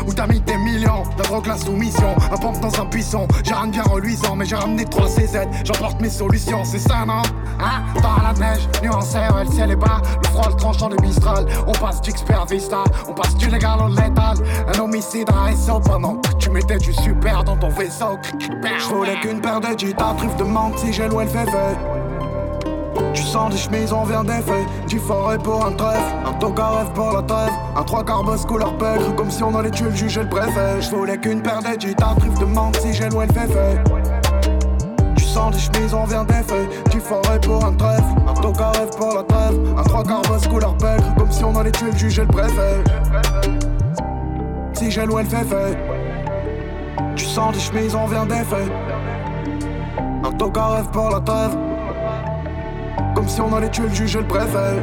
Où 0.06 0.14
t'as 0.14 0.28
mis 0.28 0.40
des 0.42 0.58
millions. 0.58 1.02
La 1.18 1.24
drogue, 1.24 1.48
la 1.48 1.58
soumission. 1.58 2.16
Un 2.32 2.38
pompe 2.38 2.60
dans 2.60 2.80
un 2.80 2.86
buisson. 2.86 3.28
J'ai 3.44 3.56
rien 3.56 3.66
de 3.66 3.72
bien 3.72 3.84
reluisant. 3.84 4.36
Mais 4.36 4.46
j'ai 4.46 4.56
ramené 4.56 4.86
3 4.86 5.08
CZ. 5.08 5.48
J'emporte 5.64 6.00
mes 6.00 6.10
solutions. 6.10 6.27
C'est 6.64 6.80
ça, 6.80 7.06
non? 7.06 7.22
Hein? 7.60 7.84
Dans 8.02 8.22
la 8.22 8.34
neige. 8.34 8.68
Nuancé, 8.84 9.18
ouais, 9.18 9.46
le 9.46 9.52
ciel 9.52 9.72
est 9.72 9.76
bas. 9.76 10.02
Le 10.22 10.28
froid, 10.28 10.50
le 10.50 10.56
tranchant 10.56 10.90
de 10.90 11.02
Mistral. 11.02 11.46
On 11.66 11.72
passe 11.72 12.02
d'XP 12.02 12.32
à 12.32 12.46
Vista. 12.46 12.84
On 13.08 13.14
passe 13.14 13.36
du 13.36 13.48
légal 13.48 13.80
au 13.82 13.88
létal. 13.88 14.38
Un 14.76 14.80
homicide 14.80 15.30
à 15.30 15.56
SO 15.56 15.80
pendant 15.80 16.16
que 16.16 16.34
tu 16.38 16.50
mettais 16.50 16.78
du 16.78 16.94
super 16.94 17.44
dans 17.44 17.58
ton 17.58 17.70
vaisseau. 17.70 18.18
Je 18.40 18.88
voulais 18.94 19.20
qu'une 19.22 19.42
paire 19.42 19.62
de 19.62 19.74
guitares, 19.76 20.16
truffe 20.18 20.36
de 20.36 20.44
menthe 20.44 20.78
si 20.78 20.92
j'ai 20.94 21.08
loué 21.08 21.24
le 21.24 21.30
féfé. 21.30 21.58
Tu 23.14 23.24
sens 23.24 23.52
des 23.52 23.58
chemises, 23.58 23.94
on 23.94 24.04
vient 24.04 24.24
d'effet. 24.24 24.66
Du 24.88 25.00
forêt 25.00 25.38
pour 25.38 25.66
un 25.66 25.72
trèfle, 25.72 26.16
un 26.26 26.34
toca 26.34 26.68
rêve 26.68 26.92
pour 26.94 27.12
la 27.12 27.22
trêve. 27.22 27.52
Un 27.76 27.84
trois 27.84 28.04
quarts 28.04 28.24
boss 28.24 28.46
couleur 28.46 28.78
pègre, 28.78 29.16
comme 29.16 29.32
si 29.32 29.42
on 29.44 29.56
allait 29.56 29.72
tuer 29.72 29.90
le 29.90 29.96
juge 29.96 30.18
et 30.18 30.24
le 30.24 30.30
préfet. 30.30 30.82
Je 30.82 30.90
voulais 30.90 31.18
qu'une 31.18 31.42
paire 31.42 31.62
de 31.62 31.76
guitares, 31.76 32.16
truffe 32.18 32.40
de 32.40 32.46
menthe 32.46 32.78
si 32.82 32.94
j'ai 32.94 33.10
loué 33.10 33.26
le 33.28 33.34
féfé 33.34 33.97
change 35.38 35.54
les 35.54 35.60
chemises, 35.60 35.94
on 35.94 36.06
vient 36.06 36.24
des 36.24 36.44
feuilles. 36.48 36.70
Tu 36.90 37.00
forêt 37.00 37.40
pour 37.40 37.64
un 37.64 37.74
trèfle, 37.74 38.04
un 38.28 38.34
toc 38.34 38.60
à 38.60 38.72
rêve 38.72 38.90
pour 38.98 39.14
la 39.14 39.24
trêve. 39.24 39.60
Un 39.78 39.84
trois 39.84 40.04
quarts 40.04 40.22
basse 40.24 40.48
couleur 40.48 40.76
pègre, 40.78 41.14
comme 41.18 41.32
si 41.32 41.44
on 41.44 41.56
allait 41.56 41.72
tuer 41.72 41.92
le 41.92 41.98
juge 41.98 42.20
et 42.20 42.22
le 42.24 42.28
préfet. 42.28 42.84
Si 44.74 44.92
j'ai 44.92 45.06
loué 45.06 45.24
le 45.24 45.30
fait 45.30 45.78
Tu 47.16 47.26
sens 47.26 47.54
les 47.54 47.62
chemises, 47.62 47.96
on 47.96 48.08
vient 48.08 48.26
des 48.26 48.44
feuilles. 48.52 48.72
Un 50.24 50.32
toc 50.32 50.58
à 50.58 50.68
rêve 50.70 50.90
pour 50.92 51.10
la 51.10 51.20
trêve, 51.20 51.56
comme 53.16 53.28
si 53.28 53.40
on 53.40 53.56
allait 53.56 53.70
tuer 53.70 53.88
le 53.88 53.94
juge 53.94 54.16
et 54.16 54.20
le 54.20 54.28
préfet. 54.28 54.82